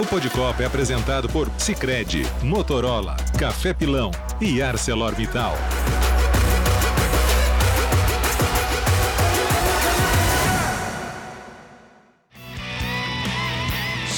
O 0.00 0.06
Podcopa 0.06 0.62
é 0.62 0.66
apresentado 0.66 1.28
por 1.28 1.50
Sicredi, 1.58 2.22
Motorola, 2.42 3.18
Café 3.38 3.74
Pilão 3.74 4.10
e 4.40 4.62
ArcelorMittal. 4.62 5.52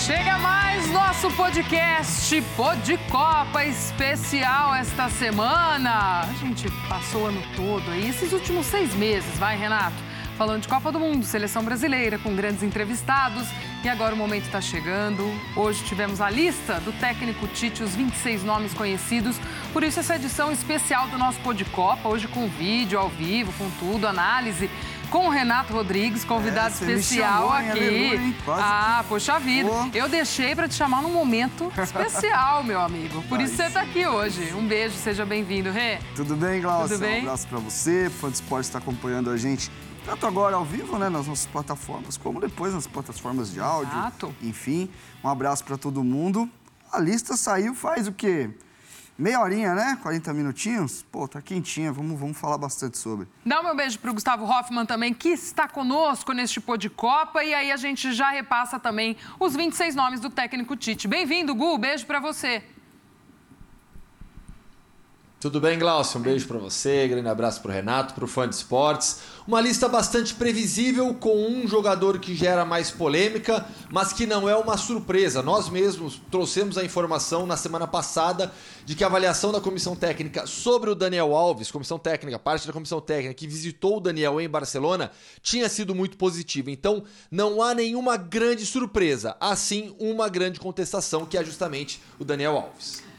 Chega 0.06 0.38
mais 0.38 0.88
nosso 0.92 1.28
podcast 1.32 2.40
Pod 2.56 2.96
Copa 3.10 3.64
especial 3.64 4.76
esta 4.76 5.08
semana. 5.08 6.20
A 6.20 6.32
gente 6.40 6.70
passou 6.88 7.22
o 7.22 7.26
ano 7.26 7.42
todo 7.56 7.90
aí, 7.90 8.08
esses 8.08 8.32
últimos 8.32 8.66
seis 8.66 8.94
meses, 8.94 9.36
vai, 9.36 9.58
Renato? 9.58 9.96
Falando 10.38 10.62
de 10.62 10.68
Copa 10.68 10.92
do 10.92 11.00
Mundo, 11.00 11.24
seleção 11.24 11.64
brasileira, 11.64 12.18
com 12.18 12.36
grandes 12.36 12.62
entrevistados. 12.62 13.48
E 13.84 13.88
agora 13.88 14.14
o 14.14 14.16
momento 14.16 14.44
está 14.44 14.60
chegando. 14.60 15.28
Hoje 15.56 15.82
tivemos 15.84 16.20
a 16.20 16.30
lista 16.30 16.78
do 16.80 16.92
técnico 16.92 17.48
Tite, 17.48 17.82
os 17.82 17.96
26 17.96 18.44
nomes 18.44 18.72
conhecidos. 18.72 19.36
Por 19.72 19.82
isso, 19.82 19.98
essa 19.98 20.14
edição 20.14 20.52
especial 20.52 21.08
do 21.08 21.18
nosso 21.18 21.40
Pod 21.40 21.64
Copa, 21.66 22.08
hoje 22.08 22.28
com 22.28 22.48
vídeo, 22.48 22.96
ao 22.96 23.08
vivo, 23.08 23.52
com 23.54 23.68
tudo, 23.80 24.06
análise 24.06 24.70
com 25.10 25.26
o 25.26 25.28
Renato 25.28 25.74
Rodrigues, 25.74 26.24
convidado 26.24 26.68
É, 26.68 26.92
especial 26.92 27.48
chamou, 27.48 27.52
aqui. 27.52 27.70
Aleluia, 27.70 28.34
ah, 28.48 29.04
poxa 29.06 29.38
vida. 29.38 29.68
Pô. 29.68 29.90
Eu 29.92 30.08
deixei 30.08 30.54
para 30.54 30.66
te 30.66 30.74
chamar 30.74 31.02
num 31.02 31.12
momento 31.12 31.70
especial, 31.76 32.64
meu 32.64 32.80
amigo. 32.80 33.22
Por 33.24 33.38
isso 33.38 33.54
você 33.54 33.64
está 33.64 33.82
aqui 33.82 34.06
hoje. 34.06 34.54
Um 34.54 34.66
beijo, 34.66 34.94
seja 34.96 35.26
bem-vindo, 35.26 35.70
Rê. 35.70 35.98
Tudo 36.16 36.34
bem, 36.34 36.62
Glaucia? 36.62 36.96
Tudo 36.96 37.06
bem? 37.06 37.18
Um 37.18 37.22
abraço 37.24 37.46
pra 37.46 37.58
você, 37.58 38.08
fã 38.08 38.28
de 38.30 38.36
esporte 38.36 38.64
está 38.64 38.78
acompanhando 38.78 39.28
a 39.30 39.36
gente, 39.36 39.70
tanto 40.04 40.26
agora 40.26 40.56
ao 40.56 40.64
vivo, 40.64 40.98
né, 40.98 41.08
nas 41.08 41.26
nossas 41.26 41.46
plataformas, 41.46 42.16
como 42.16 42.40
depois 42.40 42.74
nas 42.74 42.86
plataformas 42.86 43.52
de 43.52 43.60
áudio. 43.60 43.92
Exato. 43.92 44.34
Enfim, 44.42 44.90
um 45.22 45.28
abraço 45.28 45.64
para 45.64 45.78
todo 45.78 46.02
mundo. 46.02 46.48
A 46.90 46.98
lista 46.98 47.36
saiu 47.36 47.74
faz 47.74 48.06
o 48.06 48.12
quê? 48.12 48.50
Meia 49.16 49.40
horinha, 49.40 49.74
né? 49.74 49.98
40 50.02 50.32
minutinhos? 50.32 51.04
Pô, 51.12 51.28
tá 51.28 51.40
quentinha, 51.40 51.92
vamos, 51.92 52.18
vamos 52.18 52.36
falar 52.36 52.58
bastante 52.58 52.98
sobre. 52.98 53.28
Dá 53.44 53.60
o 53.60 53.64
meu 53.64 53.76
beijo 53.76 53.98
para 53.98 54.10
o 54.10 54.14
Gustavo 54.14 54.44
Hoffman 54.44 54.86
também, 54.86 55.12
que 55.12 55.28
está 55.28 55.68
conosco 55.68 56.32
neste 56.32 56.60
Pô 56.60 56.76
de 56.76 56.88
Copa. 56.88 57.44
E 57.44 57.54
aí 57.54 57.70
a 57.70 57.76
gente 57.76 58.12
já 58.12 58.30
repassa 58.30 58.80
também 58.80 59.16
os 59.38 59.54
26 59.54 59.94
nomes 59.94 60.18
do 60.18 60.30
técnico 60.30 60.74
Tite. 60.76 61.06
Bem-vindo, 61.06 61.54
Gu. 61.54 61.78
Beijo 61.78 62.06
para 62.06 62.20
você. 62.20 62.64
Tudo 65.42 65.60
bem, 65.60 65.76
Glaucio? 65.78 66.20
Um 66.20 66.22
beijo 66.22 66.46
para 66.46 66.58
você, 66.58 67.08
grande 67.08 67.28
abraço 67.28 67.60
para 67.60 67.70
o 67.70 67.74
Renato, 67.74 68.14
para 68.14 68.24
o 68.24 68.28
fã 68.28 68.48
de 68.48 68.54
esportes. 68.54 69.20
Uma 69.44 69.60
lista 69.60 69.88
bastante 69.88 70.34
previsível, 70.34 71.12
com 71.14 71.48
um 71.48 71.66
jogador 71.66 72.20
que 72.20 72.32
gera 72.32 72.64
mais 72.64 72.92
polêmica, 72.92 73.66
mas 73.90 74.12
que 74.12 74.24
não 74.24 74.48
é 74.48 74.56
uma 74.56 74.76
surpresa. 74.76 75.42
Nós 75.42 75.68
mesmos 75.68 76.20
trouxemos 76.30 76.78
a 76.78 76.84
informação 76.84 77.44
na 77.44 77.56
semana 77.56 77.88
passada 77.88 78.52
de 78.84 78.94
que 78.94 79.02
a 79.02 79.08
avaliação 79.08 79.50
da 79.50 79.60
comissão 79.60 79.96
técnica 79.96 80.46
sobre 80.46 80.90
o 80.90 80.94
Daniel 80.94 81.34
Alves, 81.34 81.72
comissão 81.72 81.98
técnica, 81.98 82.38
parte 82.38 82.68
da 82.68 82.72
comissão 82.72 83.00
técnica 83.00 83.34
que 83.34 83.48
visitou 83.48 83.96
o 83.96 84.00
Daniel 84.00 84.40
em 84.40 84.48
Barcelona, 84.48 85.10
tinha 85.42 85.68
sido 85.68 85.92
muito 85.92 86.16
positiva. 86.16 86.70
Então, 86.70 87.02
não 87.28 87.60
há 87.60 87.74
nenhuma 87.74 88.16
grande 88.16 88.64
surpresa, 88.64 89.36
há 89.40 89.56
sim 89.56 89.92
uma 89.98 90.28
grande 90.28 90.60
contestação, 90.60 91.26
que 91.26 91.36
é 91.36 91.44
justamente 91.44 92.00
o 92.16 92.24
Daniel 92.24 92.56
Alves. 92.56 93.11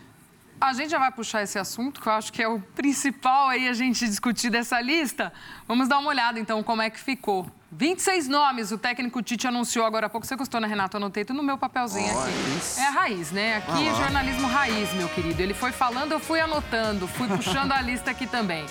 A 0.59 0.73
gente 0.73 0.89
já 0.89 0.99
vai 0.99 1.11
puxar 1.11 1.43
esse 1.43 1.59
assunto, 1.59 1.99
que 1.99 2.07
eu 2.07 2.13
acho 2.13 2.31
que 2.31 2.41
é 2.41 2.47
o 2.47 2.59
principal 2.59 3.49
aí 3.49 3.67
a 3.67 3.73
gente 3.73 4.07
discutir 4.07 4.49
dessa 4.49 4.79
lista. 4.79 5.33
Vamos 5.67 5.89
dar 5.89 5.99
uma 5.99 6.09
olhada, 6.09 6.39
então, 6.39 6.63
como 6.63 6.81
é 6.81 6.89
que 6.89 6.99
ficou. 6.99 7.51
26 7.71 8.27
nomes 8.27 8.71
o 8.71 8.77
técnico 8.77 9.21
Tite 9.21 9.47
anunciou 9.47 9.85
agora 9.85 10.05
há 10.05 10.09
pouco. 10.09 10.25
Você 10.25 10.35
gostou, 10.35 10.61
né, 10.61 10.67
Renato? 10.67 10.97
Anotei 10.97 11.25
tudo 11.25 11.37
no 11.37 11.43
meu 11.43 11.57
papelzinho 11.57 12.07
aqui. 12.07 12.79
É 12.79 12.87
a 12.87 12.91
raiz, 12.91 13.31
né? 13.31 13.57
Aqui 13.57 13.87
é 13.87 13.95
jornalismo 13.95 14.47
raiz, 14.47 14.93
meu 14.93 15.09
querido. 15.09 15.41
Ele 15.41 15.53
foi 15.53 15.71
falando, 15.71 16.11
eu 16.11 16.19
fui 16.19 16.39
anotando, 16.39 17.07
fui 17.07 17.27
puxando 17.27 17.71
a 17.71 17.81
lista 17.81 18.11
aqui 18.11 18.27
também. 18.27 18.65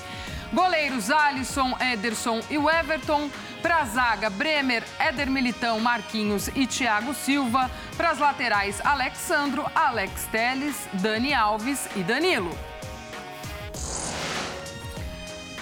Goleiros 0.53 1.11
Alisson, 1.11 1.77
Ederson 1.81 2.41
e 2.51 2.59
o 2.59 2.71
Everton. 2.71 3.31
Pra 3.63 3.85
zaga, 3.85 4.29
Bremer, 4.29 4.83
Éder 4.99 5.31
Militão, 5.31 5.79
Marquinhos 5.79 6.49
e 6.49 6.67
Thiago 6.67 7.15
Silva. 7.15 7.71
Pras 7.97 8.19
laterais, 8.19 8.81
Alexandro, 8.85 9.65
Alex 9.73 10.27
Teles, 10.33 10.77
Dani 10.95 11.33
Alves 11.33 11.89
e 11.95 12.01
Danilo. 12.01 12.51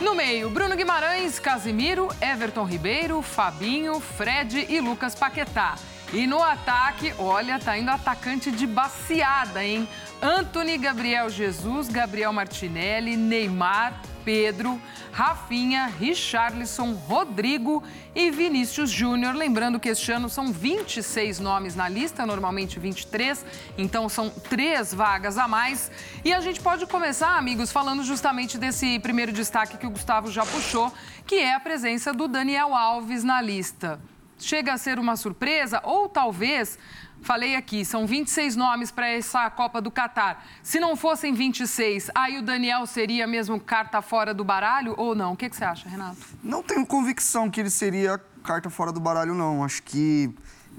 No 0.00 0.14
meio, 0.14 0.48
Bruno 0.48 0.74
Guimarães, 0.76 1.38
Casimiro, 1.38 2.08
Everton 2.22 2.64
Ribeiro, 2.64 3.20
Fabinho, 3.20 4.00
Fred 4.00 4.66
e 4.70 4.80
Lucas 4.80 5.14
Paquetá. 5.14 5.74
E 6.10 6.26
no 6.26 6.42
ataque, 6.42 7.14
olha, 7.18 7.58
tá 7.58 7.76
indo 7.76 7.90
atacante 7.90 8.50
de 8.50 8.66
baciada, 8.66 9.62
hein? 9.62 9.86
Anthony, 10.22 10.78
Gabriel 10.78 11.28
Jesus, 11.28 11.88
Gabriel 11.88 12.32
Martinelli, 12.32 13.14
Neymar, 13.14 14.00
Pedro, 14.24 14.80
Rafinha, 15.12 15.86
Richarlison, 15.86 16.92
Rodrigo 16.92 17.82
e 18.14 18.30
Vinícius 18.30 18.90
Júnior. 18.90 19.34
Lembrando 19.34 19.80
que 19.80 19.88
este 19.88 20.12
ano 20.12 20.28
são 20.28 20.52
26 20.52 21.40
nomes 21.40 21.74
na 21.74 21.88
lista, 21.88 22.24
normalmente 22.24 22.78
23, 22.78 23.44
então 23.76 24.08
são 24.08 24.30
três 24.30 24.94
vagas 24.94 25.36
a 25.36 25.48
mais. 25.48 25.90
E 26.24 26.32
a 26.32 26.40
gente 26.40 26.60
pode 26.60 26.86
começar, 26.86 27.36
amigos, 27.36 27.72
falando 27.72 28.04
justamente 28.04 28.56
desse 28.56 28.98
primeiro 29.00 29.32
destaque 29.32 29.76
que 29.76 29.86
o 29.86 29.90
Gustavo 29.90 30.30
já 30.30 30.46
puxou, 30.46 30.92
que 31.26 31.36
é 31.36 31.54
a 31.54 31.60
presença 31.60 32.12
do 32.12 32.28
Daniel 32.28 32.74
Alves 32.74 33.24
na 33.24 33.42
lista. 33.42 34.00
Chega 34.38 34.72
a 34.72 34.78
ser 34.78 34.98
uma 34.98 35.16
surpresa 35.16 35.82
ou 35.84 36.08
talvez 36.08 36.78
Falei 37.22 37.54
aqui, 37.54 37.84
são 37.84 38.06
26 38.06 38.56
nomes 38.56 38.90
para 38.90 39.08
essa 39.08 39.48
Copa 39.50 39.80
do 39.80 39.90
Catar. 39.90 40.46
Se 40.62 40.80
não 40.80 40.96
fossem 40.96 41.34
26, 41.34 42.10
aí 42.14 42.38
o 42.38 42.42
Daniel 42.42 42.86
seria 42.86 43.26
mesmo 43.26 43.60
carta 43.60 44.00
fora 44.00 44.32
do 44.32 44.42
baralho 44.42 44.94
ou 44.96 45.14
não? 45.14 45.32
O 45.32 45.36
que, 45.36 45.48
que 45.48 45.56
você 45.56 45.64
acha, 45.64 45.88
Renato? 45.88 46.16
Não 46.42 46.62
tenho 46.62 46.84
convicção 46.86 47.50
que 47.50 47.60
ele 47.60 47.70
seria 47.70 48.18
carta 48.42 48.70
fora 48.70 48.90
do 48.90 49.00
baralho, 49.00 49.34
não. 49.34 49.62
Acho 49.62 49.82
que, 49.82 50.34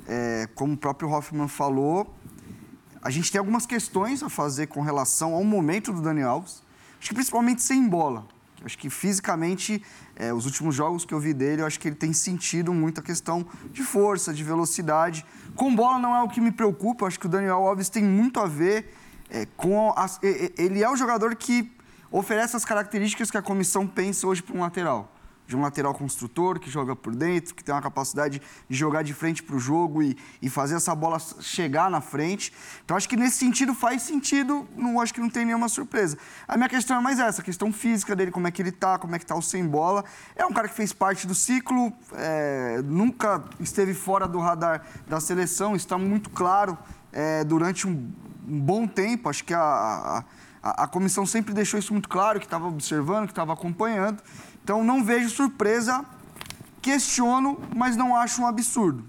é, 0.08 0.50
como 0.56 0.74
o 0.74 0.78
próprio 0.78 1.10
Hoffman 1.10 1.48
falou, 1.48 2.16
a 3.02 3.10
gente 3.10 3.32
tem 3.32 3.40
algumas 3.40 3.66
questões 3.66 4.24
a 4.24 4.30
fazer 4.30 4.68
com 4.68 4.82
relação 4.82 5.34
ao 5.34 5.44
momento 5.44 5.94
do 5.94 6.02
Dani 6.02 6.24
Alves. 6.24 6.64
Acho 7.00 7.10
que 7.10 7.16
principalmente 7.16 7.62
sem 7.62 7.88
bola. 7.88 8.26
Acho 8.64 8.78
que 8.78 8.90
fisicamente, 8.90 9.84
é, 10.16 10.32
os 10.34 10.46
últimos 10.46 10.76
jogos 10.76 11.04
que 11.04 11.14
eu 11.14 11.20
vi 11.20 11.34
dele, 11.34 11.62
eu 11.62 11.66
acho 11.66 11.80
que 11.80 11.88
ele 11.88 11.96
tem 11.96 12.14
sentido 12.14 12.74
muito 12.74 13.00
a 13.00 13.04
questão 13.04 13.46
de 13.72 13.84
força, 13.84 14.34
de 14.34 14.44
velocidade. 14.44 15.26
Com 15.56 15.76
bola 15.76 15.98
não 15.98 16.16
é 16.16 16.22
o 16.22 16.30
que 16.30 16.40
me 16.40 16.52
preocupa. 16.52 17.08
Acho 17.08 17.20
que 17.20 17.26
o 17.26 17.30
Daniel 17.30 17.56
Alves 17.66 17.90
tem 17.90 18.04
muito 18.04 18.40
a 18.40 18.46
ver 18.46 18.94
é, 19.30 19.48
com. 19.58 19.94
E- 20.22 20.54
ele 20.58 20.84
é 20.84 20.90
o 20.90 20.96
jogador 20.96 21.36
que 21.36 21.72
oferece 22.12 22.56
as 22.56 22.66
características 22.66 23.32
que 23.32 23.38
a 23.38 23.42
comissão 23.42 23.88
pensa 23.88 24.28
hoje 24.28 24.44
para 24.44 24.56
um 24.56 24.62
lateral. 24.62 25.12
De 25.52 25.58
um 25.58 25.62
lateral 25.62 25.94
construtor 25.94 26.62
que 26.62 26.70
joga 26.70 26.96
por 26.96 27.14
dentro, 27.14 27.54
que 27.54 27.62
tem 27.62 27.76
uma 27.76 27.82
capacidade 27.82 28.42
de 28.70 28.78
jogar 28.78 29.04
de 29.04 29.14
frente 29.14 29.44
para 29.44 29.54
o 29.54 29.60
jogo 29.60 30.02
e, 30.02 30.18
e 30.42 30.50
fazer 30.50 30.76
essa 30.76 30.96
bola 30.96 31.20
chegar 31.42 31.92
na 31.92 32.00
frente. 32.00 32.54
Então, 32.86 32.96
acho 32.96 33.10
que 33.10 33.18
nesse 33.18 33.36
sentido 33.40 33.74
faz 33.74 34.02
sentido, 34.04 34.66
não 34.78 35.02
acho 35.02 35.14
que 35.14 35.20
não 35.20 35.30
tem 35.30 35.44
nenhuma 35.44 35.68
surpresa. 35.68 36.18
A 36.48 36.56
minha 36.56 36.70
questão 36.70 36.96
é 36.96 37.02
mais 37.02 37.20
essa, 37.20 37.42
a 37.42 37.44
questão 37.44 37.70
física 37.74 38.16
dele, 38.16 38.32
como 38.32 38.48
é 38.48 38.52
que 38.52 38.62
ele 38.62 38.72
tá, 38.72 38.98
como 38.98 39.14
é 39.14 39.20
que 39.20 39.26
tá 39.26 39.36
o 39.36 39.42
sem 39.42 39.68
bola. 39.68 40.06
É 40.38 40.46
um 40.46 40.54
cara 40.54 40.70
que 40.70 40.74
fez 40.74 40.94
parte 40.94 41.28
do 41.28 41.36
ciclo, 41.36 41.92
é, 42.14 42.82
nunca 42.86 43.44
esteve 43.60 43.94
fora 43.94 44.30
do 44.30 44.40
radar 44.40 44.86
da 45.06 45.20
seleção, 45.20 45.76
está 45.76 45.98
muito 45.98 46.30
claro 46.30 46.78
é, 47.12 47.44
durante 47.44 47.86
um, 47.86 48.10
um 48.48 48.58
bom 48.58 48.88
tempo. 48.88 49.28
Acho 49.28 49.44
que 49.44 49.54
a, 49.54 49.60
a- 49.60 50.24
a 50.64 50.88
comissão 50.88 51.26
sempre 51.26 51.56
deixou 51.56 51.80
isso 51.80 51.92
muito 51.92 52.08
claro, 52.08 52.40
que 52.40 52.46
estava 52.46 52.68
observando, 52.68 53.26
que 53.26 53.32
estava 53.32 53.52
acompanhando. 53.52 54.22
Então, 54.64 54.84
não 54.84 55.04
vejo 55.04 55.30
surpresa, 55.30 56.06
questiono, 56.82 57.60
mas 57.76 57.96
não 57.96 58.16
acho 58.16 58.42
um 58.42 58.48
absurdo. 58.48 59.04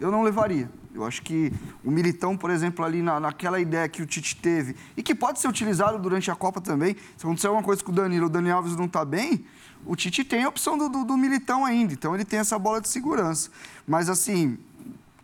Eu 0.00 0.10
não 0.10 0.22
levaria. 0.22 0.70
Eu 0.94 1.04
acho 1.04 1.22
que 1.22 1.52
o 1.82 1.90
Militão, 1.90 2.36
por 2.36 2.50
exemplo, 2.50 2.84
ali 2.84 3.00
na, 3.00 3.18
naquela 3.18 3.58
ideia 3.58 3.88
que 3.88 4.02
o 4.02 4.06
Tite 4.06 4.36
teve, 4.36 4.76
e 4.96 5.02
que 5.02 5.14
pode 5.14 5.40
ser 5.40 5.48
utilizado 5.48 5.98
durante 5.98 6.30
a 6.30 6.34
Copa 6.34 6.60
também, 6.60 6.96
se 7.16 7.24
acontecer 7.24 7.46
alguma 7.46 7.64
coisa 7.64 7.82
com 7.82 7.90
o 7.90 7.94
Danilo, 7.94 8.26
o 8.26 8.28
Dani 8.28 8.50
Alves 8.50 8.76
não 8.76 8.84
está 8.84 9.04
bem, 9.04 9.44
o 9.86 9.96
Tite 9.96 10.22
tem 10.22 10.44
a 10.44 10.48
opção 10.48 10.76
do, 10.76 10.88
do, 10.88 11.04
do 11.04 11.16
Militão 11.16 11.64
ainda, 11.64 11.94
então 11.94 12.14
ele 12.14 12.24
tem 12.24 12.38
essa 12.38 12.58
bola 12.58 12.80
de 12.80 12.88
segurança. 12.88 13.50
Mas 13.86 14.08
assim, 14.08 14.58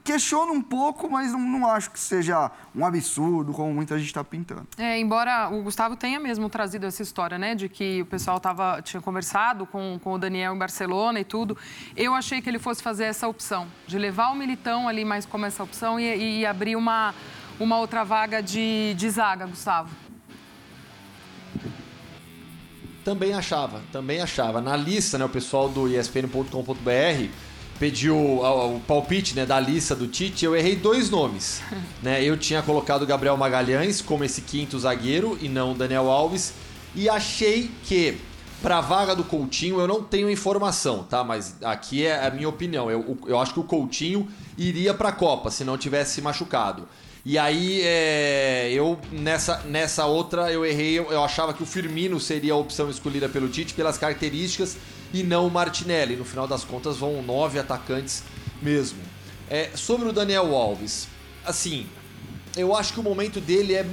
questiono 0.09 0.55
um 0.55 0.63
pouco, 0.63 1.11
mas 1.11 1.33
não, 1.33 1.41
não 1.41 1.67
acho 1.67 1.91
que 1.91 2.01
seja 2.01 2.51
um 2.75 2.83
absurdo, 2.83 3.53
como 3.53 3.75
muita 3.75 3.99
gente 3.99 4.07
está 4.07 4.25
pintando. 4.25 4.67
É, 4.79 4.99
embora 4.99 5.51
o 5.51 5.63
Gustavo 5.63 5.97
tenha 5.97 6.19
mesmo 6.19 6.49
trazido 6.49 6.87
essa 6.87 7.03
história, 7.03 7.37
né, 7.37 7.55
de 7.55 7.69
que 7.69 8.01
o 8.01 8.07
pessoal 8.07 8.41
tava, 8.41 8.81
tinha 8.81 9.03
conversado 9.03 9.67
com, 9.67 10.01
com 10.03 10.15
o 10.15 10.19
Daniel 10.19 10.55
em 10.55 10.59
Barcelona 10.59 11.21
e 11.21 11.25
tudo, 11.25 11.59
eu 11.95 12.15
achei 12.15 12.41
que 12.41 12.49
ele 12.49 12.59
fosse 12.59 12.83
fazer 12.83 13.05
essa 13.05 13.29
opção, 13.29 13.67
de 13.87 13.99
levar 13.99 14.31
o 14.31 14.35
Militão 14.35 14.89
ali 14.89 15.05
mais 15.05 15.27
como 15.27 15.45
essa 15.45 15.63
opção 15.63 16.01
e, 16.01 16.41
e 16.41 16.47
abrir 16.47 16.75
uma, 16.75 17.15
uma 17.61 17.79
outra 17.79 18.03
vaga 18.03 18.43
de, 18.43 18.95
de 18.95 19.11
zaga, 19.11 19.45
Gustavo. 19.45 19.91
Também 23.05 23.35
achava, 23.35 23.83
também 23.93 24.23
achava. 24.23 24.61
Na 24.63 24.75
lista, 24.75 25.19
né, 25.19 25.27
o 25.27 25.29
pessoal 25.29 25.69
do 25.69 25.87
ESPN.com.br 25.87 27.49
pediu 27.79 28.17
o, 28.17 28.81
palpite 28.87 29.35
né, 29.35 29.47
da 29.47 29.59
lista 29.61 29.95
do 29.95 30.07
Tite, 30.07 30.45
eu 30.45 30.57
errei 30.57 30.77
dois 30.77 31.11
nomes. 31.11 31.63
né? 32.03 32.23
Eu 32.23 32.37
tinha 32.37 32.63
colocado 32.63 33.03
o 33.03 33.07
Gabriel 33.07 33.37
Magalhães 33.37 34.01
como 34.01 34.25
esse 34.25 34.43
quinto 34.43 34.79
zagueiro 34.79 35.39
e 35.41 35.49
não 35.49 35.73
o 35.73 35.75
Daniel 35.75 36.11
Alves. 36.11 36.53
E 36.95 37.09
achei 37.09 37.71
que 37.85 38.19
para 38.61 38.79
a 38.79 38.81
vaga 38.81 39.15
do 39.15 39.23
Coutinho 39.23 39.81
eu 39.81 39.87
não 39.87 40.03
tenho 40.03 40.29
informação, 40.29 41.05
tá? 41.05 41.23
Mas 41.23 41.57
aqui 41.63 42.05
é 42.05 42.27
a 42.27 42.31
minha 42.31 42.49
opinião. 42.49 42.91
Eu, 42.91 43.17
eu 43.27 43.39
acho 43.39 43.53
que 43.53 43.61
o 43.61 43.65
Coutinho 43.65 44.29
iria 44.57 44.93
para 44.93 45.11
a 45.11 45.13
Copa 45.13 45.51
se 45.51 45.65
não 45.65 45.79
tivesse 45.79 46.21
machucado. 46.21 46.89
E 47.25 47.37
aí, 47.37 47.83
é, 47.83 48.71
eu 48.73 48.99
nessa, 49.13 49.59
nessa 49.65 50.07
outra 50.07 50.51
eu 50.51 50.65
errei, 50.65 50.99
eu, 50.99 51.13
eu 51.13 51.23
achava 51.23 51.53
que 51.53 51.63
o 51.63 51.67
Firmino 51.67 52.19
seria 52.19 52.55
a 52.55 52.57
opção 52.57 52.89
escolhida 52.89 53.29
pelo 53.29 53.49
Tite 53.49 53.75
pelas 53.75 53.99
características 53.99 54.77
e 55.13 55.23
não 55.23 55.47
o 55.47 55.51
Martinelli. 55.51 56.17
No 56.17 56.25
final 56.25 56.47
das 56.47 56.65
contas, 56.65 56.97
vão 56.97 57.23
nove 57.23 57.59
atacantes 57.59 58.23
mesmo. 58.63 58.99
É, 59.51 59.71
sobre 59.75 60.09
o 60.09 60.13
Daniel 60.13 60.55
Alves, 60.55 61.09
assim, 61.45 61.87
eu 62.57 62.75
acho 62.75 62.93
que 62.93 63.01
o 63.01 63.03
momento 63.03 63.41
dele 63.41 63.75
é 63.75 63.87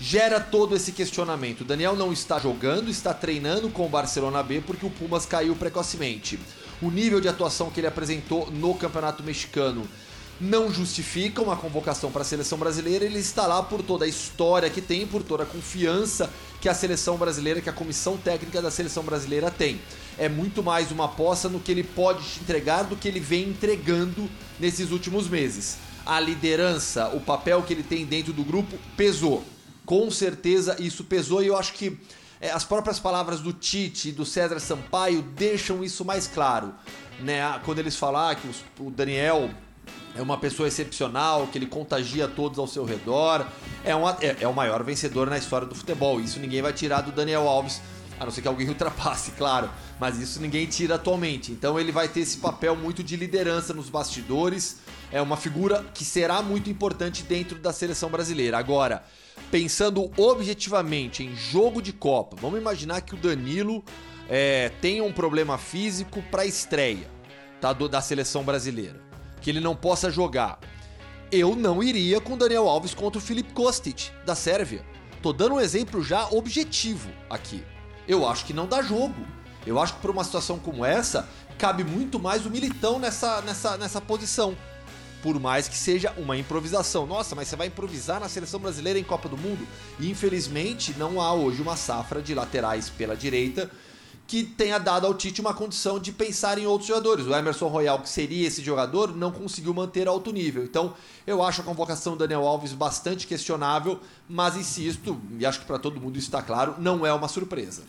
gera 0.00 0.40
todo 0.40 0.74
esse 0.74 0.90
questionamento. 0.90 1.60
O 1.60 1.64
Daniel 1.64 1.94
não 1.94 2.12
está 2.12 2.38
jogando, 2.38 2.90
está 2.90 3.14
treinando 3.14 3.68
com 3.70 3.86
o 3.86 3.88
Barcelona 3.88 4.42
B 4.42 4.60
porque 4.60 4.84
o 4.84 4.90
Pumas 4.90 5.24
caiu 5.24 5.54
precocemente. 5.54 6.38
O 6.82 6.90
nível 6.90 7.20
de 7.20 7.28
atuação 7.28 7.70
que 7.70 7.78
ele 7.78 7.86
apresentou 7.86 8.50
no 8.50 8.74
Campeonato 8.74 9.22
Mexicano 9.22 9.86
não 10.42 10.72
justifica 10.72 11.40
uma 11.40 11.56
convocação 11.56 12.10
para 12.10 12.22
a 12.22 12.24
seleção 12.24 12.58
brasileira, 12.58 13.04
ele 13.04 13.20
está 13.20 13.46
lá 13.46 13.62
por 13.62 13.80
toda 13.80 14.04
a 14.04 14.08
história 14.08 14.68
que 14.68 14.80
tem, 14.80 15.06
por 15.06 15.22
toda 15.22 15.44
a 15.44 15.46
confiança 15.46 16.28
que 16.60 16.68
a 16.68 16.74
seleção 16.74 17.16
brasileira, 17.16 17.60
que 17.60 17.70
a 17.70 17.72
comissão 17.72 18.16
técnica 18.16 18.60
da 18.60 18.68
seleção 18.68 19.04
brasileira 19.04 19.52
tem. 19.52 19.80
É 20.18 20.28
muito 20.28 20.60
mais 20.60 20.90
uma 20.90 21.04
aposta 21.04 21.48
no 21.48 21.60
que 21.60 21.70
ele 21.70 21.84
pode 21.84 22.24
te 22.24 22.40
entregar 22.40 22.82
do 22.82 22.96
que 22.96 23.06
ele 23.06 23.20
vem 23.20 23.50
entregando 23.50 24.28
nesses 24.58 24.90
últimos 24.90 25.28
meses. 25.28 25.78
A 26.04 26.18
liderança, 26.18 27.08
o 27.10 27.20
papel 27.20 27.62
que 27.62 27.72
ele 27.72 27.84
tem 27.84 28.04
dentro 28.04 28.32
do 28.32 28.42
grupo 28.42 28.76
pesou. 28.96 29.44
Com 29.86 30.10
certeza 30.10 30.76
isso 30.80 31.04
pesou 31.04 31.40
e 31.40 31.46
eu 31.46 31.56
acho 31.56 31.72
que 31.74 31.96
é, 32.40 32.50
as 32.50 32.64
próprias 32.64 32.98
palavras 32.98 33.38
do 33.38 33.52
Tite 33.52 34.08
e 34.08 34.12
do 34.12 34.26
César 34.26 34.58
Sampaio 34.58 35.22
deixam 35.22 35.84
isso 35.84 36.04
mais 36.04 36.26
claro. 36.26 36.74
Né? 37.20 37.40
Quando 37.64 37.78
eles 37.78 37.94
falam 37.94 38.28
ah, 38.28 38.34
que 38.34 38.48
o 38.80 38.90
Daniel 38.90 39.48
é 40.14 40.20
uma 40.20 40.36
pessoa 40.36 40.68
excepcional, 40.68 41.46
que 41.46 41.56
ele 41.56 41.66
contagia 41.66 42.28
todos 42.28 42.58
ao 42.58 42.66
seu 42.66 42.84
redor. 42.84 43.46
É, 43.84 43.94
uma, 43.94 44.16
é, 44.20 44.36
é, 44.40 44.48
o 44.48 44.52
maior 44.52 44.82
vencedor 44.82 45.28
na 45.28 45.38
história 45.38 45.66
do 45.66 45.74
futebol. 45.74 46.20
Isso 46.20 46.38
ninguém 46.38 46.60
vai 46.60 46.72
tirar 46.72 47.00
do 47.00 47.10
Daniel 47.10 47.48
Alves, 47.48 47.80
a 48.20 48.24
não 48.24 48.30
ser 48.30 48.42
que 48.42 48.48
alguém 48.48 48.68
ultrapasse, 48.70 49.32
claro. 49.32 49.70
Mas 49.98 50.18
isso 50.18 50.40
ninguém 50.40 50.66
tira 50.66 50.96
atualmente. 50.96 51.50
Então 51.50 51.80
ele 51.80 51.90
vai 51.90 52.08
ter 52.08 52.20
esse 52.20 52.36
papel 52.38 52.76
muito 52.76 53.02
de 53.02 53.16
liderança 53.16 53.72
nos 53.72 53.88
bastidores. 53.88 54.80
É 55.10 55.20
uma 55.20 55.36
figura 55.36 55.84
que 55.94 56.04
será 56.04 56.42
muito 56.42 56.68
importante 56.68 57.22
dentro 57.22 57.58
da 57.58 57.72
seleção 57.72 58.10
brasileira. 58.10 58.58
Agora, 58.58 59.04
pensando 59.50 60.10
objetivamente 60.18 61.22
em 61.22 61.34
jogo 61.34 61.80
de 61.80 61.92
Copa, 61.92 62.36
vamos 62.38 62.60
imaginar 62.60 63.00
que 63.00 63.14
o 63.14 63.18
Danilo 63.18 63.82
é, 64.28 64.70
tenha 64.80 65.04
um 65.04 65.12
problema 65.12 65.56
físico 65.56 66.22
para 66.30 66.44
estreia 66.44 67.10
tá, 67.60 67.72
do, 67.72 67.88
da 67.88 68.00
seleção 68.00 68.42
brasileira 68.42 69.11
que 69.42 69.50
ele 69.50 69.60
não 69.60 69.76
possa 69.76 70.10
jogar. 70.10 70.58
Eu 71.30 71.56
não 71.56 71.82
iria 71.82 72.20
com 72.20 72.38
Daniel 72.38 72.68
Alves 72.68 72.94
contra 72.94 73.18
o 73.18 73.22
Filip 73.22 73.52
Kostic, 73.52 74.10
da 74.24 74.34
Sérvia. 74.34 74.84
Tô 75.20 75.32
dando 75.32 75.56
um 75.56 75.60
exemplo 75.60 76.02
já 76.02 76.28
objetivo 76.28 77.10
aqui. 77.28 77.64
Eu 78.06 78.26
acho 78.26 78.44
que 78.44 78.52
não 78.52 78.66
dá 78.66 78.82
jogo. 78.82 79.26
Eu 79.66 79.80
acho 79.80 79.94
que 79.94 80.00
para 80.00 80.10
uma 80.10 80.24
situação 80.24 80.58
como 80.58 80.84
essa, 80.84 81.28
cabe 81.58 81.84
muito 81.84 82.18
mais 82.18 82.44
o 82.44 82.50
Militão 82.50 82.98
nessa, 82.98 83.40
nessa, 83.42 83.76
nessa 83.76 84.00
posição. 84.00 84.56
Por 85.22 85.38
mais 85.38 85.68
que 85.68 85.78
seja 85.78 86.12
uma 86.16 86.36
improvisação. 86.36 87.06
Nossa, 87.06 87.36
mas 87.36 87.48
você 87.48 87.56
vai 87.56 87.68
improvisar 87.68 88.18
na 88.18 88.28
seleção 88.28 88.58
brasileira 88.58 88.98
em 88.98 89.04
Copa 89.04 89.28
do 89.28 89.38
Mundo? 89.38 89.66
E 90.00 90.10
infelizmente 90.10 90.94
não 90.98 91.20
há 91.20 91.32
hoje 91.32 91.62
uma 91.62 91.76
safra 91.76 92.20
de 92.20 92.34
laterais 92.34 92.90
pela 92.90 93.16
direita 93.16 93.70
que 94.32 94.42
tenha 94.42 94.78
dado 94.78 95.06
ao 95.06 95.12
Tite 95.12 95.42
uma 95.42 95.52
condição 95.52 95.98
de 96.00 96.10
pensar 96.10 96.56
em 96.56 96.64
outros 96.64 96.88
jogadores. 96.88 97.26
O 97.26 97.34
Emerson 97.34 97.66
Royal, 97.66 97.98
que 97.98 98.08
seria 98.08 98.48
esse 98.48 98.62
jogador, 98.62 99.14
não 99.14 99.30
conseguiu 99.30 99.74
manter 99.74 100.08
alto 100.08 100.32
nível. 100.32 100.64
Então, 100.64 100.94
eu 101.26 101.42
acho 101.42 101.60
a 101.60 101.64
convocação 101.64 102.14
do 102.14 102.20
Daniel 102.20 102.48
Alves 102.48 102.72
bastante 102.72 103.26
questionável, 103.26 104.00
mas 104.26 104.56
insisto, 104.56 105.20
e 105.38 105.44
acho 105.44 105.60
que 105.60 105.66
para 105.66 105.78
todo 105.78 106.00
mundo 106.00 106.16
isso 106.16 106.28
está 106.28 106.40
claro, 106.40 106.76
não 106.78 107.04
é 107.04 107.12
uma 107.12 107.28
surpresa. 107.28 107.82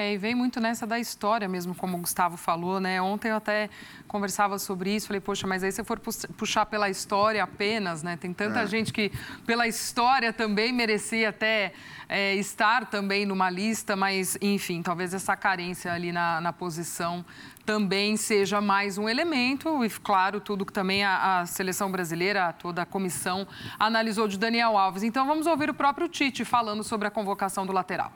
É, 0.00 0.14
e 0.14 0.16
vem 0.16 0.34
muito 0.34 0.58
nessa 0.60 0.86
da 0.86 0.98
história 0.98 1.46
mesmo, 1.46 1.74
como 1.74 1.98
o 1.98 2.00
Gustavo 2.00 2.38
falou, 2.38 2.80
né? 2.80 3.02
Ontem 3.02 3.28
eu 3.28 3.36
até 3.36 3.68
conversava 4.08 4.58
sobre 4.58 4.96
isso, 4.96 5.06
falei, 5.06 5.20
poxa, 5.20 5.46
mas 5.46 5.62
aí 5.62 5.70
se 5.70 5.84
for 5.84 6.00
puxar 6.38 6.64
pela 6.64 6.88
história 6.88 7.42
apenas, 7.44 8.02
né? 8.02 8.16
Tem 8.16 8.32
tanta 8.32 8.60
é. 8.60 8.66
gente 8.66 8.94
que 8.94 9.12
pela 9.44 9.68
história 9.68 10.32
também 10.32 10.72
merecia 10.72 11.28
até 11.28 11.74
é, 12.08 12.34
estar 12.36 12.86
também 12.86 13.26
numa 13.26 13.50
lista, 13.50 13.94
mas 13.94 14.38
enfim, 14.40 14.80
talvez 14.80 15.12
essa 15.12 15.36
carência 15.36 15.92
ali 15.92 16.12
na, 16.12 16.40
na 16.40 16.50
posição 16.50 17.22
também 17.66 18.16
seja 18.16 18.58
mais 18.58 18.96
um 18.96 19.06
elemento 19.06 19.84
e, 19.84 19.90
claro, 19.90 20.40
tudo 20.40 20.64
que 20.64 20.72
também 20.72 21.04
a, 21.04 21.40
a, 21.40 21.46
seleção 21.46 21.92
brasileira, 21.92 22.54
toda 22.54 22.80
a 22.80 22.86
comissão 22.86 23.46
analisou 23.78 24.26
de 24.26 24.38
Daniel 24.38 24.78
Alves. 24.78 25.02
Então, 25.02 25.26
vamos 25.26 25.46
ouvir 25.46 25.68
o 25.68 25.74
próprio 25.74 26.08
Tite 26.08 26.42
falando 26.42 26.82
sobre 26.82 27.06
a 27.06 27.10
convocação 27.10 27.66
do 27.66 27.72
lateral. 27.74 28.10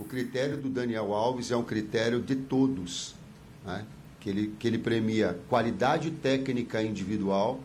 O 0.00 0.04
critério 0.04 0.56
do 0.56 0.70
Daniel 0.70 1.12
Alves 1.12 1.50
é 1.50 1.56
um 1.56 1.62
critério 1.62 2.22
de 2.22 2.34
todos, 2.34 3.14
né? 3.66 3.84
que, 4.18 4.30
ele, 4.30 4.56
que 4.58 4.66
ele 4.66 4.78
premia 4.78 5.38
qualidade 5.46 6.10
técnica 6.10 6.82
individual, 6.82 7.60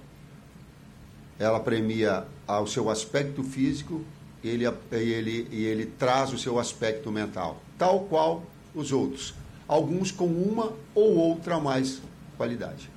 ela 1.40 1.62
premia 1.62 2.28
o 2.46 2.68
seu 2.68 2.90
aspecto 2.90 3.42
físico 3.42 4.04
e 4.44 4.50
ele, 4.50 4.66
ele, 4.92 5.48
e 5.50 5.64
ele 5.64 5.86
traz 5.86 6.34
o 6.34 6.38
seu 6.38 6.60
aspecto 6.60 7.10
mental, 7.10 7.62
tal 7.78 8.02
qual 8.02 8.44
os 8.76 8.92
outros, 8.92 9.34
alguns 9.66 10.12
com 10.12 10.28
uma 10.28 10.74
ou 10.94 11.16
outra 11.16 11.58
mais 11.58 12.02
qualidade. 12.36 12.92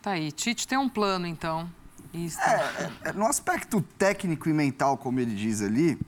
Tá 0.00 0.12
aí, 0.12 0.30
Tite 0.30 0.68
tem 0.68 0.78
um 0.78 0.88
plano 0.88 1.26
então. 1.26 1.68
Isso. 2.14 2.40
É, 2.40 2.90
é, 3.04 3.08
é 3.08 3.12
no 3.12 3.26
aspecto 3.26 3.82
técnico 3.98 4.48
e 4.48 4.52
mental, 4.52 4.96
como 4.96 5.18
ele 5.18 5.34
diz 5.34 5.60
ali, 5.60 5.98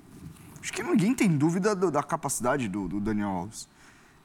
Acho 0.65 0.73
que 0.73 0.83
ninguém 0.83 1.15
tem 1.15 1.29
dúvida 1.29 1.75
do, 1.77 1.91
da 1.91 2.03
capacidade 2.03 2.71
do, 2.71 2.89
do 2.89 2.99
Daniel 2.99 3.29
Alves. 3.29 3.69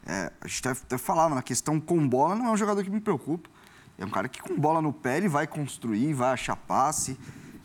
É, 0.06 0.32
a 0.40 0.48
gente 0.48 0.66
até, 0.66 0.98
falava 0.98 1.36
na 1.36 1.42
questão 1.42 1.82
com 1.82 2.08
bola, 2.08 2.34
não 2.34 2.46
é 2.46 2.52
um 2.52 2.56
jogador 2.56 2.82
que 2.82 2.90
me 2.90 3.02
preocupa. 3.02 3.50
É 3.98 4.06
um 4.06 4.10
cara 4.10 4.30
que 4.30 4.42
com 4.42 4.56
bola 4.56 4.82
no 4.82 4.94
pé 4.94 5.18
ele 5.18 5.28
vai 5.28 5.46
construir, 5.46 6.14
vai 6.14 6.32
achar 6.32 6.56
passe, 6.56 7.20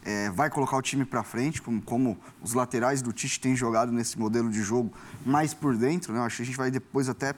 é, 0.05 0.29
vai 0.31 0.51
colocar 0.51 0.77
o 0.77 0.83
time 0.83 1.05
para 1.05 1.23
frente, 1.23 1.63
como, 1.63 1.81
como, 1.81 2.19
os 2.43 2.53
laterais 2.53 3.01
do 3.01 3.13
Tite 3.13 3.39
têm 3.39 3.55
jogado 3.55 3.93
nesse 3.93 4.19
modelo 4.19 4.51
de 4.51 4.61
jogo 4.61 4.93
mais 5.25 5.55
por 5.55 5.77
dentro. 5.77 6.13
Né? 6.13 6.19
Acho 6.19 6.39
que 6.39 6.43
a 6.43 6.47
gente 6.47 6.59
vai 6.59 6.73
depois 6.73 7.09
até 7.09 7.33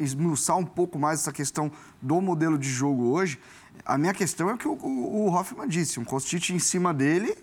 esmiuçar 0.00 0.58
um 0.58 0.66
pouco 0.66 0.98
mais 0.98 1.20
essa 1.20 1.32
questão 1.32 1.70
do 2.02 2.20
modelo 2.20 2.58
de 2.58 2.68
jogo 2.68 3.12
hoje. 3.12 3.38
A 3.86 3.96
minha 3.96 4.12
questão 4.12 4.50
é 4.50 4.54
o 4.54 4.58
que 4.58 4.66
o, 4.66 4.72
o, 4.72 5.28
o 5.28 5.32
Hoffman 5.32 5.68
disse: 5.68 6.00
um 6.00 6.04
Kostic 6.04 6.50
em 6.50 6.58
cima 6.58 6.92
dele 6.92 7.38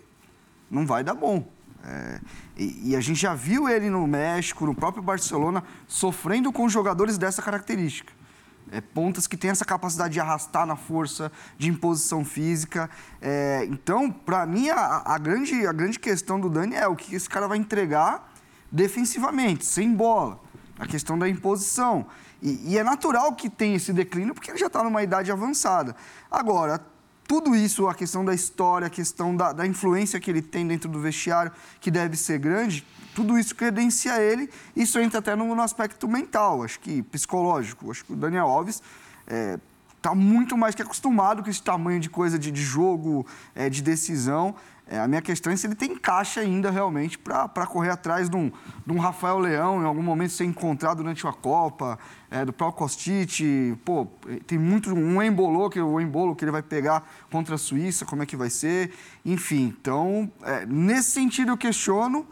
não 0.70 0.86
vai 0.86 1.02
dar 1.02 1.14
bom. 1.14 1.48
É, 1.84 2.20
e, 2.56 2.90
e, 2.90 2.96
a 2.96 3.00
gente 3.00 3.20
já 3.20 3.34
viu 3.34 3.68
ele 3.68 3.88
no 3.88 4.06
México, 4.06 4.66
no 4.66 4.74
próprio 4.74 5.02
Barcelona, 5.02 5.64
sofrendo 5.86 6.52
com 6.52 6.68
jogadores 6.68 7.16
dessa 7.16 7.40
característica. 7.40 8.12
É, 8.70 8.80
pontas 8.80 9.26
que 9.26 9.36
têm 9.36 9.50
essa 9.50 9.64
capacidade 9.64 10.14
de 10.14 10.20
arrastar 10.20 10.66
na 10.66 10.76
força, 10.76 11.32
de 11.58 11.68
imposição 11.68 12.24
física. 12.24 12.88
É, 13.20 13.66
então, 13.68 14.10
para 14.10 14.44
mim, 14.46 14.68
a, 14.68 15.02
a, 15.04 15.18
grande, 15.18 15.66
a 15.66 15.72
grande 15.72 15.98
questão 15.98 16.38
do 16.38 16.48
Dani 16.48 16.76
é 16.76 16.86
o 16.86 16.94
que 16.94 17.14
esse 17.14 17.28
cara 17.28 17.48
vai 17.48 17.58
entregar 17.58 18.32
defensivamente, 18.70 19.64
sem 19.64 19.92
bola. 19.92 20.38
A 20.78 20.86
questão 20.86 21.18
da 21.18 21.28
imposição. 21.28 22.06
E, 22.40 22.72
e 22.72 22.78
é 22.78 22.84
natural 22.84 23.34
que 23.34 23.50
tenha 23.50 23.76
esse 23.76 23.92
declínio, 23.92 24.34
porque 24.34 24.50
ele 24.50 24.58
já 24.58 24.68
está 24.68 24.82
numa 24.82 25.02
idade 25.02 25.32
avançada. 25.32 25.96
Agora, 26.30 26.80
tudo 27.30 27.54
isso, 27.54 27.86
a 27.86 27.94
questão 27.94 28.24
da 28.24 28.34
história, 28.34 28.88
a 28.88 28.90
questão 28.90 29.36
da, 29.36 29.52
da, 29.52 29.64
influência 29.64 30.18
que 30.18 30.28
ele 30.28 30.42
tem 30.42 30.66
dentro 30.66 30.88
do 30.90 30.98
vestiário, 30.98 31.52
que 31.80 31.88
deve 31.88 32.16
ser 32.16 32.40
grande, 32.40 32.84
tudo 33.14 33.38
isso 33.38 33.54
credencia 33.54 34.20
ele. 34.20 34.50
Isso 34.74 34.98
entra 34.98 35.20
até 35.20 35.36
no, 35.36 35.54
no 35.54 35.62
aspecto 35.62 36.08
mental, 36.08 36.64
acho 36.64 36.80
que 36.80 37.04
psicológico. 37.04 37.88
Acho 37.88 38.04
que 38.04 38.14
o 38.14 38.16
Daniel 38.16 38.48
Alves 38.48 38.82
está 39.24 39.32
é, 39.32 39.60
tá 40.02 40.12
muito 40.12 40.56
mais 40.56 40.74
que 40.74 40.82
acostumado 40.82 41.40
com 41.44 41.48
esse 41.48 41.62
tamanho 41.62 42.00
de 42.00 42.10
coisa 42.10 42.36
de, 42.36 42.50
de 42.50 42.62
jogo, 42.64 43.24
é, 43.54 43.70
de 43.70 43.80
decisão. 43.80 44.56
É, 44.90 44.98
a 44.98 45.06
minha 45.06 45.22
questão 45.22 45.52
é 45.52 45.56
se 45.56 45.68
ele 45.68 45.76
tem 45.76 45.94
caixa 45.96 46.40
ainda 46.40 46.68
realmente 46.68 47.16
para 47.16 47.64
correr 47.64 47.90
atrás 47.90 48.28
de 48.28 48.34
um, 48.36 48.50
de 48.84 48.92
um, 48.92 48.98
Rafael 48.98 49.38
Leão, 49.38 49.80
em 49.80 49.84
algum 49.84 50.02
momento 50.02 50.32
ser 50.32 50.44
encontrado 50.44 50.96
durante 50.96 51.22
uma 51.22 51.32
Copa, 51.32 51.96
é, 52.28 52.44
do 52.44 52.52
próprio 52.52 52.78
Kostic. 52.78 53.40
Pô, 53.84 54.08
tem 54.48 54.58
muito. 54.58 54.92
Um 54.92 55.22
embolo, 55.22 55.70
que, 55.70 55.80
o 55.80 56.00
embolo 56.00 56.34
que 56.34 56.44
ele 56.44 56.50
vai 56.50 56.62
pegar 56.62 57.08
contra 57.30 57.54
a 57.54 57.58
Suíça, 57.58 58.04
como 58.04 58.24
é 58.24 58.26
que 58.26 58.34
vai 58.34 58.50
ser. 58.50 58.92
Enfim, 59.24 59.72
então, 59.80 60.28
é, 60.42 60.66
nesse 60.66 61.12
sentido 61.12 61.52
eu 61.52 61.56
questiono. 61.56 62.26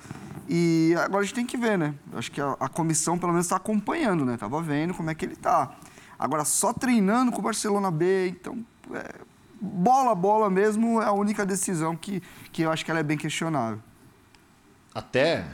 E 0.49 0.95
agora 0.99 1.21
a 1.21 1.23
gente 1.23 1.35
tem 1.35 1.47
que 1.47 1.57
ver, 1.57 1.79
né? 1.79 1.95
Acho 2.15 2.33
que 2.33 2.41
a, 2.41 2.57
a 2.59 2.69
comissão 2.69 3.17
pelo 3.17 3.31
menos 3.31 3.47
está 3.47 3.55
acompanhando, 3.55 4.25
né? 4.25 4.35
Estava 4.35 4.61
vendo 4.61 4.95
como 4.95 5.09
é 5.11 5.15
que 5.15 5.25
ele 5.25 5.35
está. 5.35 5.77
Agora, 6.19 6.45
só 6.45 6.73
treinando 6.73 7.31
com 7.31 7.39
o 7.39 7.43
Barcelona 7.43 7.93
B, 7.93 8.31
então, 8.31 8.59
é, 8.93 9.15
bola, 9.61 10.15
bola 10.15 10.51
mesmo 10.51 11.01
é 11.01 11.07
a 11.07 11.13
única 11.13 11.45
decisão 11.45 11.97
que, 11.97 12.23
que 12.53 12.63
eu 12.63 12.71
acho 12.71 12.85
que 12.85 12.91
ela 12.91 13.01
é 13.01 13.03
bem 13.03 13.17
questionável. 13.17 13.81
Até 14.95 15.45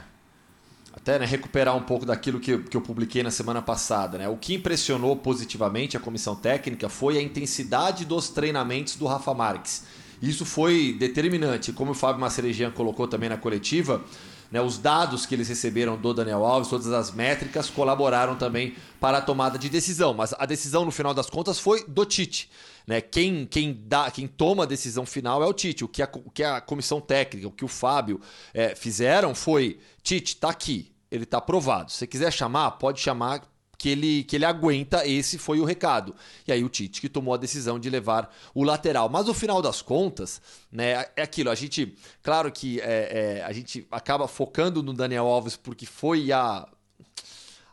até 0.95 1.19
né, 1.19 1.25
recuperar 1.25 1.75
um 1.75 1.81
pouco 1.81 2.05
daquilo 2.05 2.39
que, 2.39 2.57
que 2.57 2.77
eu 2.77 2.81
publiquei 2.81 3.21
na 3.21 3.29
semana 3.29 3.61
passada. 3.61 4.17
Né? 4.17 4.29
O 4.29 4.37
que 4.37 4.55
impressionou 4.55 5.15
positivamente 5.17 5.97
a 5.97 5.99
comissão 5.99 6.35
técnica 6.35 6.87
foi 6.87 7.17
a 7.17 7.21
intensidade 7.21 8.05
dos 8.05 8.29
treinamentos 8.29 8.95
do 8.95 9.05
Rafa 9.05 9.33
Marques. 9.33 9.83
Isso 10.21 10.45
foi 10.45 10.95
determinante. 10.97 11.73
Como 11.73 11.91
o 11.91 11.93
Fábio 11.93 12.21
Macerejian 12.21 12.71
colocou 12.71 13.07
também 13.07 13.27
na 13.27 13.35
coletiva, 13.35 14.01
né, 14.49 14.61
os 14.61 14.77
dados 14.77 15.25
que 15.25 15.35
eles 15.35 15.49
receberam 15.49 15.97
do 15.97 16.13
Daniel 16.13 16.45
Alves, 16.45 16.69
todas 16.69 16.87
as 16.87 17.11
métricas, 17.11 17.69
colaboraram 17.69 18.35
também 18.35 18.75
para 18.99 19.17
a 19.17 19.21
tomada 19.21 19.59
de 19.59 19.69
decisão. 19.69 20.13
Mas 20.13 20.33
a 20.37 20.45
decisão, 20.45 20.85
no 20.85 20.91
final 20.91 21.13
das 21.13 21.29
contas, 21.29 21.59
foi 21.59 21.83
do 21.87 22.05
Tite. 22.05 22.49
Né? 22.87 23.01
Quem, 23.01 23.45
quem, 23.45 23.73
dá, 23.85 24.09
quem 24.11 24.27
toma 24.27 24.63
a 24.63 24.67
decisão 24.67 25.05
final 25.05 25.43
é 25.43 25.47
o 25.47 25.53
Tite. 25.53 25.83
O 25.83 25.87
que 25.87 26.01
a, 26.01 26.09
o 26.13 26.29
que 26.29 26.43
a 26.43 26.61
comissão 26.61 27.01
técnica, 27.01 27.47
o 27.47 27.51
que 27.51 27.65
o 27.65 27.67
Fábio 27.67 28.21
é, 28.53 28.75
fizeram 28.75 29.33
foi: 29.33 29.79
Tite, 30.03 30.37
tá 30.37 30.49
aqui, 30.49 30.91
ele 31.09 31.23
está 31.23 31.37
aprovado. 31.37 31.91
Se 31.91 31.97
você 31.97 32.07
quiser 32.07 32.31
chamar, 32.31 32.71
pode 32.71 32.99
chamar 32.99 33.41
que 33.77 33.89
ele, 33.89 34.23
que 34.23 34.35
ele 34.35 34.45
aguenta, 34.45 35.05
esse 35.05 35.37
foi 35.37 35.59
o 35.59 35.65
recado. 35.65 36.15
E 36.47 36.51
aí 36.51 36.63
o 36.63 36.69
Tite 36.69 37.01
que 37.01 37.09
tomou 37.09 37.33
a 37.33 37.37
decisão 37.37 37.79
de 37.79 37.89
levar 37.89 38.33
o 38.53 38.63
lateral. 38.63 39.09
Mas 39.09 39.25
no 39.25 39.33
final 39.33 39.61
das 39.61 39.81
contas, 39.81 40.41
né, 40.71 41.05
é 41.15 41.21
aquilo, 41.21 41.49
a 41.49 41.55
gente, 41.55 41.95
claro 42.23 42.51
que 42.51 42.79
é, 42.81 43.39
é, 43.39 43.43
a 43.43 43.51
gente 43.51 43.85
acaba 43.91 44.27
focando 44.27 44.81
no 44.81 44.93
Daniel 44.93 45.25
Alves 45.27 45.55
porque 45.55 45.85
foi 45.85 46.31
a, 46.31 46.67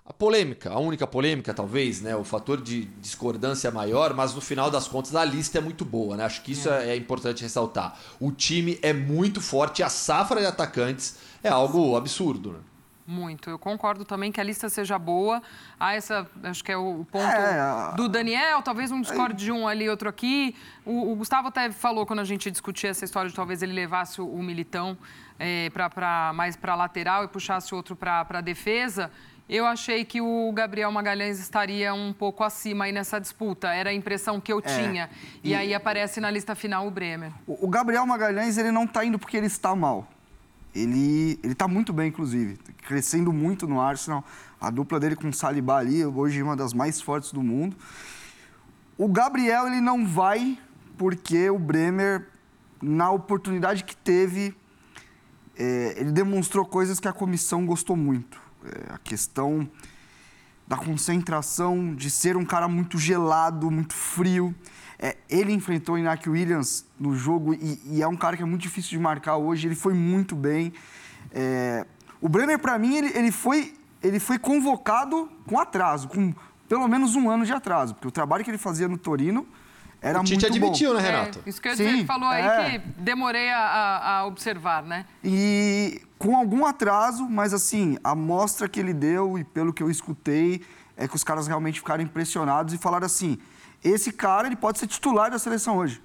a 0.05 0.13
polêmica, 0.13 0.71
a 0.71 0.79
única 0.81 1.07
polêmica 1.07 1.55
talvez, 1.55 2.01
né, 2.01 2.17
o 2.17 2.25
fator 2.25 2.61
de 2.61 2.87
discordância 3.01 3.71
maior, 3.71 4.15
mas 4.15 4.35
no 4.35 4.41
final 4.41 4.71
das 4.71 4.89
contas 4.89 5.15
a 5.15 5.25
lista 5.25 5.59
é 5.59 5.61
muito 5.61 5.85
boa, 5.85 6.17
né, 6.17 6.25
acho 6.25 6.43
que 6.43 6.53
isso 6.53 6.69
é, 6.69 6.91
é 6.91 6.97
importante 6.97 7.43
ressaltar. 7.43 7.99
O 8.19 8.33
time 8.33 8.79
é 8.83 8.93
muito 8.93 9.41
forte, 9.41 9.83
a 9.83 9.89
safra 9.89 10.41
de 10.41 10.47
atacantes 10.47 11.19
é 11.43 11.49
algo 11.49 11.97
absurdo, 11.97 12.53
né? 12.53 12.59
Muito. 13.05 13.51
Eu 13.51 13.59
concordo 13.59 14.05
também 14.05 14.31
que 14.31 14.41
a 14.41 14.45
lista 14.45 14.69
seja 14.69 14.97
boa. 14.97 15.43
Ah, 15.79 15.93
essa 15.93 16.27
acho 16.45 16.63
que 16.63 16.71
é 16.71 16.77
o 16.77 17.05
ponto 17.11 17.25
é, 17.25 17.95
do 17.97 18.09
Daniel. 18.09 18.63
Talvez 18.63 18.93
um 18.93 19.01
discorde 19.01 19.45
de 19.45 19.51
um 19.51 19.67
ali, 19.67 19.89
outro 19.89 20.09
aqui. 20.09 20.55
O, 20.85 21.13
o, 21.13 21.17
Gustavo 21.17 21.49
até 21.49 21.71
falou 21.73 22.07
quando 22.07 22.21
a 22.21 22.25
gente 22.25 22.49
discutia 22.49 22.91
essa 22.91 23.05
história 23.05 23.29
de 23.29 23.35
talvez 23.35 23.61
ele 23.61 23.73
levasse 23.73 24.21
o, 24.21 24.27
o 24.27 24.41
Militão 24.41 24.97
é, 25.39 25.69
pra, 25.71 25.91
pra, 25.91 26.33
mais 26.33 26.55
para 26.55 26.77
lateral 26.77 27.25
e 27.25 27.29
puxasse 27.29 27.75
outro 27.75 27.97
para 27.97 28.25
a 28.31 28.41
defesa. 28.41 29.11
Eu 29.55 29.67
achei 29.67 30.03
que 30.03 30.19
o 30.19 30.51
Gabriel 30.55 30.91
Magalhães 30.91 31.39
estaria 31.39 31.93
um 31.93 32.11
pouco 32.13 32.43
acima 32.43 32.85
aí 32.85 32.93
nessa 32.93 33.21
disputa. 33.21 33.69
Era 33.69 33.91
a 33.91 33.93
impressão 33.93 34.41
que 34.41 34.51
eu 34.51 34.61
é, 34.61 34.63
tinha. 34.63 35.11
E, 35.45 35.51
e, 35.51 35.55
aí 35.55 35.75
aparece 35.75 36.21
na 36.21 36.31
lista 36.31 36.55
final 36.55 36.87
o 36.87 36.91
Bremer. 36.91 37.31
O, 37.47 37.67
o 37.67 37.69
Gabriel 37.69 38.07
Magalhães 38.07 38.57
ele 38.57 38.71
não 38.71 38.85
está 38.85 39.05
indo 39.05 39.19
porque 39.19 39.37
ele 39.37 39.47
está 39.47 39.77
mal 39.77 40.09
ele 40.75 41.39
ele 41.43 41.53
está 41.53 41.69
muito 41.69 41.93
bem, 41.93 42.09
inclusive, 42.09 42.57
crescendo 42.87 43.33
muito 43.33 43.67
no 43.67 43.81
Arsenal. 43.81 44.25
A 44.61 44.71
dupla 44.71 44.99
dele 44.99 45.17
com 45.17 45.29
o 45.29 45.33
Saliba 45.33 45.77
ali, 45.77 46.05
hoje 46.05 46.41
é 46.41 46.43
uma 46.43 46.57
das 46.57 46.73
mais 46.73 47.01
fortes 47.01 47.33
do 47.33 47.43
mundo. 47.43 47.77
O 48.97 49.09
Gabriel 49.09 49.67
ele 49.67 49.81
não 49.81 50.07
vai 50.07 50.59
porque 50.97 51.51
o 51.51 51.59
Bremer, 51.59 52.27
na 52.81 53.11
oportunidade 53.11 53.85
que 53.85 53.97
teve, 53.97 54.55
é, 55.59 55.95
ele 55.99 56.13
demonstrou 56.13 56.65
coisas 56.65 56.99
que 56.99 57.09
a 57.09 57.13
comissão 57.13 57.67
gostou 57.67 57.97
muito. 57.97 58.42
A 58.91 58.99
questão 58.99 59.69
da 60.67 60.77
concentração, 60.77 61.95
de 61.95 62.11
ser 62.11 62.37
um 62.37 62.45
cara 62.45 62.69
muito 62.69 62.99
gelado, 62.99 63.71
muito 63.71 63.95
frio. 63.95 64.55
É, 64.99 65.17
ele 65.29 65.53
enfrentou 65.53 65.97
o 65.97 65.99
Iñaki 65.99 66.31
Williams 66.31 66.87
no 66.99 67.15
jogo 67.15 67.55
e, 67.55 67.81
e, 67.87 68.03
é 68.03 68.07
um 68.07 68.17
cara 68.17 68.37
que 68.37 68.43
é 68.43 68.47
muito 68.47 68.63
difícil 68.63 68.91
de 68.91 68.99
marcar 68.99 69.37
hoje. 69.37 69.67
Ele 69.67 69.75
foi 69.75 69.95
muito 69.95 70.37
bem. 70.37 70.73
É, 71.33 71.87
o 72.21 72.29
Bremer, 72.29 72.59
para 72.59 72.79
mim, 72.79 72.97
ele, 72.97 73.19
ele, 73.19 73.33
foi, 73.33 73.75
ele 74.03 74.21
foi 74.21 74.39
convocado 74.39 75.29
com 75.47 75.59
atraso, 75.59 76.09
com 76.09 76.33
pelo 76.69 76.87
menos 76.89 77.17
um 77.17 77.29
ano 77.29 77.45
de 77.45 77.53
atraso, 77.53 77.95
porque 77.95 78.09
o 78.09 78.13
trabalho 78.13 78.45
que 78.45 78.51
ele 78.51 78.59
fazia 78.59 78.89
no 78.89 78.97
Torino 78.97 79.47
era 80.03 80.21
o 80.21 80.25
Tite 80.25 80.41
muito 80.41 80.47
admitiu, 80.47 80.91
bom. 80.91 80.97
né, 80.97 81.03
Renato? 81.03 81.41
É, 81.47 81.49
isso 81.49 81.63
que 81.63 81.69
eu 81.69 81.77
Sim, 81.77 81.85
dizer, 81.85 82.07
falou 82.07 82.29
aí 82.29 82.45
é. 82.45 82.79
que 82.79 82.89
demorei 83.01 83.49
a, 83.51 84.19
a, 84.19 84.27
observar, 84.27 84.83
né? 84.83 85.07
E 85.23 86.03
com 86.19 86.37
algum 86.37 86.67
atraso, 86.67 87.29
mas 87.29 87.55
assim, 87.55 87.97
a 88.03 88.13
mostra 88.13 88.69
que 88.69 88.81
ele 88.81 88.93
deu 88.93 89.39
e 89.39 89.45
pelo 89.45 89.73
que 89.73 89.81
eu 89.81 89.89
escutei, 89.89 90.61
é 90.97 91.07
que 91.07 91.15
os 91.15 91.23
caras 91.23 91.47
realmente 91.47 91.79
ficaram 91.79 92.03
impressionados 92.03 92.75
e 92.75 92.79
falaram 92.79 93.07
assim: 93.07 93.39
esse 93.83 94.11
cara 94.13 94.49
ele 94.49 94.57
pode 94.57 94.81
ser 94.81 94.89
titular 94.89 95.31
da 95.31 95.39
seleção 95.39 95.79
hoje. 95.79 96.03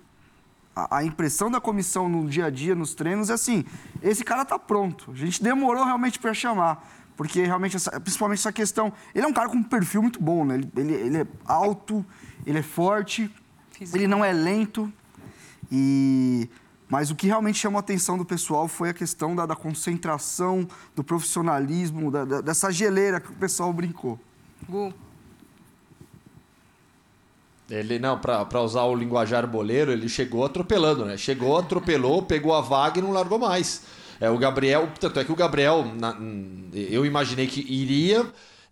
A, 0.76 0.98
a 0.98 1.04
impressão 1.04 1.50
da 1.50 1.60
comissão 1.60 2.08
no 2.08 2.30
dia 2.30 2.46
a 2.46 2.50
dia, 2.52 2.76
nos 2.76 2.94
treinos, 2.94 3.32
é 3.32 3.34
assim: 3.34 3.66
esse 4.04 4.24
cara 4.24 4.44
está 4.44 4.60
pronto. 4.60 5.12
A 5.12 5.16
gente 5.16 5.42
demorou 5.42 5.84
realmente 5.84 6.20
para 6.20 6.36
chamar. 6.36 6.88
Porque 7.16 7.44
realmente, 7.44 7.76
essa, 7.76 8.00
principalmente 8.00 8.38
essa 8.38 8.54
questão. 8.54 8.94
Ele 9.16 9.26
é 9.26 9.28
um 9.28 9.34
cara 9.34 9.50
com 9.50 9.58
um 9.58 9.64
perfil 9.64 10.04
muito 10.04 10.22
bom, 10.22 10.46
né? 10.46 10.54
Ele, 10.54 10.72
ele, 10.78 10.94
ele 10.94 11.18
é 11.18 11.28
alto, 11.48 12.06
ele 12.46 12.60
é 12.60 12.62
forte, 12.62 13.32
Físico. 13.78 13.98
ele 13.98 14.08
não 14.08 14.26
é 14.26 14.34
lento. 14.34 14.92
E. 15.72 16.50
Mas 16.90 17.12
o 17.12 17.16
que 17.16 17.28
realmente 17.28 17.60
chamou 17.60 17.78
a 17.78 17.82
atenção 17.82 18.18
do 18.18 18.24
pessoal 18.24 18.68
foi 18.68 18.90
a 18.90 18.94
questão 18.94 19.36
da, 19.36 19.46
da 19.46 19.56
concentração, 19.56 20.66
do 20.96 21.04
profissionalismo, 21.04 22.10
da, 22.10 22.24
da, 22.24 22.42
dessa 22.42 22.72
geleira 22.72 23.20
que 23.20 23.30
o 23.30 23.36
pessoal 23.36 23.74
brincou. 23.74 24.18
Gu. 24.70 24.94
Ele, 27.70 28.00
não, 28.00 28.18
para 28.18 28.62
usar 28.62 28.84
o 28.84 28.96
linguajar 28.96 29.46
boleiro, 29.46 29.92
ele 29.92 30.08
chegou 30.08 30.46
atropelando, 30.46 31.04
né? 31.04 31.18
Chegou, 31.18 31.58
atropelou, 31.58 32.24
pegou 32.24 32.56
a 32.56 32.62
vaga 32.62 33.00
e 33.00 33.02
não 33.02 33.12
largou 33.12 33.38
mais. 33.38 33.84
É, 34.22 34.30
o 34.30 34.38
Gabriel, 34.38 34.90
tanto 34.98 35.20
é 35.20 35.26
que 35.26 35.32
o 35.32 35.36
Gabriel, 35.36 35.84
na, 36.00 36.16
eu 36.74 37.06
imaginei 37.06 37.46
que 37.46 37.60
iria 37.62 38.26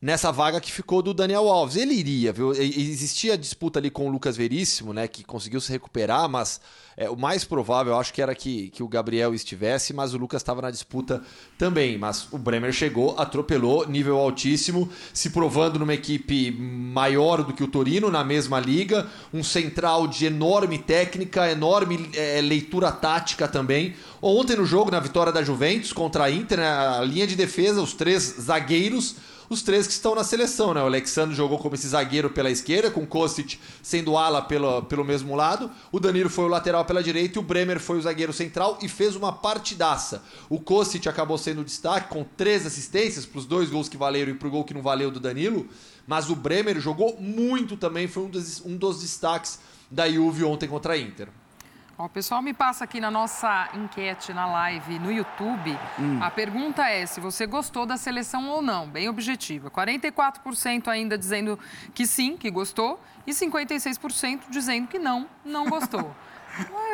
nessa 0.05 0.31
vaga 0.31 0.62
que 0.62 0.71
ficou 0.71 1.01
do 1.01 1.15
Daniel 1.15 1.50
Alves. 1.50 1.75
Ele 1.75 1.95
iria, 1.95 2.31
viu? 2.31 2.51
Existia 2.53 3.35
disputa 3.35 3.79
ali 3.79 3.89
com 3.89 4.07
o 4.07 4.12
Lucas 4.12 4.38
Veríssimo, 4.38 4.93
né? 4.93 5.07
Que 5.07 5.24
conseguiu 5.24 5.59
se 5.59 5.71
recuperar, 5.71 6.29
mas 6.29 6.62
é, 6.95 7.09
o 7.09 7.17
mais 7.17 7.43
provável, 7.43 7.93
eu 7.93 8.00
acho 8.00 8.13
que 8.13 8.21
era 8.21 8.35
que, 8.35 8.69
que 8.69 8.83
o 8.83 8.88
Gabriel 8.88 9.33
estivesse, 9.33 9.93
mas 9.93 10.13
o 10.13 10.17
Lucas 10.19 10.43
estava 10.43 10.62
na 10.62 10.69
disputa 10.69 11.24
também. 11.57 11.97
Mas 11.97 12.27
o 12.31 12.38
Bremer 12.38 12.71
chegou, 12.71 13.15
atropelou, 13.17 13.89
nível 13.89 14.17
altíssimo, 14.17 14.88
se 15.12 15.31
provando 15.31 15.79
numa 15.79 15.95
equipe 15.95 16.51
maior 16.51 17.43
do 17.43 17.51
que 17.51 17.63
o 17.63 17.67
Torino, 17.67 18.12
na 18.12 18.24
mesma 18.24 18.59
liga, 18.59 19.07
um 19.33 19.43
central 19.43 20.05
de 20.05 20.27
enorme 20.27 20.77
técnica, 20.77 21.50
enorme 21.50 22.12
é, 22.13 22.41
leitura 22.41 22.91
tática 22.91 23.47
também. 23.47 23.95
Ontem 24.21 24.55
no 24.55 24.67
jogo, 24.67 24.91
na 24.91 25.00
vitória 25.00 25.33
da 25.33 25.41
Juventus 25.41 25.91
contra 25.91 26.25
a 26.25 26.31
Inter, 26.31 26.59
né, 26.59 26.67
a 26.67 27.01
linha 27.01 27.25
de 27.25 27.35
defesa, 27.35 27.81
os 27.81 27.95
três 27.95 28.35
zagueiros 28.39 29.15
os 29.50 29.62
três 29.62 29.86
que 29.86 29.94
estão 29.94 30.16
na 30.16 30.24
seleção, 30.24 30.74
né? 30.74 30.82
O 30.82 30.86
Alexandre 30.86 31.36
jogou 31.36 31.58
como 31.60 31.75
esse 31.75 31.88
zagueiro 31.88 32.30
pela 32.30 32.50
esquerda, 32.50 32.90
com 32.90 33.06
Kostic 33.06 33.60
sendo 33.82 34.18
ala 34.18 34.42
pelo, 34.42 34.84
pelo 34.84 35.04
mesmo 35.04 35.36
lado. 35.36 35.70
O 35.92 36.00
Danilo 36.00 36.30
foi 36.30 36.46
o 36.46 36.48
lateral 36.50 36.86
pela 36.86 37.04
direita 37.04 37.38
e 37.38 37.40
o 37.40 37.44
Bremer 37.44 37.80
foi 37.80 37.98
o 37.98 38.02
zagueiro 38.02 38.34
central 38.34 38.78
e 38.82 38.88
fez 38.88 39.16
uma 39.16 39.32
partidaça. 39.32 40.24
O 40.50 40.60
Kostic 40.60 41.08
acabou 41.08 41.38
sendo 41.38 41.62
o 41.62 41.66
destaque 41.66 42.10
com 42.10 42.24
três 42.24 42.66
assistências 42.66 43.25
para 43.25 43.40
os 43.40 43.46
dois 43.46 43.70
gols 43.70 43.88
que 43.88 43.98
valeram 43.98 44.32
e 44.32 44.36
para 44.36 44.48
o 44.48 44.52
gol 44.52 44.64
que 44.64 44.74
não 44.74 44.82
valeu 44.82 45.12
do 45.12 45.20
Danilo. 45.20 45.68
Mas 46.08 46.30
o 46.30 46.36
Bremer 46.36 46.80
jogou 46.80 47.18
muito 47.20 47.78
também, 47.78 48.08
foi 48.08 48.24
um 48.24 48.30
dos, 48.30 48.64
um 48.66 48.78
dos 48.78 49.02
destaques 49.02 49.60
da 49.90 50.10
Juve 50.10 50.44
ontem 50.44 50.68
contra 50.68 50.94
a 50.94 50.98
Inter. 50.98 51.30
O 51.98 52.10
pessoal 52.10 52.42
me 52.42 52.54
passa 52.54 52.84
aqui 52.84 53.00
na 53.00 53.10
nossa 53.10 53.70
enquete 53.74 54.34
na 54.34 54.46
live 54.46 55.00
no 55.00 55.12
YouTube. 55.12 55.78
Hum. 55.98 56.20
A 56.22 56.30
pergunta 56.30 56.88
é 56.90 57.06
se 57.06 57.22
você 57.22 57.46
gostou 57.46 57.86
da 57.86 57.96
seleção 57.96 58.50
ou 58.50 58.62
não, 58.62 58.88
bem 58.88 59.08
objetiva. 59.08 59.72
44% 59.72 60.90
ainda 60.90 61.18
dizendo 61.18 61.58
que 61.94 62.06
sim, 62.06 62.36
que 62.36 62.52
gostou, 62.52 63.00
e 63.25 63.32
56% 63.32 64.42
dizendo 64.50 64.88
que 64.88 65.00
não, 65.00 65.28
não 65.44 65.66
gostou. 65.68 66.14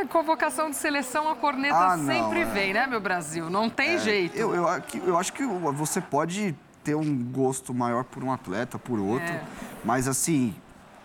É, 0.01 0.05
convocação 0.07 0.71
de 0.71 0.75
seleção, 0.75 1.29
a 1.29 1.35
corneta 1.35 1.75
ah, 1.75 1.95
não, 1.95 2.07
sempre 2.07 2.39
é. 2.39 2.45
vem, 2.45 2.73
né, 2.73 2.87
meu 2.87 2.99
Brasil? 2.99 3.47
Não 3.47 3.69
tem 3.69 3.89
é, 3.89 3.99
jeito. 3.99 4.35
Eu, 4.35 4.55
eu, 4.55 4.65
eu 5.05 5.19
acho 5.19 5.31
que 5.31 5.45
você 5.45 6.01
pode 6.01 6.55
ter 6.83 6.95
um 6.95 7.23
gosto 7.25 7.71
maior 7.71 8.03
por 8.03 8.23
um 8.23 8.31
atleta, 8.31 8.79
por 8.79 8.97
outro, 8.97 9.31
é. 9.31 9.43
mas 9.85 10.07
assim, 10.07 10.55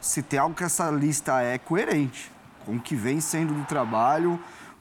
se 0.01 0.23
tem 0.23 0.39
algo 0.39 0.55
que 0.55 0.65
essa 0.65 0.91
lista 0.91 1.43
é 1.43 1.59
coerente 1.59 2.33
com 2.67 2.77
o 2.77 2.81
que 2.81 2.97
vem 2.97 3.21
sendo 3.21 3.55
do 3.55 3.65
trabalho, 3.65 4.39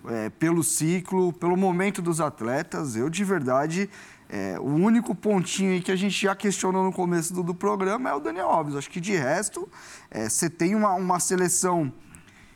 é, 0.07 0.29
pelo 0.31 0.63
ciclo, 0.63 1.31
pelo 1.31 1.55
momento 1.55 2.01
dos 2.01 2.19
atletas, 2.19 2.95
eu 2.95 3.09
de 3.09 3.23
verdade. 3.23 3.89
É, 4.27 4.57
o 4.59 4.63
único 4.63 5.13
pontinho 5.13 5.79
que 5.83 5.91
a 5.91 5.95
gente 5.95 6.19
já 6.19 6.35
questionou 6.35 6.83
no 6.83 6.91
começo 6.91 7.31
do, 7.31 7.43
do 7.43 7.53
programa 7.53 8.09
é 8.09 8.13
o 8.13 8.19
Daniel 8.19 8.47
Alves. 8.47 8.75
Acho 8.75 8.89
que 8.89 8.99
de 8.99 9.15
resto, 9.15 9.69
é, 10.09 10.27
você 10.27 10.49
tem 10.49 10.73
uma, 10.73 10.93
uma 10.93 11.19
seleção, 11.19 11.93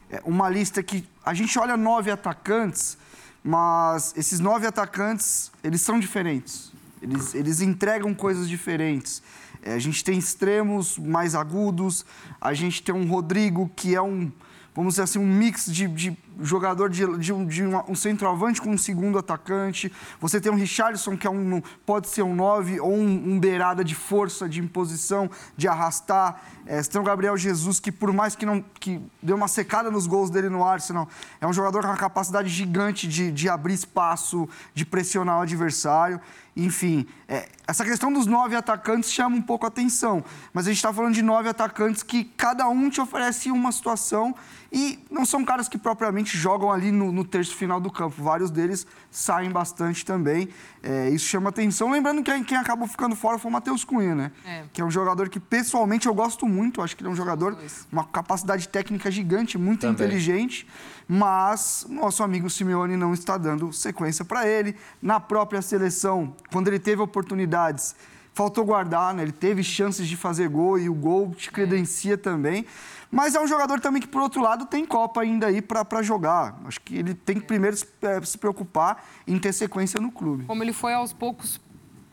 é, 0.10 0.20
uma 0.26 0.50
lista 0.50 0.82
que 0.82 1.08
a 1.24 1.36
gente 1.36 1.58
olha 1.60 1.78
nove 1.78 2.10
atacantes, 2.10 2.98
mas 3.44 4.16
esses 4.18 4.40
nove 4.40 4.66
atacantes, 4.66 5.52
eles 5.64 5.82
são 5.82 6.00
diferentes. 6.00 6.72
Eles, 7.02 7.36
eles 7.36 7.62
entregam 7.62 8.16
coisas 8.16 8.50
diferentes. 8.50 9.22
É, 9.62 9.74
a 9.74 9.80
gente 9.80 10.04
tem 10.04 10.18
extremos 10.18 10.98
mais 10.98 11.36
agudos, 11.36 12.04
a 12.42 12.54
gente 12.56 12.82
tem 12.82 12.96
um 12.96 13.08
Rodrigo 13.08 13.72
que 13.76 13.94
é 13.94 14.02
um, 14.02 14.32
vamos 14.80 14.94
dizer 14.94 15.04
assim, 15.04 15.20
um 15.20 15.28
mix 15.28 15.66
de, 15.66 15.90
de 15.90 16.18
jogador 16.42 16.90
de, 16.90 17.06
de, 17.18 17.34
um, 17.34 17.46
de 17.46 17.64
um, 17.64 17.96
centroavante 17.96 18.62
com 18.62 18.70
um 18.70 18.78
segundo 18.78 19.18
atacante. 19.18 19.92
Você 20.20 20.40
tem 20.40 20.52
um 20.52 20.56
Richarlison, 20.56 21.18
que 21.18 21.28
é 21.28 21.30
um, 21.30 21.62
pode 21.86 22.10
ser 22.10 22.24
um 22.24 22.36
9 22.36 22.80
ou 22.80 22.94
um, 22.94 23.34
um 23.34 23.40
beirada 23.40 23.84
de 23.84 23.96
força, 23.96 24.48
de 24.48 24.60
imposição, 24.60 25.30
de 25.56 25.68
arrastar. 25.68 26.42
É, 26.66 26.82
você 26.82 26.90
tem 26.90 27.02
o 27.02 27.04
Gabriel 27.04 27.36
Jesus, 27.38 27.80
que 27.80 27.92
por 27.92 28.14
mais 28.14 28.36
que 28.36 28.46
não 28.46 28.64
que 28.80 29.02
deu 29.22 29.36
uma 29.36 29.48
secada 29.48 29.90
nos 29.90 30.08
gols 30.08 30.30
dele 30.30 30.50
no 30.50 30.64
Arsenal, 30.64 31.08
é 31.42 31.48
um 31.48 31.54
jogador 31.54 31.82
com 31.82 31.88
uma 31.88 31.98
capacidade 31.98 32.50
gigante 32.50 33.08
de, 33.08 33.32
de 33.32 33.50
abrir 33.50 33.74
espaço, 33.74 34.48
de 34.74 34.86
pressionar 34.86 35.40
o 35.40 35.42
adversário. 35.42 36.20
Enfim, 36.56 37.08
é, 37.28 37.48
essa 37.66 37.86
questão 37.86 38.12
dos 38.12 38.26
nove 38.26 38.54
atacantes 38.56 39.12
chama 39.12 39.36
um 39.36 39.42
pouco 39.42 39.66
a 39.66 39.70
atenção. 39.70 40.24
Mas 40.54 40.66
a 40.66 40.70
gente 40.70 40.78
está 40.78 40.92
falando 40.92 41.14
de 41.14 41.22
nove 41.22 41.48
atacantes 41.48 42.04
que 42.04 42.26
cada 42.26 42.68
um 42.68 42.90
te 42.90 43.00
oferece 43.00 43.50
uma 43.50 43.72
situação 43.72 44.36
e 44.72 45.00
não 45.10 45.26
são 45.26 45.46
caras 45.46 45.70
que 45.70 45.78
propriamente 45.78 46.29
jogam 46.38 46.72
ali 46.72 46.92
no, 46.92 47.12
no 47.12 47.24
terço 47.24 47.56
final 47.56 47.80
do 47.80 47.92
campo. 47.92 48.22
Vários 48.22 48.52
deles 48.52 48.86
saem 49.10 49.50
bastante 49.50 50.06
também. 50.06 50.50
É, 50.82 51.10
isso 51.10 51.26
chama 51.26 51.50
atenção. 51.50 51.92
Lembrando 51.92 52.24
que 52.24 52.44
quem 52.44 52.58
acabou 52.58 52.88
ficando 52.88 53.16
fora 53.16 53.38
foi 53.38 53.50
o 53.50 53.54
Matheus 53.54 53.84
Cunha, 53.84 54.16
né? 54.16 54.32
É. 54.46 54.64
Que 54.72 54.82
é 54.82 54.86
um 54.86 54.92
jogador 54.92 55.30
que 55.30 55.40
pessoalmente 55.40 56.08
eu 56.08 56.14
gosto 56.14 56.46
muito. 56.46 56.82
Acho 56.82 56.96
que 56.96 57.02
ele 57.02 57.10
é 57.10 57.12
um 57.12 57.16
jogador 57.16 57.56
com 57.56 57.68
uma 57.92 58.04
capacidade 58.04 58.68
técnica 58.68 59.10
gigante, 59.10 59.58
muito 59.58 59.82
também. 59.82 59.96
inteligente. 59.96 60.68
Mas 61.08 61.86
nosso 61.90 62.24
amigo 62.24 62.50
Simeone 62.50 62.96
não 62.96 63.14
está 63.14 63.38
dando 63.38 63.74
sequência 63.74 64.24
para 64.24 64.48
ele. 64.48 64.76
Na 65.02 65.20
própria 65.20 65.62
seleção, 65.62 66.36
quando 66.52 66.68
ele 66.68 66.80
teve 66.80 67.02
oportunidades 67.02 67.96
faltou 68.40 68.64
guardar, 68.64 69.14
né? 69.14 69.24
Ele 69.24 69.34
teve 69.34 69.62
chances 69.62 70.08
de 70.08 70.16
fazer 70.16 70.48
gol 70.48 70.80
e 70.80 70.88
o 70.88 70.94
gol 70.94 71.34
te 71.36 71.52
credencia 71.52 72.14
é. 72.14 72.18
também. 72.18 72.66
Mas 73.12 73.34
é 73.34 73.42
um 73.42 73.48
jogador 73.48 73.80
também 73.80 74.02
que, 74.02 74.08
por 74.08 74.22
outro 74.22 74.42
lado, 74.42 74.66
tem 74.66 74.86
Copa 74.86 75.22
ainda 75.22 75.48
aí 75.48 75.62
para 75.62 76.02
jogar. 76.04 76.60
Acho 76.66 76.80
que 76.82 76.96
ele 76.96 77.14
tem 77.14 77.40
que 77.40 77.46
primeiro 77.46 77.76
se, 77.76 77.88
é, 78.02 78.22
se 78.22 78.38
preocupar 78.38 79.04
em 79.26 79.40
ter 79.40 79.52
sequência 79.54 80.00
no 80.00 80.12
clube. 80.12 80.46
Como 80.46 80.64
ele 80.64 80.74
foi 80.74 80.94
aos 80.94 81.12
poucos 81.12 81.60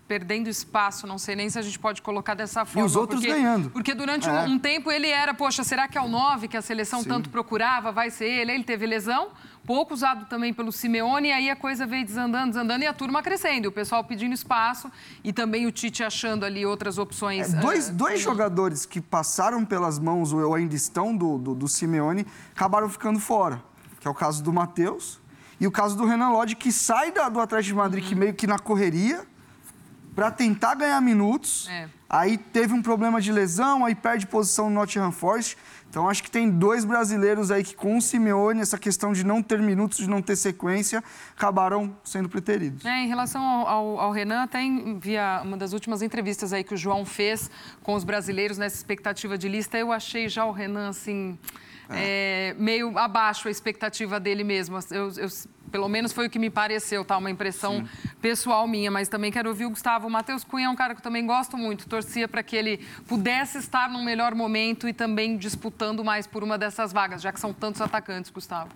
perdendo 0.06 0.48
espaço, 0.48 1.06
não 1.06 1.18
sei 1.18 1.34
nem 1.34 1.50
se 1.50 1.58
a 1.58 1.62
gente 1.62 1.78
pode 1.78 2.00
colocar 2.00 2.34
dessa 2.34 2.64
forma. 2.64 2.80
E 2.80 2.84
os 2.84 2.96
outros 2.96 3.20
porque, 3.20 3.34
ganhando. 3.34 3.70
Porque 3.70 3.92
durante 3.92 4.28
é. 4.28 4.32
um, 4.32 4.52
um, 4.52 4.58
tempo 4.58 4.90
ele 4.90 5.08
era, 5.08 5.34
poxa, 5.34 5.64
será 5.64 5.88
que 5.88 5.98
é 5.98 6.00
o 6.00 6.08
9 6.08 6.48
que 6.48 6.56
a 6.56 6.62
seleção 6.62 7.02
Sim. 7.02 7.08
tanto 7.08 7.28
procurava? 7.28 7.90
Vai 7.90 8.10
ser 8.10 8.26
ele? 8.26 8.52
Ele 8.52 8.64
teve 8.64 8.86
lesão, 8.86 9.28
pouco 9.66 9.92
usado 9.92 10.26
também 10.26 10.54
pelo 10.54 10.70
Simeone, 10.70 11.28
e 11.28 11.32
aí 11.32 11.50
a 11.50 11.56
coisa 11.56 11.86
veio 11.86 12.04
desandando, 12.04 12.52
desandando 12.52 12.84
e 12.84 12.86
a 12.86 12.94
turma 12.94 13.22
crescendo. 13.22 13.68
O 13.68 13.72
pessoal 13.72 14.04
pedindo 14.04 14.32
espaço 14.32 14.90
e 15.24 15.32
também 15.32 15.66
o 15.66 15.72
Tite 15.72 16.04
achando 16.04 16.44
ali 16.44 16.64
outras 16.64 16.96
opções. 16.96 17.52
É, 17.52 17.58
dois, 17.58 17.88
uh, 17.88 17.92
dois 17.92 18.20
jogadores 18.20 18.86
que 18.86 19.00
passaram 19.00 19.64
pelas 19.64 19.98
mãos 19.98 20.32
ou 20.32 20.54
ainda 20.54 20.74
estão 20.74 21.16
do, 21.16 21.36
do, 21.36 21.54
do 21.54 21.68
Simeone 21.68 22.26
acabaram 22.54 22.88
ficando 22.88 23.18
fora, 23.18 23.62
que 24.00 24.06
é 24.06 24.10
o 24.10 24.14
caso 24.14 24.42
do 24.42 24.52
Matheus 24.52 25.20
e 25.58 25.66
o 25.66 25.70
caso 25.70 25.96
do 25.96 26.06
Renan 26.06 26.28
Lodge, 26.30 26.54
que 26.54 26.70
sai 26.70 27.10
da, 27.10 27.28
do 27.28 27.40
Atlético 27.40 27.74
de 27.74 27.74
Madrid 27.74 28.04
uhum. 28.04 28.08
que 28.08 28.14
meio 28.14 28.34
que 28.34 28.46
na 28.46 28.58
correria 28.58 29.26
para 30.14 30.30
tentar 30.30 30.74
ganhar 30.74 31.00
minutos. 31.00 31.68
É. 31.68 31.88
Aí 32.08 32.38
teve 32.38 32.72
um 32.72 32.80
problema 32.80 33.20
de 33.20 33.32
lesão, 33.32 33.84
aí 33.84 33.94
perde 33.94 34.26
posição 34.26 34.70
no 34.70 34.76
Nottingham 34.76 35.12
Forest. 35.12 35.58
Então 35.88 36.08
acho 36.08 36.22
que 36.22 36.30
tem 36.30 36.50
dois 36.50 36.84
brasileiros 36.84 37.50
aí 37.50 37.64
que 37.64 37.74
com 37.74 37.96
o 37.96 38.02
Simeone, 38.02 38.60
essa 38.60 38.78
questão 38.78 39.12
de 39.12 39.24
não 39.24 39.42
ter 39.42 39.60
minutos, 39.60 39.98
de 39.98 40.08
não 40.08 40.20
ter 40.20 40.36
sequência, 40.36 41.02
acabaram 41.34 41.96
sendo 42.04 42.28
preteridos. 42.28 42.84
É, 42.84 43.04
em 43.04 43.08
relação 43.08 43.42
ao, 43.42 43.66
ao, 43.66 44.00
ao, 44.00 44.10
Renan, 44.12 44.42
até 44.42 44.60
via 45.00 45.40
uma 45.42 45.56
das 45.56 45.72
últimas 45.72 46.02
entrevistas 46.02 46.52
aí 46.52 46.62
que 46.62 46.74
o 46.74 46.76
João 46.76 47.04
fez 47.04 47.50
com 47.82 47.94
os 47.94 48.04
brasileiros 48.04 48.58
nessa 48.58 48.76
expectativa 48.76 49.38
de 49.38 49.48
lista, 49.48 49.78
eu 49.78 49.90
achei 49.92 50.28
já 50.28 50.44
o 50.44 50.52
Renan 50.52 50.88
assim 50.88 51.38
é. 51.88 52.50
É, 52.50 52.54
meio 52.58 52.96
abaixo 52.98 53.48
a 53.48 53.50
expectativa 53.50 54.18
dele 54.18 54.42
mesmo. 54.42 54.78
Eu, 54.90 55.12
eu, 55.16 55.28
pelo 55.76 55.90
menos 55.90 56.10
foi 56.10 56.26
o 56.26 56.30
que 56.30 56.38
me 56.38 56.48
pareceu, 56.48 57.04
tá? 57.04 57.18
Uma 57.18 57.30
impressão 57.30 57.80
Sim. 57.80 58.08
pessoal 58.22 58.66
minha. 58.66 58.90
Mas 58.90 59.10
também 59.10 59.30
quero 59.30 59.50
ouvir 59.50 59.66
o 59.66 59.70
Gustavo. 59.70 60.06
O 60.06 60.10
Matheus 60.10 60.42
Cunha 60.42 60.68
é 60.68 60.70
um 60.70 60.74
cara 60.74 60.94
que 60.94 61.00
eu 61.00 61.02
também 61.02 61.26
gosto 61.26 61.54
muito. 61.58 61.86
Torcia 61.86 62.26
para 62.26 62.42
que 62.42 62.56
ele 62.56 62.80
pudesse 63.06 63.58
estar 63.58 63.90
num 63.90 64.02
melhor 64.02 64.34
momento 64.34 64.88
e 64.88 64.94
também 64.94 65.36
disputando 65.36 66.02
mais 66.02 66.26
por 66.26 66.42
uma 66.42 66.56
dessas 66.56 66.94
vagas, 66.94 67.20
já 67.20 67.30
que 67.30 67.38
são 67.38 67.52
tantos 67.52 67.82
atacantes, 67.82 68.30
Gustavo 68.30 68.70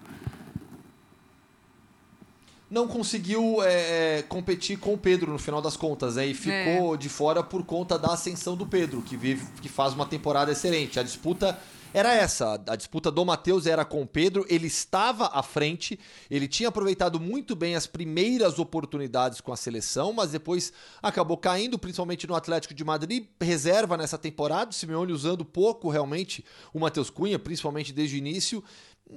não 2.70 2.86
conseguiu 2.86 3.60
é, 3.64 4.18
é 4.18 4.22
competir 4.22 4.78
com 4.78 4.94
o 4.94 4.96
Pedro 4.96 5.32
no 5.32 5.40
final 5.40 5.60
das 5.60 5.76
contas, 5.76 6.14
né? 6.14 6.26
E 6.26 6.34
ficou 6.34 6.94
é. 6.94 6.96
de 6.96 7.08
fora 7.08 7.42
por 7.42 7.64
conta 7.64 7.98
da 7.98 8.12
ascensão 8.12 8.54
do 8.54 8.64
Pedro, 8.64 9.02
que 9.02 9.16
vive, 9.16 9.44
que 9.60 9.68
faz 9.68 9.92
uma 9.92 10.06
temporada 10.06 10.52
excelente. 10.52 11.00
A 11.00 11.02
disputa 11.02 11.58
era 11.92 12.14
essa. 12.14 12.60
A 12.66 12.76
disputa 12.76 13.10
do 13.10 13.24
Matheus 13.24 13.66
era 13.66 13.84
com 13.84 14.02
o 14.02 14.06
Pedro, 14.06 14.46
ele 14.48 14.66
estava 14.66 15.26
à 15.32 15.42
frente, 15.42 15.98
ele 16.30 16.46
tinha 16.46 16.68
aproveitado 16.68 17.18
muito 17.18 17.56
bem 17.56 17.74
as 17.74 17.86
primeiras 17.86 18.58
oportunidades 18.58 19.40
com 19.40 19.52
a 19.52 19.56
seleção, 19.56 20.12
mas 20.12 20.30
depois 20.30 20.72
acabou 21.02 21.36
caindo, 21.36 21.78
principalmente 21.78 22.26
no 22.26 22.34
Atlético 22.34 22.74
de 22.74 22.84
Madrid, 22.84 23.26
reserva 23.40 23.96
nessa 23.96 24.16
temporada, 24.16 24.70
o 24.70 24.74
Simeone 24.74 25.12
usando 25.12 25.44
pouco 25.44 25.88
realmente 25.88 26.44
o 26.72 26.78
Matheus 26.78 27.10
Cunha, 27.10 27.38
principalmente 27.38 27.92
desde 27.92 28.16
o 28.16 28.18
início. 28.18 28.62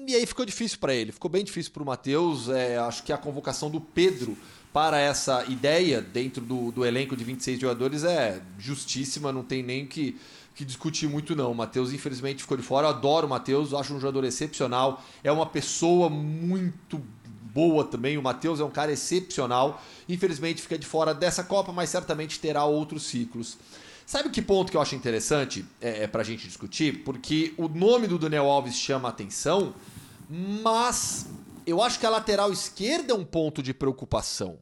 E 0.07 0.15
aí 0.15 0.25
ficou 0.25 0.43
difícil 0.43 0.79
para 0.79 0.93
ele, 0.93 1.11
ficou 1.11 1.29
bem 1.29 1.43
difícil 1.43 1.71
para 1.71 1.83
o 1.83 1.85
Matheus. 1.85 2.49
É, 2.49 2.77
acho 2.77 3.03
que 3.03 3.13
a 3.13 3.17
convocação 3.17 3.69
do 3.69 3.79
Pedro 3.79 4.35
para 4.73 4.99
essa 4.99 5.45
ideia 5.45 6.01
dentro 6.01 6.43
do, 6.43 6.71
do 6.71 6.83
elenco 6.83 7.15
de 7.15 7.23
26 7.23 7.59
jogadores 7.59 8.03
é 8.03 8.41
justíssima, 8.57 9.31
não 9.31 9.43
tem 9.43 9.61
nem 9.61 9.85
que 9.85 10.19
que 10.55 10.63
discutir 10.63 11.07
muito, 11.07 11.35
não. 11.35 11.51
O 11.51 11.55
Matheus, 11.55 11.91
infelizmente, 11.91 12.41
ficou 12.41 12.57
de 12.57 12.63
fora. 12.63 12.87
Eu 12.87 12.91
adoro 12.91 13.27
o 13.27 13.29
Matheus, 13.29 13.73
acho 13.73 13.93
um 13.93 13.99
jogador 13.99 14.23
excepcional. 14.23 15.03
É 15.23 15.31
uma 15.31 15.45
pessoa 15.45 16.09
muito 16.09 17.01
boa 17.53 17.83
também. 17.83 18.17
O 18.17 18.21
Matheus 18.21 18.59
é 18.59 18.63
um 18.63 18.69
cara 18.69 18.91
excepcional. 18.91 19.81
Infelizmente, 20.09 20.61
fica 20.61 20.77
de 20.77 20.85
fora 20.85 21.13
dessa 21.13 21.43
Copa, 21.43 21.71
mas 21.71 21.89
certamente 21.89 22.39
terá 22.39 22.65
outros 22.65 23.03
ciclos. 23.03 23.57
Sabe 24.05 24.29
que 24.29 24.41
ponto 24.41 24.69
que 24.69 24.77
eu 24.77 24.81
acho 24.81 24.95
interessante 24.95 25.65
é, 25.79 26.03
é 26.03 26.07
para 26.07 26.21
a 26.21 26.25
gente 26.25 26.45
discutir? 26.45 27.03
Porque 27.03 27.53
o 27.57 27.67
nome 27.67 28.07
do 28.07 28.19
Daniel 28.19 28.49
Alves 28.49 28.75
chama 28.75 29.07
atenção, 29.07 29.73
mas 30.29 31.27
eu 31.65 31.81
acho 31.81 31.99
que 31.99 32.05
a 32.05 32.09
lateral 32.09 32.51
esquerda 32.51 33.13
é 33.13 33.15
um 33.15 33.23
ponto 33.23 33.63
de 33.63 33.73
preocupação. 33.73 34.57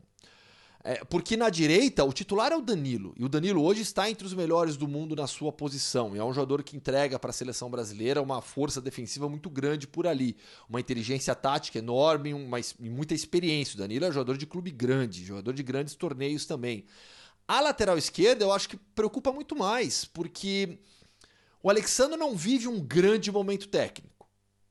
É, 0.83 1.03
porque 1.05 1.37
na 1.37 1.49
direita 1.49 2.03
o 2.03 2.11
titular 2.11 2.51
é 2.51 2.55
o 2.55 2.61
Danilo. 2.61 3.13
E 3.17 3.23
o 3.23 3.29
Danilo 3.29 3.63
hoje 3.63 3.81
está 3.81 4.09
entre 4.09 4.25
os 4.25 4.33
melhores 4.33 4.77
do 4.77 4.87
mundo 4.87 5.15
na 5.15 5.27
sua 5.27 5.51
posição. 5.51 6.15
E 6.15 6.19
é 6.19 6.23
um 6.23 6.33
jogador 6.33 6.63
que 6.63 6.75
entrega 6.75 7.19
para 7.19 7.29
a 7.29 7.33
seleção 7.33 7.69
brasileira 7.69 8.21
uma 8.21 8.41
força 8.41 8.81
defensiva 8.81 9.29
muito 9.29 9.49
grande 9.49 9.87
por 9.87 10.07
ali. 10.07 10.35
Uma 10.67 10.79
inteligência 10.79 11.35
tática 11.35 11.77
enorme 11.77 12.33
uma, 12.33 12.59
e 12.59 12.89
muita 12.89 13.13
experiência. 13.13 13.75
O 13.75 13.77
Danilo 13.77 14.05
é 14.05 14.11
jogador 14.11 14.37
de 14.37 14.47
clube 14.47 14.71
grande, 14.71 15.23
jogador 15.23 15.53
de 15.53 15.61
grandes 15.61 15.93
torneios 15.93 16.45
também. 16.45 16.85
A 17.47 17.59
lateral 17.61 17.97
esquerda 17.97 18.43
eu 18.43 18.51
acho 18.51 18.69
que 18.69 18.77
preocupa 18.77 19.31
muito 19.31 19.55
mais, 19.55 20.05
porque 20.05 20.79
o 21.61 21.69
Alexandre 21.69 22.17
não 22.17 22.35
vive 22.35 22.67
um 22.67 22.79
grande 22.79 23.31
momento 23.31 23.67
técnico. 23.67 24.27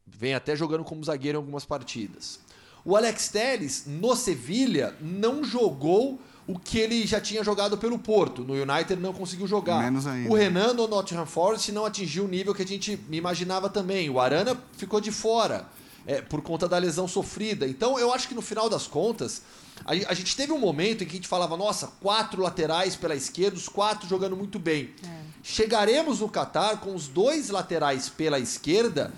Vem 0.06 0.34
até 0.34 0.56
jogando 0.56 0.82
como 0.82 1.04
zagueiro 1.04 1.36
em 1.36 1.40
algumas 1.40 1.64
partidas. 1.64 2.40
O 2.84 2.96
Alex 2.96 3.28
Telles, 3.28 3.84
no 3.86 4.14
Sevilha, 4.16 4.94
não 5.00 5.44
jogou 5.44 6.20
o 6.46 6.58
que 6.58 6.78
ele 6.78 7.06
já 7.06 7.20
tinha 7.20 7.44
jogado 7.44 7.78
pelo 7.78 7.98
Porto. 7.98 8.42
No 8.42 8.54
United 8.54 8.96
não 8.96 9.12
conseguiu 9.12 9.46
jogar. 9.46 9.82
Menos 9.82 10.06
ainda. 10.06 10.28
O 10.28 10.34
Renan 10.34 10.72
no 10.72 10.88
Nottingham 10.88 11.26
Forest 11.26 11.70
não 11.70 11.84
atingiu 11.84 12.24
o 12.24 12.28
nível 12.28 12.54
que 12.54 12.62
a 12.62 12.66
gente 12.66 12.98
imaginava 13.10 13.68
também. 13.68 14.10
O 14.10 14.18
Arana 14.18 14.56
ficou 14.76 15.00
de 15.00 15.12
fora 15.12 15.66
é, 16.06 16.20
por 16.20 16.42
conta 16.42 16.68
da 16.68 16.76
lesão 16.78 17.06
sofrida. 17.06 17.66
Então 17.66 17.98
eu 17.98 18.12
acho 18.12 18.26
que 18.26 18.34
no 18.34 18.42
final 18.42 18.68
das 18.68 18.86
contas, 18.86 19.42
a, 19.84 19.92
a, 19.92 20.14
gente 20.14 20.34
teve 20.34 20.52
um 20.52 20.58
momento 20.58 21.04
em 21.04 21.06
que 21.06 21.12
a 21.12 21.16
gente 21.16 21.28
falava, 21.28 21.56
nossa, 21.56 21.88
quatro 22.00 22.42
laterais 22.42 22.96
pela 22.96 23.14
esquerda, 23.14 23.56
os 23.56 23.68
quatro 23.68 24.08
jogando 24.08 24.36
muito 24.36 24.58
bem. 24.58 24.90
É. 25.04 25.20
Chegaremos 25.42 26.20
no 26.20 26.28
Catar 26.28 26.80
com 26.80 26.94
os 26.94 27.06
dois 27.06 27.50
laterais 27.50 28.08
pela 28.08 28.38
esquerda 28.40 29.12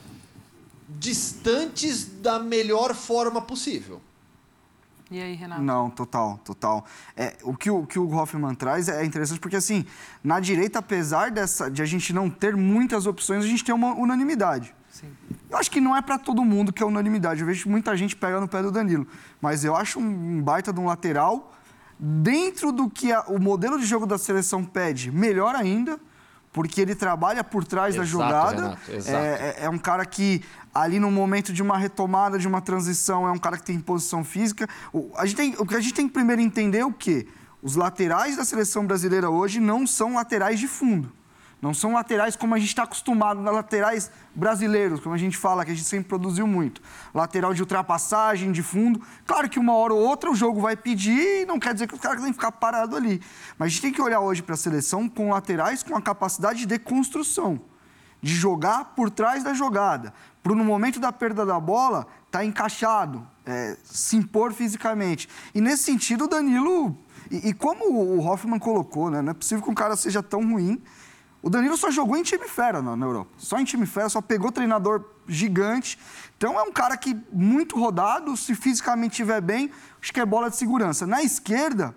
distantes 0.99 2.05
da 2.21 2.39
melhor 2.39 2.95
forma 2.95 3.41
possível. 3.41 4.01
E 5.11 5.21
aí, 5.21 5.35
Renato? 5.35 5.61
Não, 5.61 5.91
total, 5.91 6.41
total. 6.43 6.87
É, 7.15 7.37
o 7.43 7.55
que 7.55 7.71
o, 7.71 7.85
que 7.85 7.99
o 7.99 8.11
Hoffman 8.11 8.55
traz 8.55 8.89
é 8.89 9.05
interessante 9.05 9.39
porque, 9.39 9.57
assim, 9.57 9.85
na 10.25 10.41
direita, 10.41 10.79
apesar 10.79 11.31
dessa, 11.31 11.71
de 11.71 11.83
a 11.83 11.85
gente 11.85 12.15
não 12.15 12.31
ter 12.31 12.57
muitas 12.57 13.07
opções, 13.07 13.45
a 13.45 13.47
gente 13.47 13.63
tem 13.63 13.75
uma 13.75 13.93
unanimidade. 13.95 14.75
Sim. 14.91 15.13
Eu 15.51 15.59
acho 15.59 15.71
que 15.71 15.83
não 15.83 15.95
é 15.95 16.01
para 16.01 16.19
todo 16.19 16.43
mundo 16.43 16.73
que 16.73 16.83
é 16.83 16.87
unanimidade. 16.87 17.43
Eu 17.43 17.47
vejo 17.47 17.69
muita 17.69 17.95
gente 17.95 18.17
pegando 18.17 18.43
no 18.43 18.49
pé 18.49 18.63
do 18.63 18.71
Danilo. 18.71 19.07
Mas 19.39 19.65
eu 19.65 19.77
acho 19.77 20.01
um 20.01 20.41
baita 20.41 20.73
de 20.73 20.81
um 20.81 20.87
lateral 20.87 21.53
dentro 21.99 22.73
do 22.73 22.89
que 22.89 23.13
a, 23.13 23.21
o 23.23 23.39
modelo 23.39 23.79
de 23.79 23.85
jogo 23.85 24.07
da 24.07 24.17
seleção 24.17 24.65
pede, 24.65 25.13
melhor 25.13 25.55
ainda 25.55 26.01
porque 26.53 26.81
ele 26.81 26.95
trabalha 26.95 27.43
por 27.43 27.65
trás 27.65 27.95
exato, 27.95 28.07
da 28.07 28.11
jogada. 28.11 28.79
Renato, 28.87 29.11
é, 29.11 29.55
é, 29.61 29.65
é, 29.65 29.71
um 29.71 29.79
cara 29.79 30.05
que, 30.05 30.45
ali 30.75 31.01
no 31.01 31.11
momento 31.11 31.53
de 31.53 31.63
uma 31.63 31.79
retomada, 31.79 32.39
de 32.39 32.47
uma 32.47 32.61
transição, 32.61 33.27
é 33.27 33.33
um 33.33 33.39
cara 33.39 33.57
que 33.57 33.65
tem 33.65 33.81
posição 33.81 34.23
física. 34.23 34.69
O, 34.93 35.11
a 35.17 35.25
gente 35.25 35.37
tem, 35.37 35.55
o 35.59 35.67
que 35.67 35.75
a 35.75 35.81
gente 35.81 35.95
tem 35.95 36.07
que 36.07 36.13
primeiro 36.13 36.43
entender 36.43 36.79
é 36.79 36.85
o 36.85 36.93
quê? 36.93 37.27
Os 37.63 37.75
laterais 37.75 38.37
da 38.37 38.45
seleção 38.45 38.87
brasileira 38.87 39.31
hoje 39.31 39.61
não 39.61 39.87
são 39.87 40.15
laterais 40.15 40.61
de 40.61 40.69
fundo. 40.69 41.11
Não 41.63 41.73
são 41.73 41.93
laterais 41.93 42.35
como 42.35 42.57
a 42.57 42.59
gente 42.59 42.71
está 42.71 42.83
acostumado, 42.83 43.41
na 43.41 43.53
laterais 43.53 44.11
brasileiros, 44.35 44.99
como 44.99 45.15
a 45.15 45.19
gente 45.19 45.37
fala, 45.37 45.65
que 45.65 45.71
a 45.71 45.75
gente 45.75 45.87
sempre 45.87 46.09
produziu 46.09 46.45
muito. 46.45 46.83
Lateral 47.15 47.55
de 47.55 47.63
ultrapassagem, 47.63 48.51
de 48.51 48.65
fundo. 48.65 49.01
Claro 49.25 49.49
que 49.49 49.61
uma 49.61 49.73
hora 49.73 49.95
ou 49.95 50.01
outra 50.01 50.29
o 50.29 50.35
jogo 50.35 50.61
vai 50.61 50.75
pedir 50.75 51.43
e 51.43 51.47
não 51.47 51.61
quer 51.61 51.73
dizer 51.73 51.87
que 51.87 51.95
os 51.95 52.01
caras 52.01 52.21
têm 52.21 52.33
que 52.33 52.37
ficar 52.37 52.51
parado 52.51 52.97
ali. 52.97 53.23
Mas 53.57 53.67
a 53.67 53.69
gente 53.69 53.81
tem 53.81 53.93
que 53.93 54.03
olhar 54.03 54.19
hoje 54.19 54.43
para 54.43 54.55
a 54.55 54.59
seleção 54.59 55.09
com 55.09 55.31
laterais 55.31 55.85
com 55.85 55.97
a 55.97 56.03
capacidade 56.03 56.67
de 56.67 56.79
construção, 56.81 57.61
de 58.21 58.35
jogar 58.35 58.97
por 58.97 59.09
trás 59.09 59.45
da 59.45 59.55
jogada. 59.55 60.13
Para 60.43 60.57
no 60.57 60.65
momento 60.65 60.99
da 60.99 61.13
perda 61.13 61.47
da 61.47 61.61
bola, 61.61 62.09
tá 62.29 62.45
encaixado, 62.45 63.25
é, 63.47 63.77
se 63.85 64.17
impor 64.17 64.53
fisicamente. 64.53 65.29
E 65.55 65.61
nesse 65.61 65.85
sentido, 65.85 66.25
o 66.25 66.29
Danilo. 66.29 66.99
E, 67.31 67.51
e 67.51 67.55
como 67.55 67.89
o 67.89 68.27
Hoffman 68.27 68.59
colocou, 68.59 69.09
né? 69.13 69.23
Não 69.23 69.31
é 69.31 69.35
possível 69.35 69.63
que 69.63 69.71
um 69.71 69.75
cara 69.75 69.95
seja 69.95 70.21
tão 70.25 70.41
ruim 70.41 70.83
o 71.43 71.51
Danilo 71.51 71.77
só 71.77 71.91
jogou 71.91 72.17
em 72.17 72.23
time 72.23 72.47
fera 72.47 72.81
na, 72.81 72.97
na, 72.97 73.05
Europa. 73.05 73.31
Só 73.37 73.59
em 73.59 73.65
time 73.65 73.85
fera, 73.85 74.09
só 74.09 74.21
pegou 74.21 74.53
treinador 74.53 75.05
gigante. 75.27 75.99
Então 76.37 76.59
é 76.59 76.63
um 76.63 76.73
cara 76.73 76.97
que 76.97 77.17
muito 77.33 77.77
rodado, 77.79 78.37
se 78.37 78.55
fisicamente 78.55 79.13
estiver 79.13 79.41
bem, 79.41 79.71
acho 80.01 80.13
que 80.13 80.21
é 80.21 80.25
bola 80.25 80.49
de 80.49 80.57
segurança. 80.57 81.05
Na 81.05 81.21
esquerda, 81.21 81.95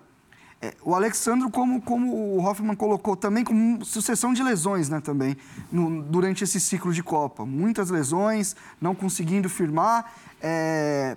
é, 0.60 0.74
o 0.82 0.96
Alexandro, 0.96 1.48
como, 1.48 1.80
como 1.80 2.12
o 2.12 2.44
Hoffman 2.44 2.74
colocou, 2.74 3.14
também 3.14 3.44
com 3.44 3.78
sucessão 3.84 4.32
de 4.32 4.42
lesões, 4.42 4.88
né, 4.88 5.00
também, 5.00 5.36
no, 5.70 6.02
durante 6.02 6.42
esse 6.42 6.58
ciclo 6.58 6.92
de 6.92 7.02
Copa. 7.02 7.46
Muitas 7.46 7.88
lesões, 7.88 8.56
não 8.80 8.96
conseguindo 8.96 9.48
firmar. 9.48 10.12
É, 10.42 11.16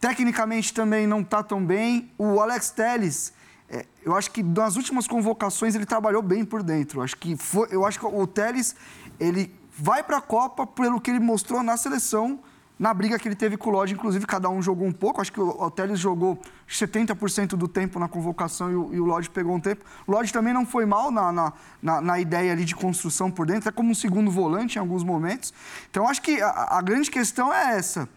tecnicamente 0.00 0.74
também 0.74 1.06
não 1.06 1.20
está 1.20 1.44
tão 1.44 1.64
bem. 1.64 2.10
O 2.18 2.40
Alex 2.40 2.70
Telles 2.70 3.32
é, 3.68 3.84
eu 4.04 4.14
acho 4.14 4.30
que 4.30 4.42
nas 4.42 4.76
últimas 4.76 5.06
convocações 5.08 5.74
ele 5.74 5.86
trabalhou 5.86 6.22
bem 6.22 6.44
por 6.44 6.62
dentro. 6.62 7.00
Eu 7.00 7.04
acho 7.04 7.16
que, 7.16 7.36
foi, 7.36 7.68
eu 7.70 7.84
acho 7.84 7.98
que 7.98 8.06
o 8.06 8.26
Teles 8.26 8.76
ele 9.18 9.52
vai 9.76 10.02
para 10.02 10.18
a 10.18 10.20
Copa 10.20 10.66
pelo 10.66 11.00
que 11.00 11.10
ele 11.10 11.20
mostrou 11.20 11.62
na 11.62 11.76
seleção, 11.76 12.38
na 12.78 12.94
briga 12.94 13.18
que 13.18 13.26
ele 13.26 13.34
teve 13.34 13.56
com 13.56 13.70
o 13.70 13.72
Lodge. 13.72 13.94
Inclusive, 13.94 14.24
cada 14.24 14.48
um 14.48 14.62
jogou 14.62 14.86
um 14.86 14.92
pouco. 14.92 15.20
Acho 15.20 15.32
que 15.32 15.40
o, 15.40 15.48
o 15.48 15.70
Teles 15.70 15.98
jogou 15.98 16.38
70% 16.68 17.56
do 17.56 17.66
tempo 17.66 17.98
na 17.98 18.06
convocação 18.06 18.70
e 18.70 18.76
o, 18.76 18.94
e 18.94 19.00
o 19.00 19.04
Lodge 19.04 19.30
pegou 19.30 19.56
um 19.56 19.60
tempo. 19.60 19.84
O 20.06 20.12
Lodge 20.12 20.32
também 20.32 20.54
não 20.54 20.64
foi 20.64 20.86
mal 20.86 21.10
na, 21.10 21.32
na, 21.32 21.52
na, 21.82 22.00
na, 22.00 22.20
ideia 22.20 22.52
ali 22.52 22.64
de 22.64 22.76
construção 22.76 23.30
por 23.32 23.46
dentro, 23.46 23.68
até 23.68 23.72
como 23.72 23.90
um 23.90 23.94
segundo 23.94 24.30
volante 24.30 24.76
em 24.76 24.78
alguns 24.78 25.02
momentos. 25.02 25.52
Então, 25.90 26.06
acho 26.06 26.22
que 26.22 26.40
a, 26.40 26.78
a 26.78 26.82
grande 26.82 27.10
questão 27.10 27.52
é 27.52 27.76
essa. 27.76 28.08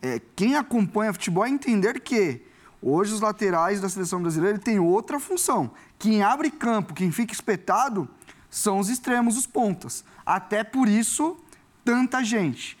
É, 0.00 0.20
quem 0.34 0.56
acompanha 0.56 1.12
futebol 1.12 1.44
é 1.44 1.50
entender 1.50 2.00
que 2.00 2.42
Hoje, 2.82 3.14
os 3.14 3.20
laterais 3.20 3.80
da 3.80 3.88
seleção 3.88 4.20
brasileira 4.20 4.58
têm 4.58 4.78
outra 4.78 5.18
função. 5.18 5.70
Quem 5.98 6.22
abre 6.22 6.50
campo, 6.50 6.94
quem 6.94 7.10
fica 7.10 7.32
espetado, 7.32 8.08
são 8.50 8.78
os 8.78 8.88
extremos, 8.88 9.36
os 9.36 9.46
pontas. 9.46 10.04
Até 10.24 10.62
por 10.62 10.88
isso, 10.88 11.36
tanta 11.84 12.22
gente 12.22 12.78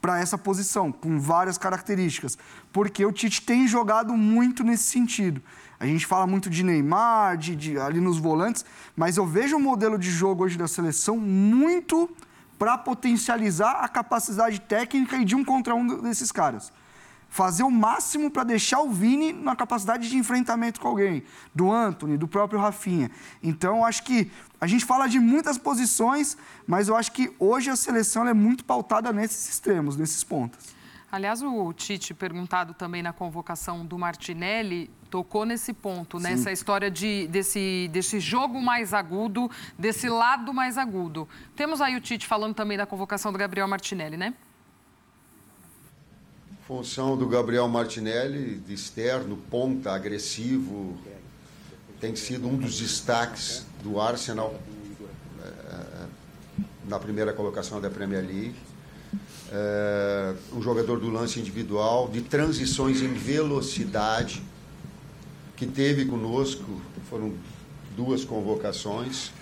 para 0.00 0.18
essa 0.18 0.38
posição, 0.38 0.90
com 0.90 1.20
várias 1.20 1.58
características. 1.58 2.38
Porque 2.72 3.04
o 3.04 3.12
Tite 3.12 3.42
tem 3.42 3.68
jogado 3.68 4.14
muito 4.14 4.64
nesse 4.64 4.84
sentido. 4.84 5.42
A 5.78 5.86
gente 5.86 6.06
fala 6.06 6.26
muito 6.26 6.48
de 6.50 6.62
Neymar, 6.62 7.36
de, 7.36 7.54
de 7.54 7.78
ali 7.78 8.00
nos 8.00 8.18
volantes, 8.18 8.64
mas 8.96 9.16
eu 9.16 9.26
vejo 9.26 9.56
o 9.56 9.60
modelo 9.60 9.98
de 9.98 10.10
jogo 10.10 10.44
hoje 10.44 10.58
da 10.58 10.68
seleção 10.68 11.16
muito 11.18 12.10
para 12.58 12.76
potencializar 12.76 13.72
a 13.82 13.88
capacidade 13.88 14.60
técnica 14.60 15.16
e 15.16 15.24
de 15.24 15.34
um 15.34 15.44
contra 15.44 15.74
um 15.74 16.02
desses 16.02 16.30
caras 16.32 16.72
fazer 17.30 17.62
o 17.62 17.70
máximo 17.70 18.30
para 18.30 18.42
deixar 18.42 18.80
o 18.80 18.90
Vini 18.90 19.32
na 19.32 19.54
capacidade 19.54 20.10
de 20.10 20.16
enfrentamento 20.16 20.80
com 20.80 20.88
alguém, 20.88 21.22
do 21.54 21.70
Anthony, 21.70 22.18
do 22.18 22.26
próprio 22.26 22.60
Rafinha. 22.60 23.10
Então, 23.42 23.84
acho 23.84 24.02
que 24.02 24.30
a 24.60 24.66
gente 24.66 24.84
fala 24.84 25.06
de 25.06 25.20
muitas 25.20 25.56
posições, 25.56 26.36
mas 26.66 26.88
eu 26.88 26.96
acho 26.96 27.12
que 27.12 27.32
hoje 27.38 27.70
a 27.70 27.76
seleção 27.76 28.26
é 28.26 28.34
muito 28.34 28.64
pautada 28.64 29.12
nesses 29.12 29.48
extremos, 29.48 29.96
nesses 29.96 30.24
pontos. 30.24 30.74
Aliás, 31.12 31.42
o 31.42 31.72
Tite, 31.72 32.14
perguntado 32.14 32.74
também 32.74 33.02
na 33.02 33.12
convocação 33.12 33.84
do 33.84 33.98
Martinelli, 33.98 34.90
tocou 35.08 35.44
nesse 35.44 35.72
ponto, 35.72 36.18
Sim. 36.18 36.24
nessa 36.24 36.52
história 36.52 36.90
de, 36.90 37.26
desse, 37.28 37.88
desse 37.92 38.20
jogo 38.20 38.60
mais 38.60 38.94
agudo, 38.94 39.50
desse 39.76 40.08
lado 40.08 40.54
mais 40.54 40.78
agudo. 40.78 41.28
Temos 41.56 41.80
aí 41.80 41.96
o 41.96 42.00
Tite 42.00 42.26
falando 42.26 42.54
também 42.54 42.78
da 42.78 42.86
convocação 42.86 43.32
do 43.32 43.38
Gabriel 43.38 43.66
Martinelli, 43.66 44.16
né? 44.16 44.34
Função 46.70 47.16
do 47.16 47.26
Gabriel 47.26 47.66
Martinelli, 47.66 48.54
de 48.54 48.72
externo, 48.72 49.36
ponta, 49.50 49.90
agressivo, 49.90 50.96
tem 52.00 52.14
sido 52.14 52.46
um 52.46 52.56
dos 52.56 52.78
destaques 52.78 53.66
do 53.82 54.00
Arsenal 54.00 54.54
é, 55.42 56.06
na 56.88 56.96
primeira 57.00 57.32
colocação 57.32 57.80
da 57.80 57.90
Premier 57.90 58.24
League. 58.24 58.54
É, 59.50 60.32
um 60.52 60.62
jogador 60.62 61.00
do 61.00 61.10
lance 61.10 61.40
individual, 61.40 62.08
de 62.08 62.20
transições 62.20 63.02
em 63.02 63.14
velocidade, 63.14 64.40
que 65.56 65.66
teve 65.66 66.04
conosco, 66.04 66.80
foram 67.10 67.32
duas 67.96 68.24
convocações, 68.24 69.32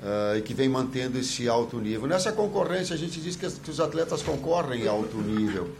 uh, 0.00 0.38
e 0.38 0.42
que 0.42 0.54
vem 0.54 0.68
mantendo 0.68 1.18
esse 1.18 1.48
alto 1.48 1.80
nível. 1.80 2.06
Nessa 2.06 2.30
concorrência, 2.30 2.94
a 2.94 2.96
gente 2.96 3.20
diz 3.20 3.34
que, 3.34 3.50
que 3.50 3.70
os 3.72 3.80
atletas 3.80 4.22
concorrem 4.22 4.84
em 4.84 4.86
alto 4.86 5.16
nível. 5.16 5.74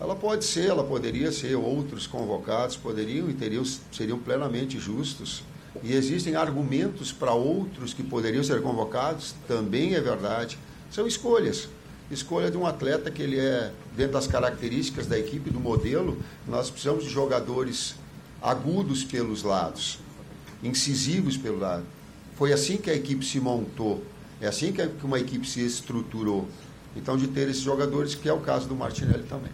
Ela 0.00 0.16
pode 0.16 0.44
ser, 0.44 0.66
ela 0.70 0.82
poderia 0.82 1.30
ser, 1.30 1.54
outros 1.54 2.06
convocados 2.06 2.76
poderiam 2.76 3.30
e 3.30 3.34
teriam, 3.34 3.64
seriam 3.92 4.18
plenamente 4.18 4.78
justos. 4.78 5.42
E 5.82 5.92
existem 5.92 6.36
argumentos 6.36 7.12
para 7.12 7.32
outros 7.32 7.94
que 7.94 8.02
poderiam 8.02 8.42
ser 8.42 8.60
convocados, 8.62 9.34
também 9.46 9.94
é 9.94 10.00
verdade. 10.00 10.58
São 10.90 11.06
escolhas. 11.06 11.68
Escolha 12.10 12.50
de 12.50 12.56
um 12.56 12.66
atleta 12.66 13.10
que 13.10 13.22
ele 13.22 13.38
é, 13.38 13.72
dentro 13.96 14.12
das 14.12 14.26
características 14.26 15.06
da 15.06 15.18
equipe, 15.18 15.50
do 15.50 15.58
modelo, 15.58 16.18
nós 16.46 16.70
precisamos 16.70 17.04
de 17.04 17.10
jogadores 17.10 17.94
agudos 18.42 19.02
pelos 19.02 19.42
lados, 19.42 19.98
incisivos 20.62 21.36
pelo 21.36 21.58
lado. 21.58 21.84
Foi 22.36 22.52
assim 22.52 22.76
que 22.76 22.90
a 22.90 22.94
equipe 22.94 23.24
se 23.24 23.40
montou, 23.40 24.04
é 24.40 24.46
assim 24.46 24.72
que 24.72 24.82
uma 25.02 25.18
equipe 25.18 25.48
se 25.48 25.64
estruturou. 25.64 26.46
Então, 26.96 27.16
de 27.16 27.26
ter 27.26 27.48
esses 27.48 27.62
jogadores, 27.62 28.14
que 28.14 28.28
é 28.28 28.32
o 28.32 28.40
caso 28.40 28.68
do 28.68 28.74
Martinelli 28.74 29.24
também. 29.24 29.50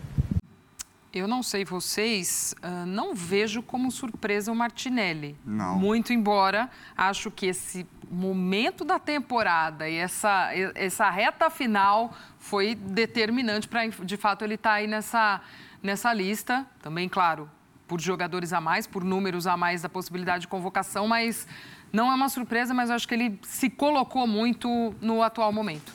Eu 1.12 1.26
não 1.26 1.42
sei 1.42 1.64
vocês, 1.64 2.54
uh, 2.62 2.86
não 2.86 3.14
vejo 3.14 3.62
como 3.62 3.90
surpresa 3.90 4.52
o 4.52 4.54
Martinelli. 4.54 5.36
Não. 5.44 5.76
Muito 5.76 6.12
embora 6.12 6.70
acho 6.96 7.32
que 7.32 7.46
esse 7.46 7.84
momento 8.08 8.84
da 8.84 8.98
temporada 8.98 9.88
e 9.88 9.96
essa, 9.96 10.50
essa 10.74 11.10
reta 11.10 11.50
final 11.50 12.14
foi 12.38 12.74
determinante 12.74 13.66
para, 13.66 13.86
de 13.88 14.16
fato, 14.16 14.44
ele 14.44 14.54
estar 14.54 14.70
tá 14.70 14.76
aí 14.76 14.86
nessa, 14.86 15.40
nessa 15.82 16.12
lista. 16.12 16.64
Também, 16.80 17.08
claro, 17.08 17.50
por 17.88 18.00
jogadores 18.00 18.52
a 18.52 18.60
mais, 18.60 18.86
por 18.86 19.02
números 19.02 19.48
a 19.48 19.56
mais 19.56 19.82
da 19.82 19.88
possibilidade 19.88 20.42
de 20.42 20.48
convocação, 20.48 21.08
mas 21.08 21.44
não 21.92 22.10
é 22.10 22.14
uma 22.14 22.28
surpresa, 22.28 22.72
mas 22.72 22.88
eu 22.88 22.94
acho 22.94 23.08
que 23.08 23.14
ele 23.14 23.38
se 23.42 23.68
colocou 23.68 24.28
muito 24.28 24.94
no 25.00 25.24
atual 25.24 25.52
momento. 25.52 25.92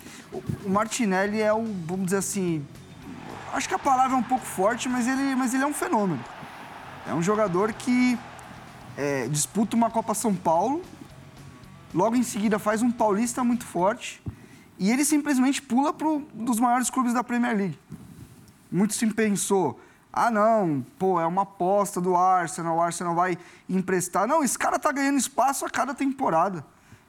O 0.66 0.70
Martinelli 0.70 1.42
é 1.42 1.54
o, 1.54 1.64
vamos 1.64 2.08
dizer 2.08 2.18
assim, 2.18 2.66
acho 3.56 3.68
que 3.68 3.74
a 3.74 3.80
palavra 3.80 4.16
é 4.16 4.20
um 4.20 4.24
pouco 4.24 4.46
forte, 4.46 4.90
mas 4.90 5.08
ele, 5.08 5.36
mas 5.36 5.54
ele 5.54 5.64
é 5.64 5.68
um 5.68 5.74
fenômeno. 5.74 6.24
É 7.08 7.14
um 7.14 7.22
jogador 7.22 7.72
que 7.74 8.18
é, 8.98 9.28
disputa 9.28 9.76
uma 9.76 9.90
Copa 9.90 10.14
São 10.14 10.36
Paulo, 10.36 10.82
logo 11.94 12.16
em 12.16 12.24
seguida 12.24 12.60
faz 12.60 12.82
um 12.82 12.92
paulista 12.92 13.44
muito 13.44 13.66
forte 13.66 14.22
e 14.78 14.92
ele 14.92 15.06
simplesmente 15.06 15.62
pula 15.62 15.94
para 15.94 16.08
um 16.08 16.20
dos 16.34 16.60
maiores 16.60 16.90
clubes 16.90 17.14
da 17.14 17.24
Premier 17.24 17.56
League. 17.56 17.80
Muito 18.72 18.94
se 18.94 19.08
pensou, 19.14 19.80
ah 20.12 20.30
não, 20.30 20.86
pô, 21.00 21.20
é 21.20 21.26
uma 21.26 21.44
aposta 21.44 22.02
do 22.02 22.16
Arsenal, 22.16 22.78
o 22.78 22.82
Arsenal 22.82 23.16
vai 23.16 23.38
emprestar. 23.70 24.28
Não, 24.28 24.44
esse 24.44 24.58
cara 24.58 24.78
tá 24.78 24.92
ganhando 24.92 25.18
espaço 25.18 25.66
a 25.66 25.70
cada 25.70 25.94
temporada. 25.94 26.66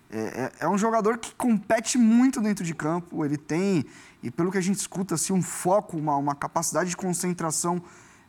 É, 0.08 0.18
é, 0.18 0.52
é 0.60 0.68
um 0.68 0.78
jogador 0.78 1.18
que 1.18 1.34
compete 1.34 1.98
muito 1.98 2.40
dentro 2.40 2.64
de 2.64 2.74
campo, 2.74 3.24
ele 3.24 3.36
tem 3.36 3.84
e 4.26 4.30
pelo 4.32 4.50
que 4.50 4.58
a 4.58 4.60
gente 4.60 4.80
escuta, 4.80 5.14
assim, 5.14 5.32
um 5.32 5.40
foco, 5.40 5.96
uma, 5.96 6.16
uma 6.16 6.34
capacidade 6.34 6.90
de 6.90 6.96
concentração 6.96 7.80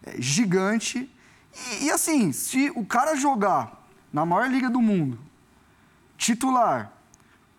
é, 0.03 0.21
gigante. 0.21 1.11
E, 1.71 1.85
e, 1.85 1.91
assim, 1.91 2.31
se 2.31 2.71
o 2.75 2.85
cara 2.85 3.15
jogar 3.15 3.83
na 4.13 4.23
maior 4.23 4.47
liga 4.47 4.69
do 4.69 4.79
mundo, 4.79 5.17
titular, 6.15 6.93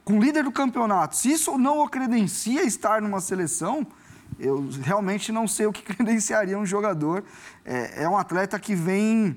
com 0.04 0.20
líder 0.20 0.44
do 0.44 0.52
campeonato, 0.52 1.16
se 1.16 1.32
isso 1.32 1.58
não 1.58 1.80
o 1.80 1.88
credencia 1.88 2.62
estar 2.62 3.02
numa 3.02 3.20
seleção, 3.20 3.84
eu 4.38 4.68
realmente 4.82 5.32
não 5.32 5.48
sei 5.48 5.66
o 5.66 5.72
que 5.72 5.82
credenciaria 5.92 6.56
um 6.56 6.64
jogador. 6.64 7.24
É, 7.64 8.04
é 8.04 8.08
um 8.08 8.16
atleta 8.16 8.56
que 8.60 8.72
vem 8.72 9.36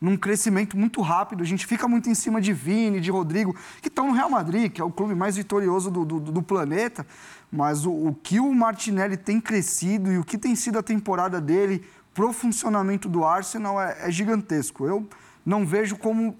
num 0.00 0.16
crescimento 0.16 0.76
muito 0.76 1.00
rápido. 1.00 1.42
A 1.42 1.46
gente 1.46 1.66
fica 1.66 1.88
muito 1.88 2.08
em 2.08 2.14
cima 2.14 2.40
de 2.40 2.52
Vini, 2.52 3.00
de 3.00 3.10
Rodrigo, 3.10 3.56
que 3.80 3.88
estão 3.88 4.08
no 4.08 4.12
Real 4.12 4.30
Madrid, 4.30 4.70
que 4.70 4.80
é 4.80 4.84
o 4.84 4.90
clube 4.90 5.14
mais 5.14 5.36
vitorioso 5.36 5.90
do, 5.90 6.04
do, 6.04 6.20
do 6.20 6.42
planeta. 6.42 7.06
Mas 7.50 7.86
o, 7.86 7.92
o, 7.92 8.14
que 8.14 8.40
o 8.40 8.52
Martinelli 8.54 9.16
tem 9.16 9.40
crescido 9.40 10.12
e 10.12 10.18
o 10.18 10.24
que 10.24 10.36
tem 10.36 10.54
sido 10.54 10.78
a 10.78 10.82
temporada 10.82 11.40
dele 11.40 11.84
pro 12.12 12.32
funcionamento 12.32 13.08
do 13.08 13.24
Arsenal 13.24 13.80
é, 13.80 13.96
é 14.00 14.10
gigantesco. 14.10 14.86
Eu 14.86 15.08
não 15.44 15.64
vejo 15.66 15.96
como. 15.96 16.36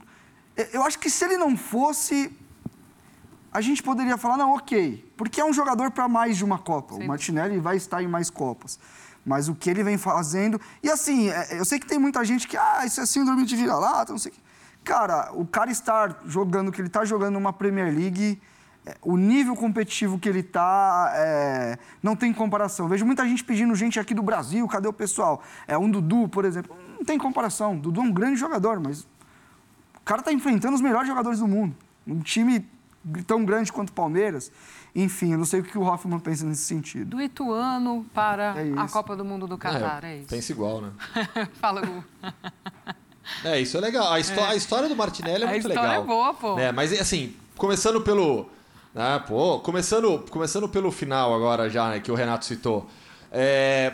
Eu 0.73 0.83
acho 0.85 0.99
que 0.99 1.11
se 1.11 1.25
ele 1.25 1.37
não 1.37 1.57
fosse, 1.57 2.33
a 3.53 3.61
gente 3.61 3.83
poderia 3.83 4.16
falar, 4.16 4.37
não, 4.37 4.55
ok, 4.55 5.12
porque 5.16 5.40
é 5.40 5.45
um 5.45 5.53
jogador 5.53 5.90
para 5.90 6.09
mais 6.09 6.37
de 6.37 6.45
uma 6.45 6.59
Copa. 6.59 6.95
Sim. 6.95 7.05
O 7.05 7.07
Martinelli 7.07 7.59
vai 7.59 7.77
estar 7.77 8.03
em 8.03 8.09
mais 8.09 8.31
Copas. 8.31 8.79
Mas 9.27 9.49
o 9.49 9.55
que 9.55 9.69
ele 9.69 9.83
vem 9.83 9.99
fazendo. 9.99 10.61
E 10.83 10.89
assim, 10.89 11.29
é, 11.29 11.59
eu 11.59 11.65
sei 11.65 11.81
que 11.81 11.87
tem 11.87 11.99
muita 11.99 12.25
gente 12.25 12.47
que, 12.47 12.57
ah, 12.57 12.87
isso 12.87 13.01
é 13.01 13.07
síndrome 13.07 13.45
de 13.45 13.57
vira-lata, 13.57 14.12
não 14.12 14.19
sei 14.19 14.31
o 14.31 14.35
quê. 14.35 14.41
Cara, 14.85 15.33
o 15.35 15.45
cara 15.45 15.71
estar 15.71 16.21
jogando 16.25 16.69
o 16.69 16.73
que 16.73 16.81
ele 16.81 16.87
está 16.87 17.05
jogando 17.05 17.35
numa 17.35 17.53
Premier 17.53 17.93
League 17.93 18.41
é, 18.87 18.97
o 19.03 19.17
nível 19.17 19.57
competitivo 19.57 20.17
que 20.17 20.29
ele 20.29 20.39
está 20.39 21.12
é, 21.17 21.77
não 22.01 22.15
tem 22.15 22.33
comparação. 22.33 22.87
Vejo 22.87 23.05
muita 23.05 23.27
gente 23.27 23.43
pedindo 23.43 23.75
gente 23.75 23.99
aqui 23.99 24.15
do 24.15 24.23
Brasil, 24.23 24.67
cadê 24.69 24.87
o 24.87 24.93
pessoal? 24.93 25.43
É 25.67 25.77
um 25.77 25.91
Dudu, 25.91 26.29
por 26.29 26.45
exemplo. 26.45 26.77
Não 26.97 27.05
tem 27.05 27.19
comparação. 27.19 27.77
Dudu 27.77 28.01
é 28.01 28.05
um 28.05 28.12
grande 28.12 28.37
jogador, 28.37 28.79
mas 28.79 29.01
o 29.01 30.05
cara 30.05 30.21
está 30.21 30.33
enfrentando 30.33 30.77
os 30.77 30.81
melhores 30.81 31.09
jogadores 31.09 31.41
do 31.41 31.49
mundo. 31.49 31.75
Um 32.07 32.21
time 32.21 32.65
tão 33.27 33.45
grande 33.45 33.73
quanto 33.73 33.91
o 33.91 33.93
Palmeiras. 33.93 34.53
Enfim, 34.97 35.33
eu 35.33 35.39
não 35.39 35.45
sei 35.45 35.61
o 35.61 35.63
que 35.63 35.77
o 35.77 35.83
Hoffman 35.83 36.19
pensa 36.19 36.45
nesse 36.47 36.63
sentido. 36.63 37.11
Do 37.11 37.23
Ituano 37.23 38.07
para 38.15 38.55
é 38.59 38.73
a 38.77 38.89
Copa 38.89 39.15
do 39.15 39.25
Mundo 39.25 39.47
do 39.47 39.59
Catar, 39.59 40.03
é, 40.03 40.15
é 40.15 40.17
isso. 40.19 40.29
Pensa 40.29 40.53
igual, 40.53 40.81
né? 40.81 40.91
Fala, 41.61 41.83
Gu. 41.83 42.05
É, 43.45 43.61
isso 43.61 43.77
é 43.77 43.81
legal. 43.81 44.11
A, 44.11 44.19
é. 44.19 44.23
a 44.49 44.57
história 44.57 44.89
do 44.89 44.97
Martinelli 44.97 45.45
é 45.45 45.47
muito 45.47 45.69
legal. 45.69 45.85
A 45.85 45.89
história 45.89 46.03
é 46.03 46.07
boa, 46.07 46.35
pô. 46.35 46.59
É, 46.59 46.73
mas, 46.73 46.99
assim, 46.99 47.37
começando 47.57 48.01
pelo 48.01 48.49
ah, 48.99 49.21
pô, 49.21 49.59
começando, 49.61 50.25
começando 50.31 50.67
pelo 50.67 50.91
final 50.91 51.35
agora 51.35 51.69
já, 51.69 51.91
né, 51.91 52.01
que 52.01 52.11
o 52.11 52.15
Renato 52.15 52.47
citou. 52.47 52.89
É, 53.31 53.93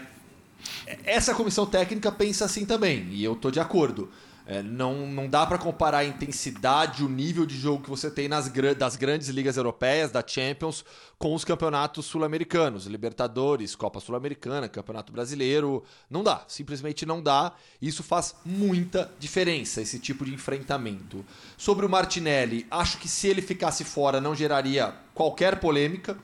essa 1.04 1.34
comissão 1.34 1.66
técnica 1.66 2.12
pensa 2.12 2.44
assim 2.44 2.64
também, 2.64 3.08
e 3.10 3.24
eu 3.24 3.34
tô 3.34 3.50
de 3.50 3.58
acordo. 3.58 4.08
É, 4.44 4.60
não, 4.60 5.06
não 5.06 5.28
dá 5.28 5.46
para 5.46 5.56
comparar 5.56 5.98
a 5.98 6.04
intensidade, 6.04 7.04
o 7.04 7.08
nível 7.08 7.46
de 7.46 7.56
jogo 7.56 7.84
que 7.84 7.90
você 7.90 8.10
tem 8.10 8.26
nas 8.26 8.50
das 8.76 8.96
grandes 8.96 9.28
ligas 9.28 9.56
europeias, 9.56 10.10
da 10.10 10.22
Champions, 10.26 10.84
com 11.16 11.32
os 11.32 11.44
campeonatos 11.44 12.06
sul-americanos, 12.06 12.86
Libertadores, 12.86 13.76
Copa 13.76 14.00
Sul-Americana, 14.00 14.68
Campeonato 14.68 15.12
Brasileiro. 15.12 15.84
Não 16.10 16.24
dá, 16.24 16.44
simplesmente 16.48 17.06
não 17.06 17.22
dá. 17.22 17.52
Isso 17.80 18.02
faz 18.02 18.34
muita 18.44 19.12
diferença, 19.20 19.80
esse 19.80 20.00
tipo 20.00 20.24
de 20.24 20.34
enfrentamento. 20.34 21.24
Sobre 21.56 21.86
o 21.86 21.88
Martinelli, 21.88 22.66
acho 22.68 22.98
que 22.98 23.08
se 23.08 23.28
ele 23.28 23.42
ficasse 23.42 23.84
fora 23.84 24.20
não 24.20 24.34
geraria 24.34 24.92
qualquer 25.14 25.60
polêmica. 25.60 26.18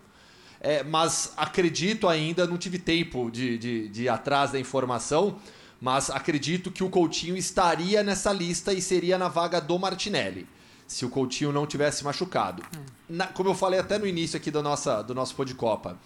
É, 0.61 0.83
mas 0.83 1.33
acredito 1.37 2.09
ainda, 2.09 2.44
não 2.44 2.59
tive 2.59 2.81
tempo 2.81 3.31
de, 3.31 3.57
de, 3.57 3.88
de 3.88 4.02
ir 4.02 4.09
atrás 4.09 4.50
da 4.50 4.59
informação 4.59 5.38
mas 5.81 6.11
acredito 6.11 6.71
que 6.71 6.83
o 6.83 6.91
Coutinho 6.91 7.37
estaria 7.37 8.03
nessa 8.03 8.33
lista 8.33 8.73
e 8.73 8.83
seria 8.83 9.17
na 9.17 9.29
vaga 9.29 9.61
do 9.61 9.79
Martinelli, 9.79 10.47
se 10.87 11.05
o 11.05 11.11
Coutinho 11.11 11.53
não 11.53 11.67
tivesse 11.67 12.05
machucado. 12.05 12.62
Na, 13.09 13.27
como 13.29 13.51
eu 13.51 13.55
falei 13.55 13.79
até 13.79 13.99
no 13.99 14.07
início 14.07 14.37
aqui 14.37 14.51
do, 14.51 14.62
nossa, 14.62 15.03
do 15.03 15.14
nosso 15.14 15.35
Copa, 15.55 15.99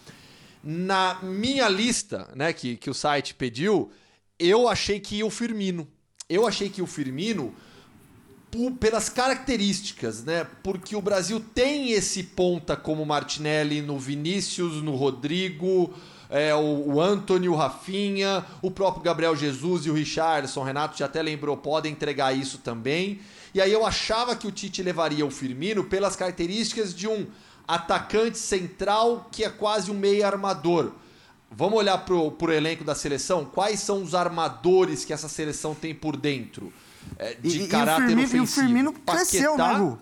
na 0.63 1.19
minha 1.23 1.69
lista, 1.69 2.29
né, 2.35 2.53
que, 2.53 2.77
que 2.77 2.91
o 2.91 2.95
site 2.95 3.35
pediu, 3.35 3.91
eu 4.39 4.69
achei 4.69 5.01
que 5.01 5.17
ia 5.17 5.27
o 5.27 5.31
Firmino. 5.31 5.89
Eu 6.29 6.47
achei 6.47 6.69
que 6.69 6.81
o 6.81 6.87
Firmino, 6.87 7.55
por, 8.51 8.73
pelas 8.73 9.09
características, 9.09 10.23
né? 10.25 10.47
Porque 10.63 10.95
o 10.95 11.03
Brasil 11.03 11.41
tem 11.55 11.93
esse 11.93 12.23
ponta 12.23 12.77
como 12.77 13.05
Martinelli 13.05 13.83
no 13.83 13.99
Vinícius, 13.99 14.83
no 14.83 14.95
Rodrigo, 14.95 15.93
é, 16.33 16.55
o, 16.55 16.95
o 16.95 17.01
Anthony, 17.01 17.47
o 17.47 17.55
Rafinha, 17.55 18.43
o 18.63 18.71
próprio 18.71 19.03
Gabriel 19.03 19.37
Jesus 19.37 19.85
e 19.85 19.91
o 19.91 19.95
Richardson, 19.95 20.63
Renato 20.63 20.99
já 20.99 21.05
até 21.05 21.21
lembrou, 21.21 21.59
podem 21.59 21.93
entregar 21.93 22.35
isso 22.35 22.57
também. 22.57 23.21
E 23.55 23.61
aí 23.61 23.71
eu 23.71 23.85
achava 23.85 24.35
que 24.35 24.47
o 24.47 24.51
Tite 24.51 24.83
levaria 24.83 25.27
o 25.27 25.31
Firmino 25.31 25.85
pelas 25.85 26.17
características 26.17 26.95
de 26.95 27.07
um 27.07 27.27
atacante 27.69 28.39
central 28.39 29.29
que 29.31 29.45
é 29.45 29.51
quase 29.51 29.91
um 29.91 29.95
meio 29.95 30.27
armador. 30.27 30.93
Vamos 31.51 31.79
olhar 31.79 31.99
pro, 31.99 32.31
pro 32.33 32.51
elenco 32.51 32.83
da 32.83 32.95
seleção? 32.95 33.45
Quais 33.45 33.81
são 33.81 34.03
os 34.03 34.15
armadores 34.15 35.05
que 35.05 35.13
essa 35.13 35.29
seleção 35.29 35.75
tem 35.75 35.95
por 35.95 36.17
dentro? 36.17 36.73
É, 37.19 37.35
de 37.35 37.65
e, 37.65 37.69
caráter 37.69 38.05
e 38.05 38.07
Firmino, 38.07 38.25
ofensivo. 38.25 38.37
E 38.37 38.41
o 38.41 38.47
Firmino 38.47 38.93
cresceu, 38.93 39.59
né, 39.59 39.73
Ru? 39.75 39.99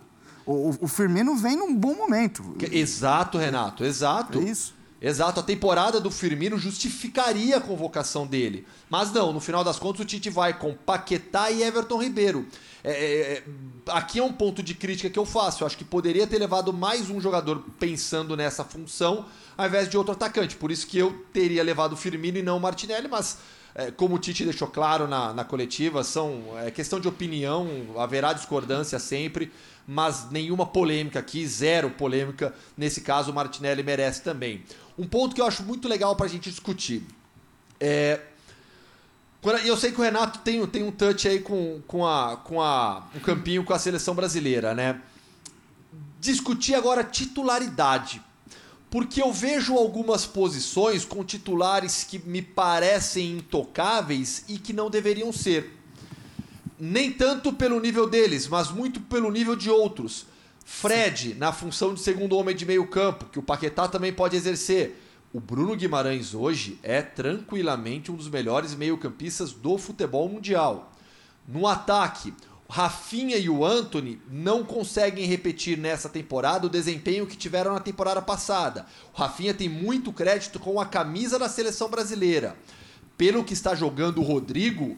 O, 0.47 0.77
o, 0.81 0.89
Firmino 0.89 1.35
vem 1.35 1.57
num 1.57 1.75
bom 1.75 1.95
momento. 1.95 2.55
Exato, 2.71 3.37
Renato, 3.37 3.85
exato. 3.85 4.39
É 4.39 4.43
isso. 4.43 4.80
Exato, 5.03 5.41
a 5.41 5.43
temporada 5.43 5.99
do 5.99 6.11
Firmino 6.11 6.59
justificaria 6.59 7.57
a 7.57 7.61
convocação 7.61 8.27
dele. 8.27 8.67
Mas 8.91 9.11
não, 9.11 9.33
no 9.33 9.41
final 9.41 9.65
das 9.65 9.79
contas 9.79 10.03
o 10.03 10.05
Tite 10.05 10.29
vai 10.29 10.59
com 10.59 10.75
Paquetá 10.75 11.51
e 11.51 11.63
Everton 11.63 12.03
Ribeiro. 12.03 12.47
É, 12.85 12.91
é, 12.91 13.33
é, 13.33 13.45
aqui 13.89 14.19
é 14.19 14.23
um 14.23 14.33
ponto 14.33 14.63
de 14.63 14.75
crítica 14.75 15.09
que 15.09 15.19
eu 15.19 15.25
faço. 15.25 15.63
Eu 15.63 15.67
acho 15.67 15.79
que 15.79 15.85
poderia 15.85 16.27
ter 16.27 16.39
levado 16.39 16.71
mais 16.71 17.09
um 17.09 17.19
jogador 17.19 17.65
pensando 17.79 18.37
nessa 18.37 18.63
função, 18.63 19.25
ao 19.57 19.67
invés 19.67 19.89
de 19.89 19.97
outro 19.97 20.13
atacante. 20.13 20.55
Por 20.57 20.71
isso 20.71 20.87
que 20.87 20.99
eu 20.99 21.25
teria 21.33 21.63
levado 21.63 21.95
o 21.95 21.97
Firmino 21.97 22.37
e 22.37 22.43
não 22.43 22.59
o 22.59 22.61
Martinelli, 22.61 23.09
mas 23.09 23.39
é, 23.75 23.91
como 23.91 24.17
o 24.17 24.19
Tite 24.19 24.45
deixou 24.45 24.69
claro 24.69 25.09
na, 25.09 25.33
na 25.33 25.45
coletiva, 25.45 26.05
são 26.05 26.43
é 26.59 26.71
questão 26.71 27.01
de 27.01 27.09
opinião, 27.09 27.69
haverá 27.97 28.35
discordância 28.35 28.99
sempre 28.99 29.51
mas 29.91 30.31
nenhuma 30.31 30.65
polêmica 30.65 31.19
aqui, 31.19 31.45
zero 31.45 31.91
polêmica. 31.91 32.55
Nesse 32.77 33.01
caso, 33.01 33.33
o 33.33 33.35
Martinelli 33.35 33.83
merece 33.83 34.23
também. 34.23 34.63
Um 34.97 35.05
ponto 35.05 35.35
que 35.35 35.41
eu 35.41 35.47
acho 35.47 35.65
muito 35.65 35.89
legal 35.89 36.15
para 36.15 36.27
a 36.27 36.29
gente 36.29 36.49
discutir. 36.49 37.03
É, 37.81 38.21
eu 39.65 39.77
sei 39.77 39.91
que 39.91 40.01
o 40.01 40.05
Renato 40.05 40.39
tem, 40.41 40.65
tem 40.69 40.85
um 40.85 40.93
touch 40.93 41.27
aí 41.27 41.41
com, 41.41 41.83
com, 41.89 42.07
a, 42.07 42.37
com 42.37 42.63
a, 42.63 43.09
um 43.17 43.19
campinho 43.19 43.65
com 43.65 43.75
a 43.75 43.81
seleção 43.81 44.15
brasileira, 44.15 44.77
né? 44.77 45.01
Discutir 46.21 46.77
agora 46.77 47.03
titularidade. 47.03 48.23
Porque 48.89 49.21
eu 49.21 49.33
vejo 49.33 49.75
algumas 49.75 50.25
posições 50.25 51.05
com 51.05 51.25
titulares 51.25 52.05
que 52.05 52.21
me 52.21 52.43
parecem 52.43 53.39
intocáveis 53.39 54.45
e 54.47 54.57
que 54.57 54.73
não 54.73 54.89
deveriam 54.89 55.33
ser 55.33 55.80
nem 56.81 57.13
tanto 57.13 57.53
pelo 57.53 57.79
nível 57.79 58.09
deles, 58.09 58.49
mas 58.49 58.71
muito 58.71 59.01
pelo 59.01 59.31
nível 59.31 59.55
de 59.55 59.69
outros. 59.69 60.27
Fred, 60.65 61.31
Sim. 61.31 61.35
na 61.35 61.53
função 61.53 61.93
de 61.93 62.01
segundo 62.01 62.37
homem 62.37 62.57
de 62.57 62.65
meio 62.65 62.87
campo, 62.87 63.27
que 63.27 63.39
o 63.39 63.43
Paquetá 63.43 63.87
também 63.87 64.13
pode 64.13 64.37
exercer. 64.37 64.99
O 65.33 65.39
Bruno 65.39 65.77
Guimarães 65.77 66.35
hoje 66.35 66.79
é 66.83 67.03
tranquilamente 67.03 68.11
um 68.11 68.17
dos 68.17 68.29
melhores 68.29 68.75
meio-campistas 68.75 69.53
do 69.53 69.77
futebol 69.79 70.29
mundial. 70.29 70.93
No 71.47 71.67
ataque, 71.67 72.33
Rafinha 72.69 73.37
e 73.37 73.51
o 73.51 73.65
Anthony 73.65 74.23
não 74.31 74.65
conseguem 74.65 75.27
repetir 75.27 75.77
nessa 75.77 76.09
temporada 76.09 76.67
o 76.67 76.71
desempenho 76.71 77.27
que 77.27 77.37
tiveram 77.37 77.75
na 77.75 77.81
temporada 77.81 78.23
passada. 78.23 78.87
O 79.13 79.19
Rafinha 79.19 79.53
tem 79.53 79.69
muito 79.69 80.13
crédito 80.13 80.61
com 80.61 80.81
a 80.81 80.87
camisa 80.87 81.37
da 81.37 81.49
seleção 81.49 81.89
brasileira. 81.89 82.57
Pelo 83.19 83.45
que 83.45 83.53
está 83.53 83.75
jogando 83.75 84.19
o 84.19 84.25
Rodrigo, 84.25 84.97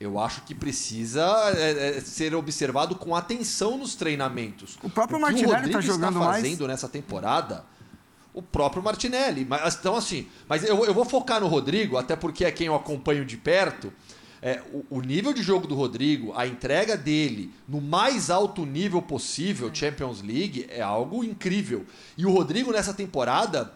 eu 0.00 0.18
acho 0.18 0.42
que 0.42 0.54
precisa 0.54 1.24
é, 1.56 1.98
é, 1.98 2.00
ser 2.00 2.34
observado 2.34 2.94
com 2.94 3.16
atenção 3.16 3.76
nos 3.76 3.94
treinamentos. 3.94 4.78
O 4.82 4.88
próprio 4.88 5.18
o 5.18 5.20
Martinelli 5.20 5.66
está 5.66 5.80
jogando 5.80 6.18
está 6.18 6.32
fazendo 6.32 6.60
mais. 6.60 6.70
nessa 6.70 6.88
temporada. 6.88 7.64
O 8.32 8.40
próprio 8.40 8.82
Martinelli. 8.82 9.44
Mas, 9.44 9.74
então, 9.74 9.96
assim, 9.96 10.28
mas 10.48 10.62
eu, 10.62 10.84
eu 10.84 10.94
vou 10.94 11.04
focar 11.04 11.40
no 11.40 11.48
Rodrigo, 11.48 11.96
até 11.96 12.14
porque 12.14 12.44
é 12.44 12.50
quem 12.52 12.68
eu 12.68 12.74
acompanho 12.76 13.24
de 13.24 13.36
perto. 13.36 13.92
É, 14.40 14.62
o, 14.72 14.98
o, 14.98 15.00
nível 15.00 15.32
de 15.32 15.42
jogo 15.42 15.66
do 15.66 15.74
Rodrigo, 15.74 16.32
a 16.36 16.46
entrega 16.46 16.96
dele 16.96 17.52
no 17.66 17.80
mais 17.80 18.30
alto 18.30 18.64
nível 18.64 19.02
possível, 19.02 19.68
Champions 19.74 20.22
League, 20.22 20.66
é 20.68 20.80
algo 20.80 21.24
incrível. 21.24 21.84
E 22.16 22.24
o 22.24 22.30
Rodrigo 22.30 22.70
nessa 22.70 22.94
temporada 22.94 23.74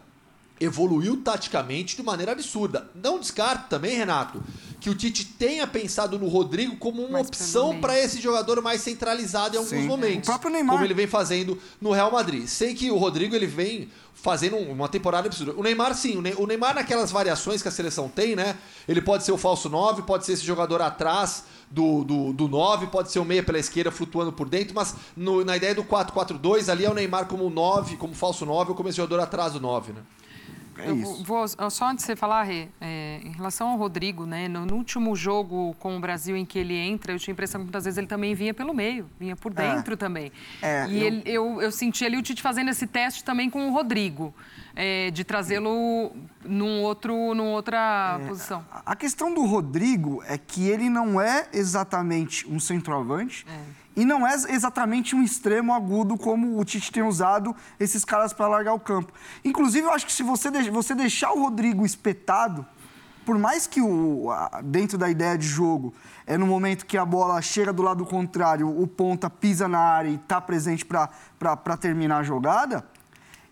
evoluiu 0.60 1.16
taticamente 1.16 1.96
de 1.96 2.02
maneira 2.04 2.30
absurda. 2.30 2.88
Não 2.94 3.18
descarto 3.18 3.68
também, 3.68 3.96
Renato, 3.96 4.40
que 4.82 4.90
o 4.90 4.96
Tite 4.96 5.24
tenha 5.24 5.64
pensado 5.64 6.18
no 6.18 6.26
Rodrigo 6.26 6.76
como 6.76 7.04
uma 7.04 7.20
opção 7.20 7.80
para 7.80 7.96
esse 7.96 8.20
jogador 8.20 8.60
mais 8.60 8.80
centralizado 8.80 9.54
em 9.54 9.58
alguns 9.58 9.70
Sim. 9.70 9.86
momentos. 9.86 10.28
O 10.28 10.32
próprio 10.32 10.50
Neymar. 10.50 10.74
Como 10.74 10.84
ele 10.84 10.92
vem 10.92 11.06
fazendo 11.06 11.56
no 11.80 11.92
Real 11.92 12.10
Madrid. 12.10 12.48
Sei 12.48 12.74
que 12.74 12.90
o 12.90 12.96
Rodrigo 12.96 13.32
ele 13.32 13.46
vem 13.46 13.88
fazendo 14.12 14.56
uma 14.56 14.88
temporada 14.88 15.28
absurda. 15.28 15.52
O 15.56 15.62
Neymar, 15.62 15.94
sim. 15.94 16.20
O 16.36 16.46
Neymar, 16.48 16.74
naquelas 16.74 17.12
variações 17.12 17.62
que 17.62 17.68
a 17.68 17.70
seleção 17.70 18.08
tem, 18.08 18.34
né? 18.34 18.56
Ele 18.88 19.00
pode 19.00 19.22
ser 19.22 19.30
o 19.30 19.38
falso 19.38 19.68
9, 19.68 20.02
pode 20.02 20.26
ser 20.26 20.32
esse 20.32 20.44
jogador 20.44 20.82
atrás 20.82 21.44
do, 21.70 22.02
do, 22.02 22.32
do 22.32 22.48
9, 22.48 22.88
pode 22.88 23.12
ser 23.12 23.20
o 23.20 23.24
meia 23.24 23.42
pela 23.42 23.60
esquerda 23.60 23.92
flutuando 23.92 24.32
por 24.32 24.48
dentro, 24.48 24.74
mas 24.74 24.96
no, 25.16 25.44
na 25.44 25.56
ideia 25.56 25.76
do 25.76 25.84
4-4-2, 25.84 26.68
ali 26.68 26.84
é 26.84 26.90
o 26.90 26.94
Neymar 26.94 27.26
como 27.26 27.48
9, 27.48 27.96
como 27.96 28.14
falso 28.14 28.44
9 28.44 28.70
ou 28.70 28.76
como 28.76 28.88
esse 28.88 28.96
jogador 28.96 29.22
atrás 29.22 29.52
do 29.52 29.60
9, 29.60 29.92
né? 29.92 30.00
É 30.78 30.90
isso. 30.92 31.22
Vou, 31.24 31.46
só 31.48 31.86
antes 31.86 32.04
de 32.04 32.06
você 32.06 32.16
falar, 32.16 32.42
Rê, 32.44 32.68
é, 32.80 33.20
em 33.24 33.32
relação 33.32 33.68
ao 33.68 33.76
Rodrigo, 33.76 34.24
né, 34.24 34.48
no, 34.48 34.64
no, 34.64 34.74
último 34.76 35.14
jogo 35.14 35.74
com 35.78 35.96
o 35.96 36.00
Brasil 36.00 36.36
em 36.36 36.44
que 36.44 36.58
ele 36.58 36.74
entra, 36.74 37.12
eu 37.12 37.18
tinha 37.18 37.32
a 37.32 37.34
impressão 37.34 37.60
que 37.60 37.64
muitas 37.64 37.84
vezes 37.84 37.98
ele 37.98 38.06
também 38.06 38.34
vinha 38.34 38.54
pelo 38.54 38.72
meio, 38.72 39.08
vinha 39.18 39.36
por 39.36 39.52
é. 39.52 39.74
dentro 39.74 39.94
é. 39.94 39.96
também. 39.96 40.32
E 40.62 41.00
eu... 41.00 41.06
Ele, 41.06 41.22
eu, 41.26 41.62
eu 41.62 41.72
senti 41.72 42.04
ali 42.04 42.16
o 42.16 42.22
Tite 42.22 42.42
fazendo 42.42 42.70
esse 42.70 42.86
teste 42.86 43.22
também 43.22 43.50
com 43.50 43.68
o 43.68 43.72
Rodrigo. 43.72 44.34
É, 44.74 45.10
de 45.10 45.24
trazê-lo 45.24 46.12
num 46.44 46.82
outro, 46.82 47.34
numa 47.34 47.50
outra 47.50 48.18
é, 48.20 48.26
posição. 48.26 48.64
A 48.84 48.96
questão 48.96 49.32
do 49.32 49.44
Rodrigo 49.44 50.22
é 50.26 50.38
que 50.38 50.68
ele 50.68 50.88
não 50.88 51.20
é 51.20 51.48
exatamente 51.52 52.48
um 52.48 52.58
centroavante. 52.58 53.46
É. 53.48 53.82
E 53.94 54.06
não 54.06 54.26
é 54.26 54.34
exatamente 54.48 55.14
um 55.14 55.22
extremo 55.22 55.74
agudo 55.74 56.16
como 56.16 56.58
o 56.58 56.64
Tite 56.64 56.90
tem 56.90 57.02
usado 57.02 57.54
esses 57.78 58.06
caras 58.06 58.32
para 58.32 58.48
largar 58.48 58.72
o 58.72 58.80
campo. 58.80 59.12
Inclusive, 59.44 59.86
eu 59.86 59.92
acho 59.92 60.06
que 60.06 60.12
se 60.12 60.22
você, 60.22 60.50
você 60.70 60.94
deixar 60.94 61.32
o 61.32 61.42
Rodrigo 61.42 61.84
espetado, 61.84 62.64
por 63.24 63.38
mais 63.38 63.66
que 63.66 63.82
o, 63.82 64.30
dentro 64.64 64.96
da 64.96 65.10
ideia 65.10 65.36
de 65.36 65.46
jogo, 65.46 65.92
é 66.26 66.38
no 66.38 66.46
momento 66.46 66.86
que 66.86 66.96
a 66.96 67.04
bola 67.04 67.40
chega 67.42 67.72
do 67.72 67.82
lado 67.82 68.04
contrário, 68.06 68.68
o 68.68 68.86
ponta 68.86 69.28
pisa 69.28 69.68
na 69.68 69.78
área 69.78 70.08
e 70.08 70.14
está 70.14 70.40
presente 70.40 70.84
para 70.84 71.76
terminar 71.78 72.18
a 72.18 72.22
jogada, 72.22 72.84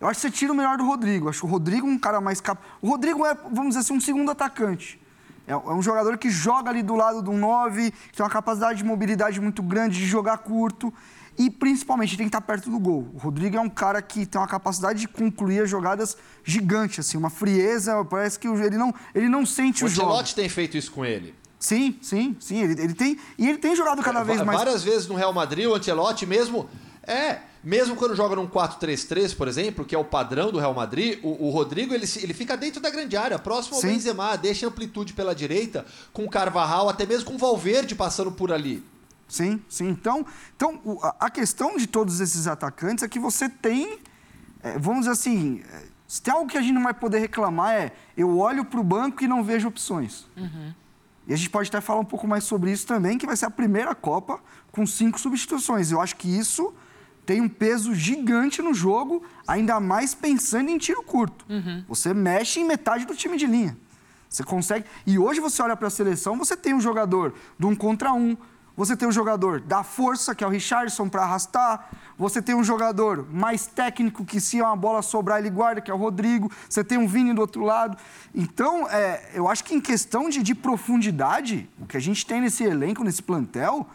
eu 0.00 0.08
acho 0.08 0.20
que 0.20 0.28
você 0.28 0.30
tira 0.30 0.52
o 0.52 0.56
melhor 0.56 0.78
do 0.78 0.84
Rodrigo. 0.84 1.26
Eu 1.26 1.30
acho 1.30 1.40
que 1.40 1.46
o 1.46 1.48
Rodrigo 1.48 1.86
é 1.86 1.90
um 1.90 1.98
cara 1.98 2.20
mais 2.20 2.40
capaz. 2.40 2.66
O 2.80 2.88
Rodrigo 2.88 3.24
é, 3.26 3.34
vamos 3.34 3.68
dizer 3.68 3.80
assim, 3.80 3.92
um 3.92 4.00
segundo 4.00 4.30
atacante. 4.30 5.00
É, 5.46 5.52
é 5.52 5.56
um 5.56 5.82
jogador 5.82 6.16
que 6.16 6.30
joga 6.30 6.70
ali 6.70 6.82
do 6.82 6.94
lado 6.94 7.20
do 7.20 7.32
9, 7.32 7.90
que 7.90 8.16
tem 8.16 8.24
uma 8.24 8.30
capacidade 8.30 8.78
de 8.78 8.84
mobilidade 8.84 9.40
muito 9.40 9.62
grande, 9.62 9.98
de 9.98 10.06
jogar 10.06 10.38
curto 10.38 10.92
e 11.38 11.48
principalmente 11.48 12.16
tem 12.16 12.26
que 12.26 12.28
estar 12.28 12.40
perto 12.40 12.70
do 12.70 12.78
gol. 12.78 13.08
O 13.14 13.18
Rodrigo 13.18 13.56
é 13.56 13.60
um 13.60 13.68
cara 13.68 14.02
que 14.02 14.26
tem 14.26 14.40
uma 14.40 14.46
capacidade 14.46 15.00
de 15.00 15.08
concluir 15.08 15.60
as 15.60 15.70
jogadas 15.70 16.16
gigante, 16.44 17.00
assim, 17.00 17.16
uma 17.16 17.30
frieza, 17.30 18.04
parece 18.04 18.38
que 18.38 18.46
ele 18.46 18.76
não, 18.76 18.94
ele 19.14 19.28
não 19.28 19.46
sente 19.46 19.82
o, 19.82 19.86
o 19.86 19.88
jogo. 19.88 20.08
O 20.08 20.10
Ancelotti 20.12 20.34
tem 20.34 20.48
feito 20.48 20.76
isso 20.76 20.92
com 20.92 21.04
ele. 21.04 21.34
Sim, 21.58 21.98
sim, 22.00 22.36
sim, 22.40 22.62
ele, 22.62 22.82
ele 22.82 22.94
tem 22.94 23.18
e 23.38 23.48
ele 23.48 23.58
tem 23.58 23.76
jogado 23.76 24.02
cada 24.02 24.20
é, 24.20 24.24
vez 24.24 24.42
mais. 24.42 24.58
Várias 24.58 24.82
vezes 24.82 25.06
no 25.08 25.14
Real 25.14 25.32
Madrid, 25.32 25.66
o 25.66 25.74
Ancelotti 25.74 26.26
mesmo 26.26 26.68
é, 27.02 27.38
mesmo 27.62 27.94
quando 27.94 28.16
joga 28.16 28.36
num 28.36 28.48
4-3-3, 28.48 29.36
por 29.36 29.46
exemplo, 29.46 29.84
que 29.84 29.94
é 29.94 29.98
o 29.98 30.04
padrão 30.04 30.50
do 30.50 30.58
Real 30.58 30.72
Madrid, 30.72 31.18
o, 31.22 31.46
o 31.46 31.50
Rodrigo 31.50 31.92
ele, 31.92 32.06
ele 32.16 32.32
fica 32.32 32.56
dentro 32.56 32.80
da 32.80 32.88
grande 32.88 33.16
área, 33.16 33.38
próximo 33.38 33.76
ao 33.76 33.80
Sim. 33.82 33.88
Benzema, 33.88 34.36
deixa 34.36 34.66
amplitude 34.66 35.12
pela 35.12 35.34
direita, 35.34 35.84
com 36.12 36.24
o 36.24 36.30
Carvajal, 36.30 36.88
até 36.88 37.04
mesmo 37.04 37.26
com 37.26 37.34
o 37.34 37.38
Valverde 37.38 37.94
passando 37.94 38.32
por 38.32 38.52
ali. 38.52 38.82
Sim, 39.28 39.62
sim. 39.68 39.88
Então, 39.88 40.26
então 40.56 40.80
a 41.20 41.30
questão 41.30 41.76
de 41.76 41.86
todos 41.86 42.20
esses 42.20 42.46
atacantes 42.46 43.04
é 43.04 43.08
que 43.08 43.18
você 43.18 43.48
tem, 43.48 43.98
é, 44.62 44.78
vamos 44.78 45.00
dizer 45.00 45.12
assim, 45.12 45.62
é, 45.70 45.84
se 46.08 46.20
tem 46.20 46.34
algo 46.34 46.50
que 46.50 46.58
a 46.58 46.60
gente 46.60 46.72
não 46.72 46.82
vai 46.82 46.94
poder 46.94 47.20
reclamar 47.20 47.72
é 47.72 47.92
eu 48.16 48.38
olho 48.38 48.64
para 48.64 48.80
o 48.80 48.82
banco 48.82 49.22
e 49.22 49.28
não 49.28 49.44
vejo 49.44 49.68
opções. 49.68 50.26
Uhum. 50.36 50.74
E 51.28 51.32
a 51.32 51.36
gente 51.36 51.48
pode 51.48 51.68
até 51.68 51.80
falar 51.80 52.00
um 52.00 52.04
pouco 52.04 52.26
mais 52.26 52.42
sobre 52.42 52.72
isso 52.72 52.84
também, 52.84 53.16
que 53.16 53.24
vai 53.24 53.36
ser 53.36 53.46
a 53.46 53.50
primeira 53.50 53.94
Copa 53.94 54.40
com 54.72 54.84
cinco 54.84 55.20
substituições. 55.20 55.92
Eu 55.92 56.00
acho 56.00 56.16
que 56.16 56.28
isso 56.28 56.74
tem 57.30 57.40
um 57.40 57.48
peso 57.48 57.94
gigante 57.94 58.60
no 58.60 58.74
jogo, 58.74 59.22
ainda 59.46 59.78
mais 59.78 60.16
pensando 60.16 60.68
em 60.68 60.76
tiro 60.76 61.00
curto. 61.00 61.46
Uhum. 61.48 61.84
Você 61.86 62.12
mexe 62.12 62.58
em 62.58 62.64
metade 62.64 63.06
do 63.06 63.14
time 63.14 63.36
de 63.36 63.46
linha. 63.46 63.76
Você 64.28 64.42
consegue. 64.42 64.84
E 65.06 65.16
hoje 65.16 65.38
você 65.38 65.62
olha 65.62 65.76
para 65.76 65.86
a 65.86 65.90
seleção, 65.90 66.36
você 66.36 66.56
tem 66.56 66.74
um 66.74 66.80
jogador 66.80 67.32
de 67.56 67.66
um 67.66 67.76
contra 67.76 68.12
um, 68.12 68.36
você 68.76 68.96
tem 68.96 69.06
um 69.06 69.12
jogador 69.12 69.60
da 69.60 69.84
força, 69.84 70.34
que 70.34 70.42
é 70.42 70.46
o 70.46 70.50
Richardson, 70.50 71.08
para 71.08 71.22
arrastar. 71.22 71.88
Você 72.18 72.42
tem 72.42 72.52
um 72.52 72.64
jogador 72.64 73.24
mais 73.32 73.64
técnico, 73.64 74.24
que 74.24 74.40
se 74.40 74.60
uma 74.60 74.74
bola 74.74 75.00
sobrar, 75.00 75.38
ele 75.38 75.50
guarda, 75.50 75.80
que 75.80 75.88
é 75.88 75.94
o 75.94 75.96
Rodrigo. 75.96 76.50
Você 76.68 76.82
tem 76.82 76.98
um 76.98 77.06
Vini 77.06 77.32
do 77.32 77.42
outro 77.42 77.62
lado. 77.62 77.96
Então, 78.34 78.88
é, 78.90 79.30
eu 79.34 79.46
acho 79.46 79.62
que 79.62 79.72
em 79.72 79.80
questão 79.80 80.28
de, 80.28 80.42
de 80.42 80.52
profundidade, 80.52 81.70
o 81.78 81.86
que 81.86 81.96
a 81.96 82.00
gente 82.00 82.26
tem 82.26 82.40
nesse 82.40 82.64
elenco, 82.64 83.04
nesse 83.04 83.22
plantel, 83.22 83.86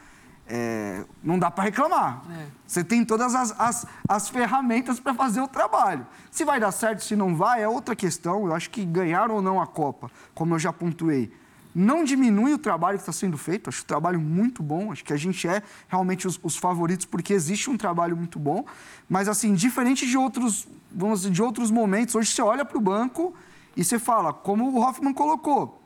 é, 0.48 1.04
não 1.24 1.40
dá 1.40 1.50
para 1.50 1.64
reclamar. 1.64 2.24
É. 2.30 2.46
Você 2.68 2.84
tem 2.84 3.04
todas 3.04 3.34
as, 3.34 3.60
as, 3.60 3.88
as 4.08 4.30
ferramentas 4.30 5.00
para 5.00 5.14
fazer 5.14 5.42
o 5.42 5.48
trabalho. 5.48 6.06
Se 6.30 6.46
vai 6.46 6.60
dar 6.60 6.72
certo, 6.72 7.04
se 7.04 7.16
não 7.16 7.36
vai, 7.36 7.64
é 7.64 7.68
outra 7.68 7.96
questão. 7.96 8.46
Eu 8.46 8.54
acho 8.54 8.70
que 8.70 8.86
ganhar 8.86 9.32
ou 9.32 9.42
não 9.42 9.62
a 9.62 9.68
Copa, 9.68 10.12
como 10.34 10.54
eu 10.54 10.60
já 10.60 10.72
pontuei, 10.72 11.32
não 11.74 12.04
diminui 12.04 12.54
o 12.54 12.58
trabalho 12.58 12.98
que 12.98 13.02
está 13.02 13.12
sendo 13.12 13.38
feito. 13.38 13.70
Acho 13.70 13.82
o 13.82 13.86
trabalho 13.86 14.20
muito 14.20 14.62
bom. 14.62 14.92
Acho 14.92 15.04
que 15.04 15.14
a 15.14 15.18
gente 15.18 15.48
é 15.48 15.62
realmente 15.88 16.28
os, 16.28 16.40
os, 16.42 16.56
favoritos 16.56 17.06
porque 17.06 17.34
existe 17.34 17.70
um 17.70 17.78
trabalho 17.78 18.16
muito 18.16 18.40
bom. 18.40 18.66
Mas, 19.10 19.28
assim, 19.28 19.54
diferente 19.54 20.08
de 20.08 20.18
outros, 20.18 20.68
vamos 20.92 21.22
dizer, 21.22 21.34
de 21.34 21.42
outros 21.42 21.72
momentos, 21.72 22.16
hoje 22.16 22.32
você 22.32 22.42
olha 22.42 22.64
para 22.64 22.78
o 22.78 22.82
banco 22.82 23.34
e 23.76 23.84
você 23.84 24.00
fala, 24.00 24.32
como 24.32 24.70
o 24.70 24.80
Hoffman 24.80 25.14
colocou, 25.14 25.82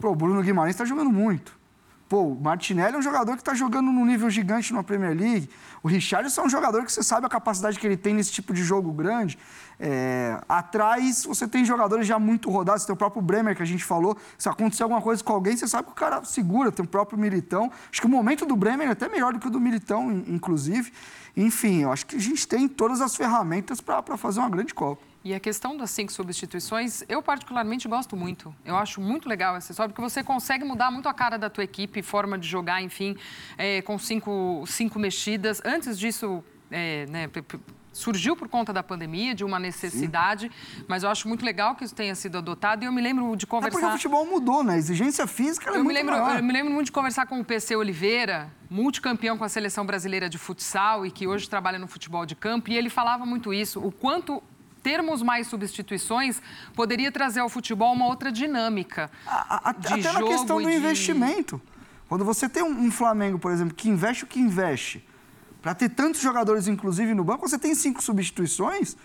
Pô, 0.00 0.10
o 0.10 0.14
Bruno 0.14 0.42
Guimarães 0.42 0.74
está 0.74 0.84
jogando 0.84 1.10
muito. 1.10 1.55
Pô, 2.08 2.22
o 2.22 2.40
Martinelli 2.40 2.94
é 2.94 2.98
um 2.98 3.02
jogador 3.02 3.32
que 3.32 3.40
está 3.40 3.52
jogando 3.52 3.90
num 3.90 4.06
nível 4.06 4.30
gigante 4.30 4.72
na 4.72 4.84
Premier 4.84 5.16
League. 5.16 5.50
O 5.82 5.88
Richarlison 5.88 6.42
é 6.42 6.44
um 6.44 6.48
jogador 6.48 6.84
que 6.84 6.92
você 6.92 7.02
sabe 7.02 7.26
a 7.26 7.28
capacidade 7.28 7.80
que 7.80 7.86
ele 7.86 7.96
tem 7.96 8.14
nesse 8.14 8.30
tipo 8.30 8.54
de 8.54 8.62
jogo 8.62 8.92
grande. 8.92 9.36
É, 9.78 10.40
atrás, 10.48 11.24
você 11.24 11.48
tem 11.48 11.64
jogadores 11.64 12.06
já 12.06 12.16
muito 12.16 12.48
rodados. 12.48 12.82
Você 12.82 12.86
tem 12.86 12.94
o 12.94 12.96
próprio 12.96 13.20
Bremer, 13.20 13.56
que 13.56 13.62
a 13.62 13.66
gente 13.66 13.84
falou. 13.84 14.16
Se 14.38 14.48
acontecer 14.48 14.84
alguma 14.84 15.02
coisa 15.02 15.22
com 15.22 15.32
alguém, 15.32 15.56
você 15.56 15.66
sabe 15.66 15.86
que 15.86 15.92
o 15.92 15.96
cara 15.96 16.22
segura. 16.24 16.70
Tem 16.70 16.84
o 16.84 16.88
próprio 16.88 17.18
Militão. 17.18 17.72
Acho 17.90 18.00
que 18.00 18.06
o 18.06 18.10
momento 18.10 18.46
do 18.46 18.54
Bremer 18.54 18.88
é 18.88 18.92
até 18.92 19.08
melhor 19.08 19.32
do 19.32 19.40
que 19.40 19.48
o 19.48 19.50
do 19.50 19.58
Militão, 19.58 20.10
inclusive. 20.28 20.92
Enfim, 21.36 21.82
eu 21.82 21.92
acho 21.92 22.06
que 22.06 22.14
a 22.14 22.20
gente 22.20 22.46
tem 22.46 22.68
todas 22.68 23.00
as 23.00 23.16
ferramentas 23.16 23.80
para 23.80 24.16
fazer 24.16 24.38
uma 24.38 24.48
grande 24.48 24.72
Copa. 24.72 25.02
E 25.26 25.34
a 25.34 25.40
questão 25.40 25.76
das 25.76 25.90
cinco 25.90 26.12
substituições, 26.12 27.02
eu 27.08 27.20
particularmente 27.20 27.88
gosto 27.88 28.16
muito. 28.16 28.54
Eu 28.64 28.76
acho 28.76 29.00
muito 29.00 29.28
legal 29.28 29.56
essa 29.56 29.72
história, 29.72 29.92
porque 29.92 30.00
você 30.00 30.22
consegue 30.22 30.64
mudar 30.64 30.88
muito 30.88 31.08
a 31.08 31.12
cara 31.12 31.36
da 31.36 31.50
tua 31.50 31.64
equipe, 31.64 32.00
forma 32.00 32.38
de 32.38 32.46
jogar, 32.46 32.80
enfim, 32.80 33.16
é, 33.58 33.82
com 33.82 33.98
cinco, 33.98 34.62
cinco 34.68 35.00
mexidas. 35.00 35.60
Antes 35.64 35.98
disso, 35.98 36.44
é, 36.70 37.06
né, 37.06 37.28
surgiu 37.92 38.36
por 38.36 38.48
conta 38.48 38.72
da 38.72 38.84
pandemia, 38.84 39.34
de 39.34 39.42
uma 39.42 39.58
necessidade, 39.58 40.48
Sim. 40.48 40.84
mas 40.86 41.02
eu 41.02 41.10
acho 41.10 41.26
muito 41.26 41.44
legal 41.44 41.74
que 41.74 41.82
isso 41.82 41.94
tenha 41.94 42.14
sido 42.14 42.38
adotado 42.38 42.84
e 42.84 42.86
eu 42.86 42.92
me 42.92 43.02
lembro 43.02 43.34
de 43.34 43.48
conversar... 43.48 43.78
É 43.78 43.80
porque 43.80 43.94
o 43.94 43.98
futebol 43.98 44.26
mudou, 44.26 44.62
né? 44.62 44.74
A 44.74 44.78
exigência 44.78 45.26
física 45.26 45.70
é 45.70 45.70
eu 45.70 45.82
muito 45.82 45.88
me 45.88 45.94
lembro, 45.94 46.12
maior. 46.12 46.36
Eu 46.36 46.44
me 46.44 46.52
lembro 46.52 46.72
muito 46.72 46.86
de 46.86 46.92
conversar 46.92 47.26
com 47.26 47.40
o 47.40 47.44
PC 47.44 47.74
Oliveira, 47.74 48.48
multicampeão 48.70 49.36
com 49.36 49.42
a 49.42 49.48
Seleção 49.48 49.84
Brasileira 49.84 50.28
de 50.28 50.38
Futsal 50.38 51.04
e 51.04 51.10
que 51.10 51.26
hoje 51.26 51.50
trabalha 51.50 51.80
no 51.80 51.88
futebol 51.88 52.24
de 52.24 52.36
campo, 52.36 52.70
e 52.70 52.76
ele 52.76 52.88
falava 52.88 53.26
muito 53.26 53.52
isso, 53.52 53.84
o 53.84 53.90
quanto 53.90 54.40
termos 54.86 55.20
mais 55.20 55.48
substituições 55.48 56.40
poderia 56.72 57.10
trazer 57.10 57.40
ao 57.40 57.48
futebol 57.48 57.92
uma 57.92 58.06
outra 58.06 58.30
dinâmica. 58.30 59.10
A, 59.26 59.56
a, 59.56 59.70
até 59.70 59.96
na 60.12 60.22
questão 60.22 60.62
do 60.62 60.70
de... 60.70 60.76
investimento. 60.76 61.60
Quando 62.08 62.24
você 62.24 62.48
tem 62.48 62.62
um, 62.62 62.84
um, 62.84 62.90
Flamengo, 62.92 63.36
por 63.36 63.50
exemplo, 63.50 63.74
que 63.74 63.88
investe 63.88 64.22
o 64.22 64.28
que 64.28 64.38
investe, 64.38 65.04
para 65.60 65.74
ter 65.74 65.88
tantos 65.88 66.20
jogadores, 66.20 66.68
inclusive, 66.68 67.14
no 67.14 67.24
banco, 67.24 67.48
você 67.48 67.58
tem 67.58 67.74
cinco 67.74 68.00
substituições 68.00 68.96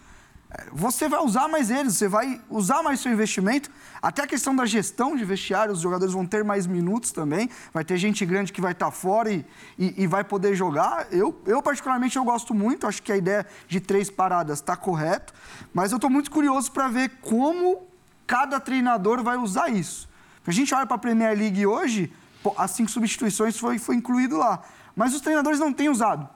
você 0.71 1.07
vai 1.07 1.19
usar 1.23 1.47
mais 1.47 1.69
eles, 1.69 1.95
você 1.95 2.07
vai 2.07 2.41
usar 2.49 2.83
mais 2.83 2.99
seu 2.99 3.11
investimento. 3.11 3.69
Até 4.01 4.23
a 4.23 4.27
questão 4.27 4.55
da 4.55 4.65
gestão 4.65 5.15
de 5.15 5.23
vestiário, 5.23 5.73
os 5.73 5.79
jogadores 5.79 6.13
vão 6.13 6.25
ter 6.25 6.43
mais 6.43 6.67
minutos 6.67 7.11
também. 7.11 7.49
Vai 7.73 7.83
ter 7.83 7.97
gente 7.97 8.25
grande 8.25 8.51
que 8.51 8.61
vai 8.61 8.71
estar 8.71 8.91
fora 8.91 9.31
e, 9.31 9.45
e, 9.77 10.03
e 10.03 10.07
vai 10.07 10.23
poder 10.23 10.55
jogar. 10.55 11.07
Eu, 11.11 11.39
eu, 11.45 11.61
particularmente, 11.61 12.17
eu 12.17 12.23
gosto 12.23 12.53
muito. 12.53 12.87
Acho 12.87 13.01
que 13.01 13.11
a 13.11 13.17
ideia 13.17 13.45
de 13.67 13.79
três 13.79 14.09
paradas 14.09 14.59
está 14.59 14.75
correto. 14.75 15.33
Mas 15.73 15.91
eu 15.91 15.97
estou 15.97 16.09
muito 16.09 16.29
curioso 16.31 16.71
para 16.71 16.87
ver 16.87 17.09
como 17.21 17.87
cada 18.27 18.59
treinador 18.59 19.23
vai 19.23 19.37
usar 19.37 19.69
isso. 19.69 20.09
A 20.45 20.51
gente 20.51 20.73
olha 20.73 20.85
para 20.85 20.95
a 20.95 20.99
Premier 20.99 21.37
League 21.37 21.65
hoje, 21.65 22.11
as 22.57 22.71
cinco 22.71 22.89
substituições 22.89 23.57
foi, 23.57 23.77
foi 23.77 23.95
incluído 23.95 24.37
lá. 24.37 24.61
Mas 24.95 25.13
os 25.13 25.21
treinadores 25.21 25.59
não 25.59 25.71
têm 25.71 25.89
usado. 25.89 26.27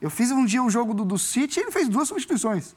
Eu 0.00 0.10
fiz 0.10 0.30
um 0.32 0.44
dia 0.44 0.62
o 0.62 0.66
um 0.66 0.70
jogo 0.70 0.94
do, 0.94 1.04
do 1.04 1.18
City 1.18 1.60
e 1.60 1.62
ele 1.62 1.70
fez 1.70 1.88
duas 1.88 2.08
substituições. 2.08 2.74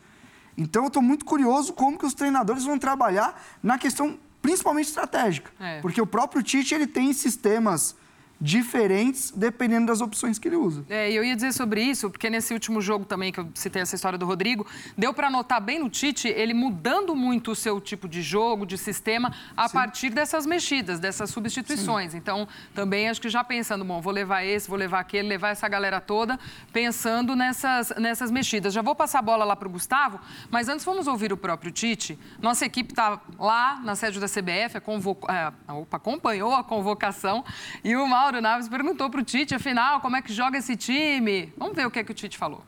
Então 0.57 0.83
eu 0.83 0.87
estou 0.87 1.01
muito 1.01 1.25
curioso 1.25 1.73
como 1.73 1.97
que 1.97 2.05
os 2.05 2.13
treinadores 2.13 2.63
vão 2.63 2.77
trabalhar 2.77 3.41
na 3.61 3.77
questão 3.77 4.17
principalmente 4.41 4.87
estratégica. 4.87 5.51
É. 5.59 5.81
Porque 5.81 5.99
o 5.99 6.05
próprio 6.05 6.43
Tite 6.43 6.73
ele 6.73 6.87
tem 6.87 7.11
sistemas 7.13 7.95
diferentes 8.45 9.31
dependendo 9.35 9.87
das 9.87 10.01
opções 10.01 10.37
que 10.37 10.47
ele 10.47 10.55
usa. 10.55 10.85
É, 10.87 11.11
eu 11.11 11.23
ia 11.23 11.35
dizer 11.35 11.51
sobre 11.51 11.81
isso, 11.81 12.11
porque 12.11 12.29
nesse 12.29 12.53
último 12.53 12.79
jogo 12.79 13.03
também, 13.03 13.31
que 13.31 13.39
eu 13.39 13.49
citei 13.55 13.81
essa 13.81 13.95
história 13.95 14.19
do 14.19 14.25
Rodrigo, 14.25 14.67
deu 14.95 15.11
para 15.15 15.31
notar 15.31 15.59
bem 15.59 15.79
no 15.79 15.89
Tite 15.89 16.27
ele 16.27 16.53
mudando 16.53 17.15
muito 17.15 17.51
o 17.51 17.55
seu 17.55 17.81
tipo 17.81 18.07
de 18.07 18.21
jogo, 18.21 18.63
de 18.63 18.77
sistema, 18.77 19.33
a 19.57 19.67
Sim. 19.67 19.73
partir 19.73 20.09
dessas 20.11 20.45
mexidas, 20.45 20.99
dessas 20.99 21.31
substituições. 21.31 22.11
Sim. 22.11 22.17
Então, 22.19 22.47
também 22.75 23.09
acho 23.09 23.19
que 23.19 23.29
já 23.29 23.43
pensando, 23.43 23.83
bom, 23.83 23.99
vou 23.99 24.13
levar 24.13 24.43
esse, 24.43 24.69
vou 24.69 24.77
levar 24.77 24.99
aquele, 24.99 25.27
levar 25.27 25.49
essa 25.49 25.67
galera 25.67 25.99
toda, 25.99 26.39
pensando 26.71 27.35
nessas, 27.35 27.93
nessas 27.97 28.29
mexidas. 28.29 28.75
Já 28.75 28.83
vou 28.83 28.93
passar 28.93 29.19
a 29.19 29.23
bola 29.23 29.43
lá 29.43 29.55
para 29.55 29.67
o 29.67 29.71
Gustavo, 29.71 30.19
mas 30.51 30.69
antes 30.69 30.85
vamos 30.85 31.07
ouvir 31.07 31.33
o 31.33 31.37
próprio 31.37 31.71
Tite. 31.71 32.19
Nossa 32.39 32.63
equipe 32.63 32.91
está 32.91 33.19
lá 33.39 33.81
na 33.83 33.95
sede 33.95 34.19
da 34.19 34.27
CBF, 34.27 34.79
convoco... 34.81 35.31
é, 35.31 35.51
opa, 35.73 35.97
acompanhou 35.97 36.53
a 36.53 36.63
convocação 36.63 37.43
e 37.83 37.95
o 37.95 38.07
Mauro 38.07 38.34
Mauro 38.35 38.41
Naves 38.41 38.67
perguntou 38.67 39.09
para 39.09 39.21
o 39.21 39.23
Tite, 39.23 39.55
afinal, 39.55 40.01
como 40.01 40.15
é 40.15 40.21
que 40.21 40.33
joga 40.33 40.57
esse 40.57 40.75
time? 40.75 41.53
Vamos 41.57 41.75
ver 41.75 41.85
o 41.87 41.91
que, 41.91 41.99
é 41.99 42.03
que 42.03 42.11
o 42.11 42.13
Tite 42.13 42.37
falou. 42.37 42.63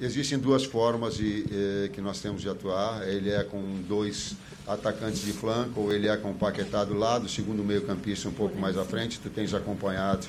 Existem 0.00 0.38
duas 0.38 0.64
formas 0.64 1.16
de, 1.16 1.44
eh, 1.50 1.88
que 1.92 2.00
nós 2.00 2.20
temos 2.20 2.40
de 2.40 2.48
atuar. 2.48 3.06
Ele 3.06 3.30
é 3.30 3.44
com 3.44 3.60
dois 3.86 4.34
atacantes 4.66 5.20
de 5.22 5.32
flanco, 5.32 5.80
ou 5.80 5.92
ele 5.92 6.08
é 6.08 6.16
com 6.16 6.30
o 6.30 6.34
Paquetá 6.34 6.84
do 6.84 6.94
lado, 6.94 7.28
segundo 7.28 7.62
meio 7.62 7.82
campista 7.82 8.28
um 8.28 8.32
pouco 8.32 8.58
mais 8.58 8.78
à 8.78 8.84
frente. 8.84 9.20
Tu 9.20 9.28
tens 9.28 9.52
acompanhado 9.52 10.26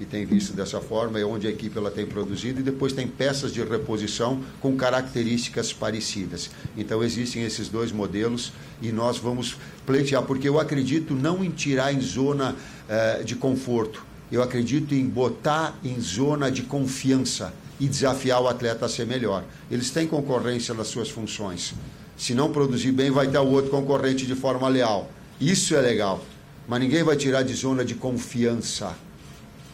e 0.00 0.04
tem 0.04 0.26
visto 0.26 0.52
dessa 0.52 0.80
forma, 0.80 1.18
é 1.18 1.24
onde 1.24 1.46
a 1.46 1.50
equipe 1.50 1.76
ela 1.76 1.90
tem 1.90 2.04
produzido, 2.04 2.60
e 2.60 2.62
depois 2.62 2.92
tem 2.92 3.06
peças 3.06 3.52
de 3.52 3.62
reposição 3.62 4.42
com 4.60 4.76
características 4.76 5.72
parecidas. 5.72 6.50
Então 6.76 7.02
existem 7.02 7.42
esses 7.42 7.68
dois 7.68 7.92
modelos 7.92 8.52
e 8.82 8.92
nós 8.92 9.18
vamos 9.18 9.56
pleitear, 9.86 10.22
porque 10.22 10.48
eu 10.48 10.60
acredito 10.60 11.14
não 11.14 11.42
em 11.42 11.50
tirar 11.50 11.92
em 11.92 12.00
zona 12.00 12.54
uh, 12.54 13.24
de 13.24 13.34
conforto, 13.36 14.04
eu 14.30 14.42
acredito 14.42 14.94
em 14.94 15.06
botar 15.06 15.78
em 15.84 16.00
zona 16.00 16.50
de 16.50 16.62
confiança 16.62 17.52
e 17.78 17.86
desafiar 17.86 18.42
o 18.42 18.48
atleta 18.48 18.86
a 18.86 18.88
ser 18.88 19.06
melhor. 19.06 19.44
Eles 19.70 19.90
têm 19.90 20.06
concorrência 20.06 20.74
nas 20.74 20.88
suas 20.88 21.08
funções. 21.08 21.74
Se 22.16 22.34
não 22.34 22.50
produzir 22.50 22.92
bem, 22.92 23.10
vai 23.10 23.28
ter 23.28 23.38
o 23.38 23.46
outro 23.46 23.70
concorrente 23.70 24.26
de 24.26 24.34
forma 24.34 24.66
leal. 24.68 25.10
Isso 25.40 25.74
é 25.76 25.80
legal. 25.80 26.24
Mas 26.66 26.80
ninguém 26.80 27.04
vai 27.04 27.16
tirar 27.16 27.42
de 27.42 27.54
zona 27.54 27.84
de 27.84 27.94
confiança. 27.94 28.96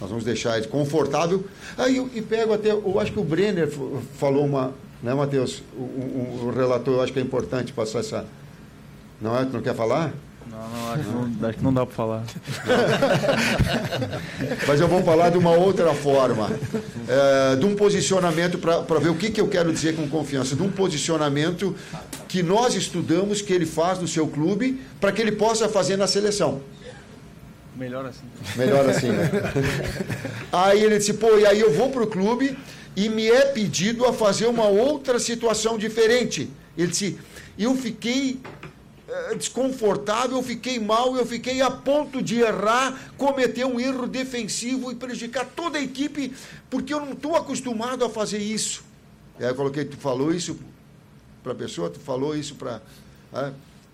Nós 0.00 0.10
vamos 0.10 0.24
deixar 0.24 0.58
ele 0.58 0.66
confortável. 0.66 1.44
Aí 1.78 1.96
eu, 1.96 2.10
e 2.12 2.20
pego 2.20 2.52
até, 2.52 2.70
eu 2.70 2.98
acho 2.98 3.12
que 3.12 3.20
o 3.20 3.24
Brenner 3.24 3.70
falou 4.18 4.44
uma, 4.44 4.72
né, 5.02 5.12
Matheus? 5.14 5.62
O, 5.76 5.80
o, 5.80 6.46
o 6.46 6.50
relator, 6.50 6.94
eu 6.94 7.02
acho 7.02 7.12
que 7.12 7.18
é 7.18 7.22
importante 7.22 7.72
passar 7.72 8.00
essa. 8.00 8.24
Não 9.20 9.38
é? 9.38 9.44
Tu 9.44 9.52
não 9.52 9.62
quer 9.62 9.74
falar? 9.74 10.12
Não, 10.50 10.58
não, 10.58 10.92
acho, 10.92 11.08
não, 11.08 11.48
acho 11.48 11.58
que 11.58 11.64
não 11.64 11.72
dá 11.72 11.86
para 11.86 11.94
falar. 11.94 12.24
Mas 14.66 14.80
eu 14.80 14.88
vou 14.88 15.02
falar 15.02 15.30
de 15.30 15.38
uma 15.38 15.52
outra 15.52 15.94
forma. 15.94 16.50
É, 17.08 17.56
de 17.56 17.64
um 17.64 17.74
posicionamento, 17.74 18.58
para 18.58 18.98
ver 18.98 19.08
o 19.10 19.14
que, 19.14 19.30
que 19.30 19.40
eu 19.40 19.48
quero 19.48 19.72
dizer 19.72 19.96
com 19.96 20.08
confiança, 20.08 20.54
de 20.56 20.62
um 20.62 20.70
posicionamento 20.70 21.74
que 22.28 22.42
nós 22.42 22.74
estudamos 22.74 23.40
que 23.40 23.52
ele 23.52 23.66
faz 23.66 23.98
no 23.98 24.08
seu 24.08 24.26
clube 24.26 24.80
para 25.00 25.12
que 25.12 25.22
ele 25.22 25.32
possa 25.32 25.68
fazer 25.68 25.96
na 25.96 26.06
seleção. 26.06 26.60
Melhor 27.76 28.04
assim. 28.06 28.26
Melhor 28.56 28.88
assim, 28.88 29.08
né? 29.10 29.30
aí 30.52 30.82
ele 30.82 30.98
disse, 30.98 31.14
pô, 31.14 31.38
e 31.38 31.46
aí 31.46 31.60
eu 31.60 31.72
vou 31.72 31.90
para 31.90 32.02
o 32.02 32.06
clube 32.06 32.56
e 32.94 33.08
me 33.08 33.28
é 33.28 33.46
pedido 33.46 34.04
a 34.04 34.12
fazer 34.12 34.46
uma 34.46 34.66
outra 34.66 35.18
situação 35.18 35.78
diferente. 35.78 36.50
Ele 36.76 36.88
disse, 36.88 37.18
eu 37.58 37.74
fiquei 37.74 38.40
eh, 39.08 39.34
desconfortável, 39.34 40.36
eu 40.36 40.42
fiquei 40.42 40.78
mal, 40.78 41.16
eu 41.16 41.24
fiquei 41.24 41.62
a 41.62 41.70
ponto 41.70 42.22
de 42.22 42.40
errar, 42.40 43.12
cometer 43.16 43.64
um 43.64 43.80
erro 43.80 44.06
defensivo 44.06 44.92
e 44.92 44.94
prejudicar 44.94 45.46
toda 45.46 45.78
a 45.78 45.82
equipe, 45.82 46.34
porque 46.68 46.92
eu 46.92 47.00
não 47.00 47.12
estou 47.12 47.36
acostumado 47.36 48.04
a 48.04 48.10
fazer 48.10 48.38
isso. 48.38 48.84
E 49.40 49.44
aí 49.44 49.50
eu 49.50 49.54
coloquei, 49.54 49.84
tu 49.84 49.96
falou 49.96 50.32
isso 50.32 50.58
para 51.42 51.52
a 51.52 51.54
pessoa, 51.54 51.88
tu 51.88 52.00
falou 52.00 52.36
isso 52.36 52.54
para 52.54 52.80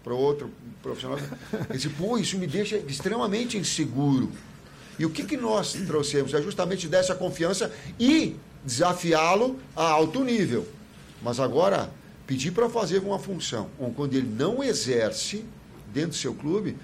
para 0.09 0.15
outro 0.15 0.51
profissional. 0.83 1.19
Ele 1.53 1.77
disse, 1.79 1.91
pô, 1.91 2.17
isso 2.17 2.39
me 2.39 2.47
deixa 2.47 2.79
extremamente 2.89 3.59
inseguro. 3.59 4.31
E 4.99 5.05
o 5.05 5.11
que, 5.11 5.23
que 5.23 5.37
nós 5.37 5.75
trouxemos? 5.87 6.33
É 6.33 6.41
justamente 6.41 6.89
dessa 6.89 7.15
confiança 7.15 7.71
e 8.01 8.37
desafiá-lo 8.65 9.59
a 9.77 9.85
alto 9.85 10.25
nível. 10.25 10.67
Mas 11.23 11.39
agora, 11.39 11.91
pedir 12.27 12.53
para 12.53 12.71
fazer 12.71 13.01
uma 13.01 13.19
função, 13.19 13.69
quando 13.95 14.15
ele 14.15 14.29
não 14.29 14.65
exerce 14.65 15.45
dentro 15.93 16.11
do 16.11 16.17
seu 16.17 16.35
clube, 16.35 16.75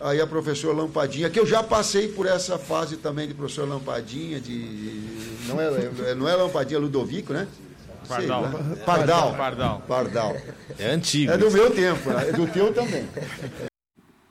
aí 0.00 0.18
a 0.18 0.26
professora 0.26 0.74
Lampadinha, 0.74 1.28
que 1.28 1.38
eu 1.38 1.46
já 1.46 1.62
passei 1.62 2.08
por 2.08 2.26
essa 2.26 2.58
fase 2.58 2.96
também 2.96 3.28
de 3.28 3.34
professor 3.34 3.68
Lampadinha, 3.68 4.40
de. 4.40 5.02
Não 5.46 5.60
é, 5.60 6.14
não 6.14 6.28
é 6.28 6.34
Lampadinha, 6.34 6.78
é 6.78 6.80
Ludovico, 6.80 7.32
né? 7.34 7.46
Pardal. 8.06 8.50
Sei, 8.50 8.76
Pardal. 8.84 9.34
Pardal. 9.34 9.82
Pardal. 9.86 10.36
É 10.78 10.86
antigo. 10.86 11.32
É 11.32 11.38
do 11.38 11.50
meu 11.50 11.70
tempo, 11.70 12.10
né? 12.10 12.28
é 12.28 12.32
do 12.32 12.46
teu 12.46 12.72
também. 12.72 13.08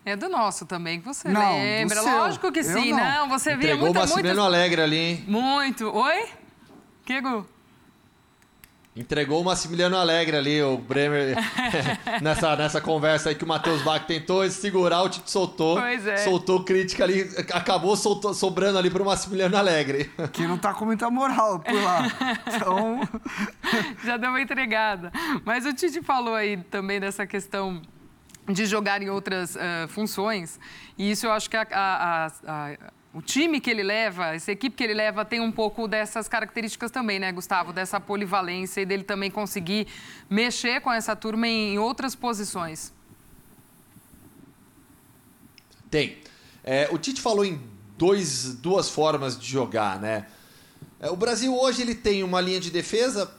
É 0.06 0.16
do 0.16 0.30
nosso 0.30 0.66
também, 0.66 1.00
que 1.00 1.06
você 1.06 1.28
não, 1.28 1.56
lembra. 1.56 2.00
Lógico 2.02 2.52
que 2.52 2.64
sim, 2.64 2.92
não. 2.92 3.00
não. 3.00 3.30
Você 3.30 3.54
Entregou 3.54 3.92
via 3.92 4.02
muita, 4.02 4.14
muitas... 4.14 4.38
Alegre 4.38 4.82
ali, 4.82 4.98
hein? 4.98 5.24
Muito. 5.28 5.90
Oi? 5.90 6.26
Que, 7.04 7.20
Gu? 7.22 7.55
Entregou 8.96 9.42
o 9.42 9.44
Massimiliano 9.44 9.98
Alegre 9.98 10.38
ali, 10.38 10.64
o 10.64 10.78
Bremer, 10.78 11.36
nessa, 12.24 12.56
nessa 12.56 12.80
conversa 12.80 13.28
aí 13.28 13.36
que 13.36 13.44
o 13.44 13.48
Matheus 13.48 13.82
Bach 13.82 14.06
tentou 14.06 14.50
segurar, 14.50 15.02
o 15.02 15.10
Tite 15.10 15.30
soltou. 15.30 15.78
Pois 15.78 16.08
é. 16.08 16.16
Soltou 16.18 16.64
crítica 16.64 17.04
ali, 17.04 17.30
acabou 17.54 17.98
soltou, 17.98 18.34
sobrando 18.34 18.78
ali 18.78 18.90
pro 18.90 19.04
Massimiliano 19.04 19.58
Alegre. 19.58 20.10
Que 20.32 20.48
não 20.48 20.58
tá 20.58 20.74
com 20.74 20.86
muita 20.86 21.10
moral 21.10 21.60
por 21.60 21.74
lá. 21.74 22.06
Então. 22.56 23.02
Já 24.04 24.16
deu 24.16 24.30
uma 24.30 24.42
entregada. 24.42 25.12
Mas 25.44 25.66
o 25.66 25.74
Tite 25.74 26.02
falou 26.02 26.34
aí 26.34 26.56
também 26.56 27.00
dessa 27.00 27.28
questão 27.28 27.82
de 28.48 28.66
jogar 28.66 29.02
em 29.02 29.10
outras 29.10 29.56
uh, 29.56 29.88
funções. 29.90 30.60
E 30.98 31.12
isso 31.12 31.26
eu 31.26 31.32
acho 31.32 31.50
que 31.50 31.58
a, 31.58 31.68
a, 31.70 32.28
a, 32.48 32.78
o 33.16 33.22
time 33.22 33.62
que 33.62 33.70
ele 33.72 33.82
leva, 33.82 34.36
essa 34.36 34.52
equipe 34.52 34.76
que 34.76 34.84
ele 34.84 34.94
leva, 34.94 35.24
tem 35.24 35.40
um 35.40 35.50
pouco 35.50 35.88
dessas 35.88 36.28
características 36.28 36.92
também, 36.92 37.18
né, 37.18 37.32
Gustavo? 37.32 37.72
Dessa 37.72 37.98
polivalência 37.98 38.82
e 38.82 38.86
dele 38.86 39.06
também 39.06 39.32
conseguir 39.32 39.88
mexer 40.30 40.82
com 40.82 40.92
essa 40.92 41.16
turma 41.16 41.48
em 41.48 41.80
outras 41.80 42.14
posições. 42.14 42.92
Tem. 45.90 46.18
É, 46.62 46.90
o 46.92 46.98
Tite 46.98 47.22
falou 47.22 47.46
em 47.46 47.62
dois, 47.98 48.54
duas 48.56 48.90
formas 48.90 49.40
de 49.40 49.48
jogar, 49.48 49.98
né? 49.98 50.26
É, 51.00 51.10
o 51.10 51.16
Brasil 51.16 51.58
hoje 51.58 51.84
ele 51.84 51.96
tem 51.96 52.22
uma 52.22 52.42
linha 52.42 52.60
de 52.60 52.70
defesa 52.70 53.34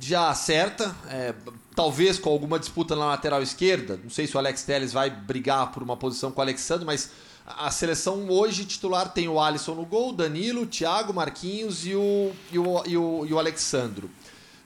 já 0.00 0.32
certa, 0.32 0.96
é, 1.10 1.34
talvez 1.76 2.18
com 2.18 2.30
alguma 2.30 2.58
disputa 2.58 2.96
na 2.96 3.04
lateral 3.04 3.42
esquerda. 3.42 4.00
Não 4.02 4.08
sei 4.08 4.26
se 4.26 4.34
o 4.34 4.38
Alex 4.38 4.62
Telles 4.62 4.90
vai 4.90 5.10
brigar 5.10 5.70
por 5.70 5.82
uma 5.82 5.98
posição 5.98 6.32
com 6.32 6.40
o 6.40 6.42
Alexandre, 6.42 6.86
mas 6.86 7.10
a 7.46 7.70
seleção 7.70 8.28
hoje 8.28 8.64
titular 8.64 9.12
tem 9.12 9.28
o 9.28 9.40
Alisson 9.40 9.74
no 9.74 9.84
gol, 9.84 10.12
Danilo, 10.12 10.66
Thiago, 10.66 11.12
Marquinhos 11.12 11.86
e 11.86 11.94
o, 11.94 12.32
e 12.52 12.58
o, 12.58 12.82
e 12.86 12.96
o, 12.96 13.26
e 13.26 13.32
o 13.32 13.38
Alexandro. 13.38 14.10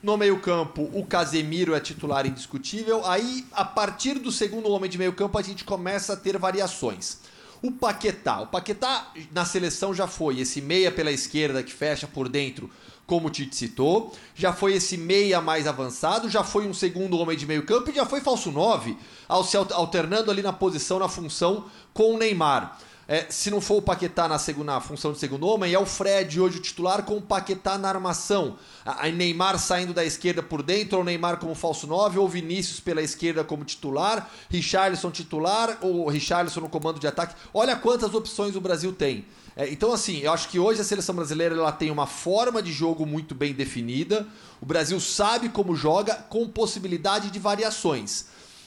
No 0.01 0.15
meio-campo, 0.15 0.89
o 0.93 1.05
Casemiro 1.05 1.73
é 1.73 1.79
titular 1.79 2.25
indiscutível. 2.25 3.03
Aí, 3.05 3.45
a 3.51 3.65
partir 3.65 4.19
do 4.19 4.31
segundo 4.31 4.69
homem 4.69 4.89
de 4.89 4.97
meio-campo, 4.97 5.37
a 5.37 5.41
gente 5.41 5.63
começa 5.63 6.13
a 6.13 6.15
ter 6.15 6.37
variações. 6.37 7.17
O 7.61 7.71
Paquetá. 7.71 8.41
O 8.41 8.47
Paquetá 8.47 9.11
na 9.31 9.45
seleção 9.45 9.93
já 9.93 10.07
foi 10.07 10.39
esse 10.39 10.61
meia 10.61 10.91
pela 10.91 11.11
esquerda 11.11 11.63
que 11.63 11.73
fecha 11.73 12.07
por 12.07 12.29
dentro, 12.29 12.69
como 13.05 13.27
o 13.27 13.31
Tite 13.31 13.55
citou. 13.55 14.13
Já 14.35 14.53
foi 14.53 14.73
esse 14.73 14.97
meia 14.97 15.41
mais 15.41 15.65
avançado, 15.65 16.29
já 16.29 16.43
foi 16.43 16.67
um 16.67 16.73
segundo 16.73 17.17
homem 17.17 17.37
de 17.37 17.45
meio 17.45 17.65
campo 17.65 17.89
e 17.89 17.95
já 17.95 18.05
foi 18.05 18.21
falso 18.21 18.51
9, 18.51 18.95
ao 19.27 19.43
se 19.43 19.57
alternando 19.57 20.29
ali 20.29 20.41
na 20.41 20.53
posição, 20.53 20.99
na 20.99 21.09
função 21.09 21.65
com 21.93 22.13
o 22.13 22.17
Neymar. 22.17 22.77
É, 23.07 23.25
se 23.29 23.49
não 23.49 23.61
for 23.61 23.77
o 23.77 23.81
Paquetá 23.81 24.27
na, 24.27 24.37
segunda, 24.37 24.73
na 24.73 24.81
função 24.81 25.13
de 25.13 25.17
segundo 25.17 25.47
homem, 25.47 25.73
é 25.73 25.79
o 25.79 25.85
Fred 25.85 26.41
hoje 26.41 26.57
o 26.57 26.61
titular 26.61 27.03
com 27.03 27.15
o 27.15 27.21
Paquetá 27.21 27.77
na 27.77 27.87
armação. 27.87 28.57
A, 28.85 29.07
Neymar 29.07 29.57
saindo 29.57 29.93
da 29.93 30.03
esquerda 30.03 30.43
por 30.43 30.61
dentro, 30.61 30.97
ou 30.97 31.05
Neymar 31.05 31.37
como 31.37 31.55
falso 31.55 31.87
9, 31.87 32.19
ou 32.19 32.27
Vinícius 32.27 32.81
pela 32.81 33.01
esquerda 33.01 33.45
como 33.45 33.63
titular, 33.63 34.29
Richarlison 34.49 35.09
titular, 35.09 35.77
ou 35.81 36.09
Richarlison 36.09 36.59
no 36.59 36.67
comando 36.67 36.99
de 36.99 37.07
ataque. 37.07 37.33
Olha 37.53 37.77
quantas 37.77 38.13
opções 38.13 38.57
o 38.57 38.61
Brasil 38.61 38.91
tem. 38.91 39.25
É, 39.55 39.69
então, 39.71 39.93
assim, 39.93 40.19
eu 40.19 40.33
acho 40.33 40.49
que 40.49 40.59
hoje 40.59 40.81
a 40.81 40.83
seleção 40.83 41.15
brasileira 41.15 41.55
ela 41.55 41.71
tem 41.71 41.89
uma 41.89 42.07
forma 42.07 42.61
de 42.61 42.73
jogo 42.73 43.05
muito 43.05 43.33
bem 43.33 43.53
definida. 43.53 44.27
O 44.59 44.65
Brasil 44.65 44.99
sabe 44.99 45.47
como 45.47 45.75
joga, 45.75 46.13
com 46.13 46.45
possibilidade 46.49 47.31
de 47.31 47.39
variações. 47.39 48.25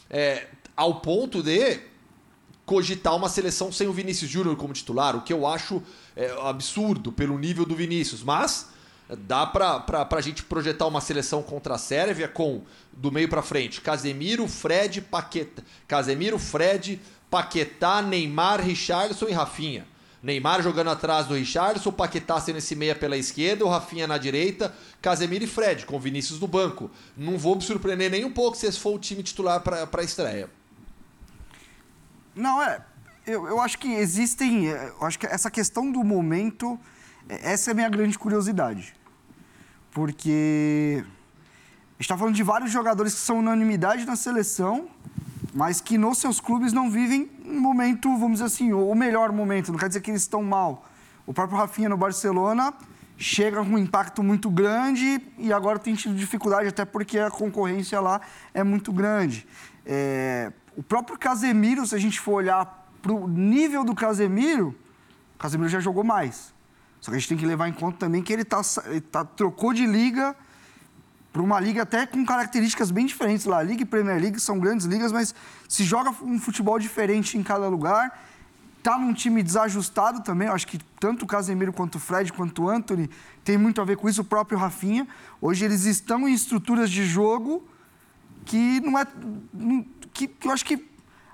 É, 0.08 0.46
ao 0.74 1.00
ponto 1.00 1.42
de 1.42 1.89
cogitar 2.70 3.16
uma 3.16 3.28
seleção 3.28 3.72
sem 3.72 3.88
o 3.88 3.92
Vinícius 3.92 4.30
Júnior 4.30 4.54
como 4.54 4.72
titular, 4.72 5.16
o 5.16 5.22
que 5.22 5.32
eu 5.32 5.44
acho 5.44 5.82
é, 6.14 6.32
absurdo 6.44 7.10
pelo 7.10 7.36
nível 7.36 7.66
do 7.66 7.74
Vinícius, 7.74 8.22
mas 8.22 8.68
dá 9.26 9.44
pra, 9.44 9.80
pra, 9.80 10.20
gente 10.20 10.44
projetar 10.44 10.86
uma 10.86 11.00
seleção 11.00 11.42
contra 11.42 11.74
a 11.74 11.78
Sérvia 11.78 12.28
com, 12.28 12.62
do 12.92 13.10
meio 13.10 13.28
para 13.28 13.42
frente, 13.42 13.80
Casemiro, 13.80 14.46
Fred, 14.46 15.00
Paquetá, 15.00 15.64
Casemiro, 15.88 16.38
Fred, 16.38 17.00
Paquetá, 17.28 18.00
Neymar, 18.02 18.60
Richarlison 18.60 19.26
e 19.26 19.32
Rafinha. 19.32 19.84
Neymar 20.22 20.62
jogando 20.62 20.90
atrás 20.90 21.26
do 21.26 21.34
Richarlison, 21.34 21.90
Paquetá 21.90 22.40
sendo 22.40 22.58
esse 22.58 22.76
meia 22.76 22.94
pela 22.94 23.16
esquerda, 23.16 23.64
o 23.64 23.68
Rafinha 23.68 24.06
na 24.06 24.16
direita, 24.16 24.72
Casemiro 25.02 25.42
e 25.42 25.48
Fred, 25.48 25.86
com 25.86 25.98
Vinícius 25.98 26.38
no 26.38 26.46
banco. 26.46 26.88
Não 27.16 27.36
vou 27.36 27.56
me 27.56 27.62
surpreender 27.62 28.12
nem 28.12 28.24
um 28.24 28.30
pouco 28.30 28.56
se 28.56 28.66
esse 28.66 28.78
for 28.78 28.94
o 28.94 28.98
time 29.00 29.24
titular 29.24 29.60
para 29.60 29.88
a 29.92 30.04
estreia. 30.04 30.59
Não, 32.34 32.62
é. 32.62 32.80
Eu, 33.26 33.46
eu 33.46 33.60
acho 33.60 33.78
que 33.78 33.92
existem. 33.92 34.68
é, 34.68 34.92
Eu 35.00 35.06
acho 35.06 35.18
que 35.18 35.26
essa 35.26 35.50
questão 35.50 35.90
do 35.90 36.02
momento, 36.02 36.78
é, 37.28 37.52
essa 37.52 37.70
é 37.70 37.72
a 37.72 37.74
minha 37.74 37.88
grande 37.88 38.18
curiosidade. 38.18 38.94
Porque 39.92 41.02
a 41.02 41.92
gente 41.94 42.00
está 42.00 42.16
falando 42.16 42.34
de 42.34 42.42
vários 42.42 42.70
jogadores 42.70 43.14
que 43.14 43.20
são 43.20 43.38
unanimidade 43.38 44.04
na 44.04 44.16
seleção, 44.16 44.88
mas 45.52 45.80
que 45.80 45.98
nos 45.98 46.18
seus 46.18 46.40
clubes 46.40 46.72
não 46.72 46.90
vivem 46.90 47.30
um 47.44 47.60
momento, 47.60 48.08
vamos 48.16 48.34
dizer 48.34 48.44
assim, 48.44 48.72
o 48.72 48.94
melhor 48.94 49.32
momento. 49.32 49.72
Não 49.72 49.78
quer 49.78 49.88
dizer 49.88 50.00
que 50.00 50.10
eles 50.10 50.22
estão 50.22 50.42
mal. 50.42 50.86
O 51.26 51.34
próprio 51.34 51.58
Rafinha 51.58 51.88
no 51.88 51.96
Barcelona 51.96 52.72
chega 53.16 53.62
com 53.62 53.70
um 53.72 53.78
impacto 53.78 54.22
muito 54.22 54.48
grande 54.48 55.20
e 55.36 55.52
agora 55.52 55.78
tem 55.78 55.94
tido 55.94 56.14
dificuldade, 56.14 56.68
até 56.68 56.86
porque 56.86 57.18
a 57.18 57.30
concorrência 57.30 58.00
lá 58.00 58.20
é 58.54 58.64
muito 58.64 58.92
grande. 58.92 59.46
É, 59.84 60.50
o 60.80 60.82
próprio 60.82 61.18
Casemiro, 61.18 61.86
se 61.86 61.94
a 61.94 61.98
gente 61.98 62.18
for 62.18 62.32
olhar 62.32 62.88
para 63.02 63.12
o 63.12 63.28
nível 63.28 63.84
do 63.84 63.94
Casemiro, 63.94 64.74
o 65.34 65.38
Casemiro 65.38 65.68
já 65.68 65.78
jogou 65.78 66.02
mais. 66.02 66.54
Só 67.02 67.10
que 67.10 67.18
a 67.18 67.20
gente 67.20 67.28
tem 67.28 67.36
que 67.36 67.44
levar 67.44 67.68
em 67.68 67.72
conta 67.74 67.98
também 67.98 68.22
que 68.22 68.32
ele, 68.32 68.44
tá, 68.46 68.62
ele 68.86 69.02
tá, 69.02 69.22
trocou 69.22 69.74
de 69.74 69.84
liga 69.84 70.34
para 71.30 71.42
uma 71.42 71.60
liga 71.60 71.82
até 71.82 72.06
com 72.06 72.24
características 72.24 72.90
bem 72.90 73.04
diferentes. 73.04 73.44
lá. 73.44 73.62
Liga 73.62 73.82
e 73.82 73.84
Premier 73.84 74.18
League 74.18 74.40
são 74.40 74.58
grandes 74.58 74.86
ligas, 74.86 75.12
mas 75.12 75.34
se 75.68 75.84
joga 75.84 76.14
um 76.22 76.38
futebol 76.38 76.78
diferente 76.78 77.36
em 77.36 77.42
cada 77.42 77.68
lugar. 77.68 78.18
Tá 78.82 78.96
num 78.96 79.12
time 79.12 79.42
desajustado 79.42 80.22
também. 80.22 80.48
Acho 80.48 80.66
que 80.66 80.78
tanto 80.98 81.26
o 81.26 81.28
Casemiro 81.28 81.74
quanto 81.74 81.96
o 81.96 81.98
Fred 81.98 82.32
quanto 82.32 82.62
o 82.62 82.70
Anthony 82.70 83.10
tem 83.44 83.58
muito 83.58 83.82
a 83.82 83.84
ver 83.84 83.98
com 83.98 84.08
isso. 84.08 84.22
O 84.22 84.24
próprio 84.24 84.58
Rafinha. 84.58 85.06
Hoje 85.42 85.62
eles 85.62 85.84
estão 85.84 86.26
em 86.26 86.32
estruturas 86.32 86.90
de 86.90 87.04
jogo 87.04 87.68
que 88.46 88.80
não 88.80 88.98
é 88.98 89.06
não- 89.52 89.84
que, 90.20 90.28
que 90.28 90.48
eu 90.48 90.52
acho 90.52 90.64
que 90.64 90.84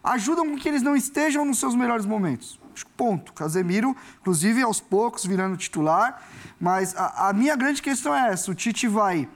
ajudam 0.02 0.48
com 0.48 0.56
que 0.56 0.68
eles 0.68 0.82
não 0.82 0.94
estejam 0.94 1.44
nos 1.44 1.58
seus 1.58 1.74
melhores 1.74 2.06
momentos. 2.06 2.60
Ponto. 2.96 3.32
Casemiro, 3.32 3.96
inclusive, 4.20 4.62
aos 4.62 4.80
poucos 4.80 5.24
virando 5.24 5.56
titular. 5.56 6.22
Mas 6.60 6.94
a, 6.94 7.30
a 7.30 7.32
minha 7.32 7.56
grande 7.56 7.82
questão 7.82 8.14
é 8.14 8.30
essa: 8.32 8.50
o 8.50 8.54
Tite 8.54 8.86
vai 8.86 9.28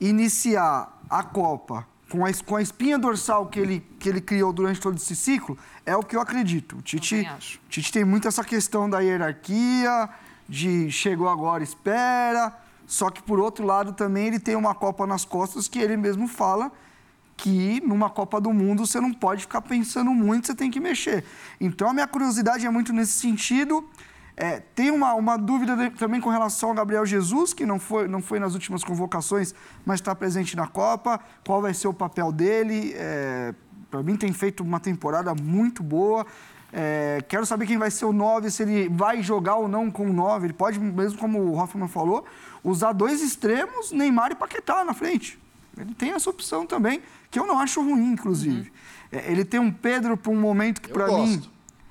iniciar 0.00 0.98
a 1.08 1.22
Copa 1.22 1.86
com 2.10 2.24
a, 2.24 2.30
com 2.44 2.56
a 2.56 2.62
espinha 2.62 2.98
dorsal 2.98 3.46
que 3.46 3.60
ele, 3.60 3.86
que 3.98 4.08
ele 4.08 4.20
criou 4.20 4.52
durante 4.52 4.80
todo 4.80 4.96
esse 4.96 5.14
ciclo, 5.14 5.56
é 5.84 5.94
o 5.94 6.02
que 6.02 6.16
eu 6.16 6.20
acredito. 6.20 6.78
O 6.78 6.82
Tite, 6.82 7.28
Tite 7.68 7.92
tem 7.92 8.04
muito 8.04 8.26
essa 8.26 8.42
questão 8.42 8.88
da 8.88 9.00
hierarquia, 9.00 10.08
de 10.48 10.90
chegou 10.90 11.28
agora, 11.28 11.62
espera. 11.62 12.58
Só 12.86 13.10
que, 13.10 13.22
por 13.22 13.38
outro 13.38 13.64
lado, 13.64 13.92
também 13.92 14.26
ele 14.26 14.40
tem 14.40 14.56
uma 14.56 14.74
Copa 14.74 15.06
nas 15.06 15.24
costas 15.24 15.68
que 15.68 15.78
ele 15.78 15.96
mesmo 15.96 16.26
fala 16.26 16.72
que 17.42 17.80
numa 17.86 18.10
Copa 18.10 18.40
do 18.40 18.52
Mundo 18.52 18.86
você 18.86 19.00
não 19.00 19.12
pode 19.12 19.42
ficar 19.42 19.62
pensando 19.62 20.10
muito, 20.12 20.46
você 20.46 20.54
tem 20.54 20.70
que 20.70 20.78
mexer. 20.78 21.24
Então, 21.60 21.88
a 21.88 21.92
minha 21.94 22.06
curiosidade 22.06 22.66
é 22.66 22.70
muito 22.70 22.92
nesse 22.92 23.12
sentido. 23.12 23.88
É, 24.36 24.60
tem 24.74 24.90
uma, 24.90 25.14
uma 25.14 25.36
dúvida 25.36 25.76
de- 25.76 25.90
também 25.90 26.20
com 26.20 26.30
relação 26.30 26.70
ao 26.70 26.74
Gabriel 26.74 27.04
Jesus, 27.04 27.52
que 27.52 27.64
não 27.66 27.78
foi, 27.78 28.08
não 28.08 28.22
foi 28.22 28.38
nas 28.38 28.54
últimas 28.54 28.82
convocações, 28.84 29.54
mas 29.84 30.00
está 30.00 30.14
presente 30.14 30.56
na 30.56 30.66
Copa. 30.66 31.20
Qual 31.46 31.60
vai 31.62 31.74
ser 31.74 31.88
o 31.88 31.94
papel 31.94 32.30
dele? 32.32 32.94
Para 33.90 34.02
mim, 34.02 34.16
tem 34.16 34.32
feito 34.32 34.62
uma 34.62 34.78
temporada 34.80 35.34
muito 35.34 35.82
boa. 35.82 36.26
É, 36.72 37.22
quero 37.28 37.44
saber 37.44 37.66
quem 37.66 37.76
vai 37.76 37.90
ser 37.90 38.04
o 38.04 38.12
9, 38.12 38.50
se 38.50 38.62
ele 38.62 38.88
vai 38.88 39.22
jogar 39.22 39.56
ou 39.56 39.66
não 39.68 39.90
com 39.90 40.06
o 40.08 40.12
9. 40.12 40.46
Ele 40.46 40.52
pode, 40.52 40.78
mesmo 40.78 41.18
como 41.18 41.38
o 41.40 41.58
Hoffman 41.58 41.88
falou, 41.88 42.24
usar 42.62 42.92
dois 42.92 43.20
extremos, 43.20 43.90
Neymar 43.92 44.30
e 44.30 44.34
Paquetá 44.36 44.84
na 44.84 44.94
frente. 44.94 45.38
Ele 45.80 45.94
tem 45.94 46.12
essa 46.12 46.28
opção 46.28 46.66
também, 46.66 47.02
que 47.30 47.38
eu 47.38 47.46
não 47.46 47.58
acho 47.58 47.80
ruim, 47.80 48.12
inclusive. 48.12 48.72
É, 49.10 49.30
ele 49.30 49.44
tem 49.44 49.58
um 49.60 49.72
Pedro 49.72 50.16
para 50.16 50.30
um 50.30 50.40
momento 50.40 50.80
que, 50.80 50.88
para 50.88 51.06
mim. 51.06 51.42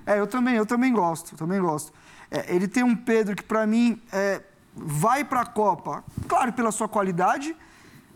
É, 0.05 0.19
eu 0.19 0.27
também, 0.27 0.55
eu 0.55 0.65
também 0.65 0.91
gosto, 0.93 1.35
também 1.35 1.59
gosto. 1.59 1.91
É, 2.31 2.53
ele 2.53 2.67
tem 2.67 2.83
um 2.83 2.95
Pedro 2.95 3.35
que, 3.35 3.43
para 3.43 3.65
mim, 3.67 4.01
é, 4.11 4.41
vai 4.75 5.23
para 5.23 5.41
a 5.41 5.45
Copa, 5.45 6.03
claro, 6.27 6.53
pela 6.53 6.71
sua 6.71 6.87
qualidade, 6.87 7.55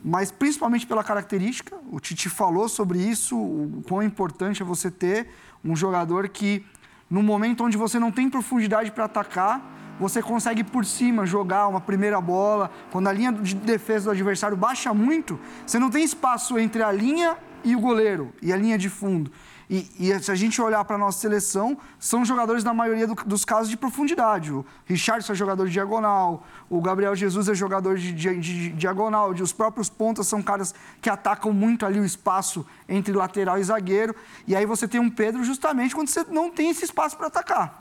mas 0.04 0.32
principalmente 0.32 0.86
pela 0.86 1.04
característica. 1.04 1.76
O 1.92 2.00
Tite 2.00 2.30
falou 2.30 2.68
sobre 2.68 3.00
isso, 3.00 3.38
o 3.38 3.84
quão 3.88 4.04
importante 4.04 4.62
é 4.62 4.66
você 4.66 4.92
ter 4.92 5.30
um 5.64 5.76
jogador 5.76 6.28
que, 6.30 6.66
no 7.10 7.24
momento 7.24 7.64
onde 7.64 7.78
você 7.78 8.00
não 8.00 8.12
tem 8.12 8.30
profundidade 8.30 8.92
para 8.92 9.06
atacar, 9.06 9.62
você 10.00 10.22
consegue 10.22 10.64
por 10.64 10.86
cima 10.86 11.26
jogar 11.26 11.68
uma 11.68 11.80
primeira 11.82 12.20
bola. 12.20 12.70
Quando 12.92 13.08
a 13.08 13.12
linha 13.14 13.32
de 13.32 13.56
defesa 13.56 14.06
do 14.06 14.12
adversário 14.12 14.58
baixa 14.58 14.94
muito, 14.94 15.40
você 15.66 15.78
não 15.80 15.90
tem 15.90 16.04
espaço 16.04 16.58
entre 16.60 16.82
a 16.84 16.92
linha 16.92 17.38
e 17.64 17.76
o 17.76 17.80
goleiro, 17.80 18.34
e 18.42 18.52
a 18.52 18.58
linha 18.58 18.78
de 18.78 18.90
fundo. 18.90 19.32
E, 19.70 19.90
e 19.98 20.20
se 20.20 20.30
a 20.30 20.36
gente 20.36 20.62
olhar 20.62 20.84
para 20.84 20.98
a 20.98 21.00
nossa 21.00 21.20
seleção, 21.20 21.78
são 21.98 22.26
jogadores, 22.26 22.64
na 22.66 22.74
maioria 22.74 23.08
do- 23.08 23.16
dos 23.16 23.46
casos, 23.46 23.70
de 23.70 23.78
profundidade. 23.78 24.52
O 24.52 24.66
Richardson 24.86 25.32
é 25.32 25.36
jogador 25.36 25.66
de 25.66 25.72
diagonal, 25.72 26.46
o 26.70 26.82
Gabriel 26.82 27.16
Jesus 27.16 27.48
é 27.48 27.56
jogador 27.56 27.98
de, 27.98 28.12
de- 28.12 28.38
de 28.40 28.70
diagonal, 28.72 29.34
de- 29.34 29.42
os 29.42 29.54
próprios 29.54 29.90
pontas 29.90 30.28
são 30.28 30.42
caras 30.44 30.76
que 31.02 31.10
atacam 31.10 31.54
muito 31.54 31.86
ali 31.86 31.98
o 31.98 32.04
espaço 32.06 32.66
entre 32.90 33.14
lateral 33.14 33.58
e 33.58 33.64
zagueiro. 33.64 34.14
E 34.46 34.54
aí 34.54 34.66
você 34.66 34.86
tem 34.86 35.00
um 35.00 35.10
Pedro 35.10 35.42
justamente 35.46 35.96
quando 35.96 36.10
você 36.10 36.26
não 36.30 36.52
tem 36.52 36.70
esse 36.70 36.84
espaço 36.84 37.16
para 37.18 37.28
atacar 37.28 37.80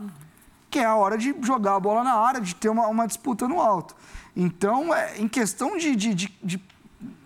que 0.72 0.78
é 0.78 0.84
a 0.86 0.96
hora 0.96 1.18
de 1.18 1.34
jogar 1.42 1.76
a 1.76 1.80
bola 1.80 2.02
na 2.02 2.14
área, 2.14 2.40
de 2.40 2.54
ter 2.56 2.70
uma, 2.70 2.86
uma 2.88 3.06
disputa 3.06 3.46
no 3.46 3.60
alto. 3.60 3.94
Então, 4.34 4.92
é, 4.94 5.18
em 5.20 5.28
questão 5.28 5.76
de, 5.76 5.94
de- 5.94 6.14
de- 6.14 6.62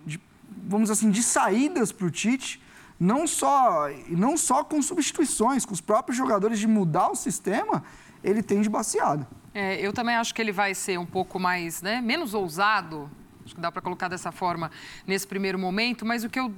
de- 0.05 0.21
vamos 0.67 0.91
assim, 0.91 1.09
de 1.09 1.23
saídas 1.23 1.93
para 1.93 2.05
o 2.05 2.11
Tite, 2.11 2.61
não 2.99 3.25
só, 3.25 3.87
não 4.09 4.35
só 4.35 4.65
com 4.65 4.81
substituições, 4.81 5.65
com 5.65 5.73
os 5.73 5.79
próprios 5.79 6.17
jogadores 6.17 6.59
de 6.59 6.67
mudar 6.67 7.09
o 7.09 7.15
sistema, 7.15 7.83
ele 8.21 8.43
tem 8.43 8.59
de 8.61 8.69
baseada. 8.69 9.25
É, 9.53 9.79
eu 9.79 9.93
também 9.93 10.15
acho 10.15 10.35
que 10.35 10.41
ele 10.41 10.51
vai 10.51 10.75
ser 10.75 10.99
um 10.99 11.05
pouco 11.05 11.39
mais, 11.39 11.81
né, 11.81 12.01
menos 12.01 12.33
ousado, 12.33 13.09
acho 13.45 13.55
que 13.55 13.61
dá 13.61 13.71
para 13.71 13.81
colocar 13.81 14.09
dessa 14.09 14.31
forma 14.31 14.69
nesse 15.07 15.25
primeiro 15.25 15.57
momento, 15.57 16.05
mas 16.05 16.25
o 16.25 16.29
que 16.29 16.39
eu 16.39 16.53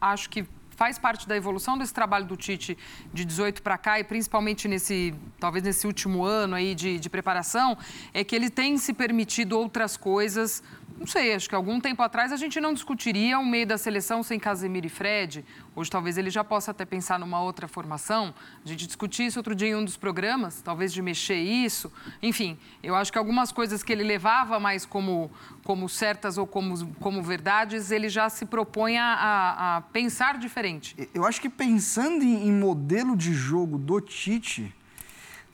acho 0.00 0.28
que 0.28 0.44
faz 0.78 0.96
parte 0.96 1.26
da 1.26 1.36
evolução 1.36 1.76
desse 1.76 1.92
trabalho 1.92 2.24
do 2.24 2.36
Tite 2.36 2.78
de 3.12 3.24
18 3.24 3.62
para 3.62 3.76
cá 3.76 3.98
e 3.98 4.04
principalmente 4.04 4.68
nesse, 4.68 5.12
talvez 5.40 5.64
nesse 5.64 5.88
último 5.88 6.22
ano 6.22 6.54
aí 6.54 6.72
de, 6.72 7.00
de 7.00 7.10
preparação, 7.10 7.76
é 8.14 8.22
que 8.22 8.36
ele 8.36 8.48
tem 8.48 8.78
se 8.78 8.92
permitido 8.92 9.58
outras 9.58 9.96
coisas. 9.96 10.62
Não 10.96 11.06
sei, 11.06 11.32
acho 11.34 11.48
que 11.48 11.54
algum 11.54 11.78
tempo 11.80 12.02
atrás 12.02 12.32
a 12.32 12.36
gente 12.36 12.60
não 12.60 12.72
discutiria 12.74 13.38
o 13.38 13.46
meio 13.46 13.66
da 13.66 13.78
seleção 13.78 14.22
sem 14.22 14.38
Casemiro 14.38 14.86
e 14.86 14.88
Fred. 14.88 15.44
Hoje 15.76 15.88
talvez 15.90 16.18
ele 16.18 16.28
já 16.28 16.42
possa 16.42 16.72
até 16.72 16.84
pensar 16.84 17.18
numa 17.20 17.40
outra 17.40 17.68
formação. 17.68 18.34
A 18.64 18.68
gente 18.68 18.84
discutiu 18.86 19.26
isso 19.26 19.38
outro 19.38 19.54
dia 19.54 19.68
em 19.68 19.74
um 19.76 19.84
dos 19.84 19.96
programas, 19.96 20.60
talvez 20.60 20.92
de 20.92 21.00
mexer 21.00 21.36
isso. 21.36 21.92
Enfim, 22.20 22.58
eu 22.82 22.96
acho 22.96 23.12
que 23.12 23.18
algumas 23.18 23.52
coisas 23.52 23.82
que 23.82 23.92
ele 23.92 24.02
levava 24.02 24.58
mais 24.58 24.84
como, 24.84 25.30
como 25.62 25.88
certas 25.88 26.36
ou 26.36 26.46
como, 26.46 26.88
como 26.94 27.22
verdades, 27.22 27.92
ele 27.92 28.08
já 28.08 28.28
se 28.28 28.44
propõe 28.44 28.98
a, 28.98 29.76
a- 29.76 29.80
pensar 29.92 30.36
diferente. 30.38 30.96
Eu 31.14 31.24
acho 31.24 31.40
que 31.40 31.48
pensando 31.48 32.24
em, 32.24 32.48
em 32.48 32.52
modelo 32.52 33.16
de 33.16 33.32
jogo 33.32 33.78
do 33.78 34.00
Tite, 34.00 34.74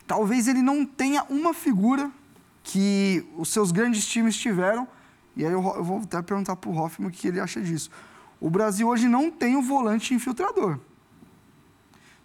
talvez 0.07 0.49
ele 0.49 0.63
não 0.63 0.87
tenha 0.87 1.23
uma 1.25 1.53
figura 1.53 2.11
que 2.63 3.27
os 3.37 3.51
seus 3.51 3.71
grandes 3.71 4.07
times 4.07 4.39
tiveram. 4.39 4.89
E 5.37 5.45
aí 5.45 5.53
eu, 5.53 5.63
eu 5.77 5.85
vou 5.85 5.99
até 5.99 6.21
perguntar 6.23 6.57
para 6.57 6.71
o 6.71 6.77
Hoffman 6.77 7.09
o 7.09 7.11
que 7.11 7.29
ele 7.29 7.41
acha 7.41 7.61
disso. 7.61 7.91
O 8.41 8.51
Brasil 8.51 8.89
hoje 8.89 9.09
não 9.09 9.31
tem 9.31 9.57
o 9.57 9.63
volante 9.63 10.15
infiltrador. 10.15 10.79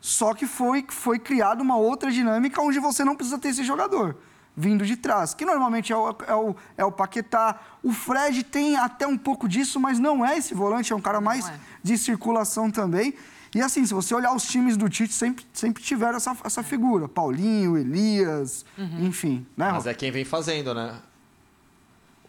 Só 0.01 0.33
que 0.33 0.45
foi, 0.45 0.85
foi 0.87 1.19
criada 1.19 1.61
uma 1.61 1.77
outra 1.77 2.11
dinâmica 2.11 2.61
onde 2.61 2.79
você 2.79 3.03
não 3.03 3.15
precisa 3.15 3.37
ter 3.37 3.49
esse 3.49 3.63
jogador 3.63 4.15
vindo 4.59 4.85
de 4.85 4.97
trás, 4.97 5.33
que 5.33 5.45
normalmente 5.45 5.93
é 5.93 5.95
o, 5.95 6.15
é 6.27 6.35
o, 6.35 6.55
é 6.79 6.85
o 6.85 6.91
Paquetá. 6.91 7.57
O 7.81 7.93
Fred 7.93 8.43
tem 8.43 8.75
até 8.75 9.07
um 9.07 9.17
pouco 9.17 9.47
disso, 9.47 9.79
mas 9.79 9.99
não 9.99 10.25
é 10.25 10.37
esse 10.37 10.53
volante, 10.53 10.91
é 10.91 10.95
um 10.95 11.01
cara 11.01 11.21
mais 11.21 11.47
é. 11.47 11.53
de 11.81 11.97
circulação 11.97 12.69
também. 12.69 13.13
E 13.55 13.61
assim, 13.61 13.85
se 13.85 13.93
você 13.93 14.13
olhar 14.13 14.35
os 14.35 14.43
times 14.43 14.75
do 14.75 14.89
Tite, 14.89 15.13
sempre, 15.13 15.45
sempre 15.53 15.81
tiveram 15.81 16.17
essa, 16.17 16.35
essa 16.43 16.61
figura. 16.61 17.07
Paulinho, 17.07 17.77
Elias, 17.77 18.65
enfim. 18.99 19.47
Né, 19.55 19.71
Mas 19.71 19.87
é 19.87 19.93
quem 19.93 20.11
vem 20.11 20.25
fazendo, 20.25 20.73
né? 20.73 20.93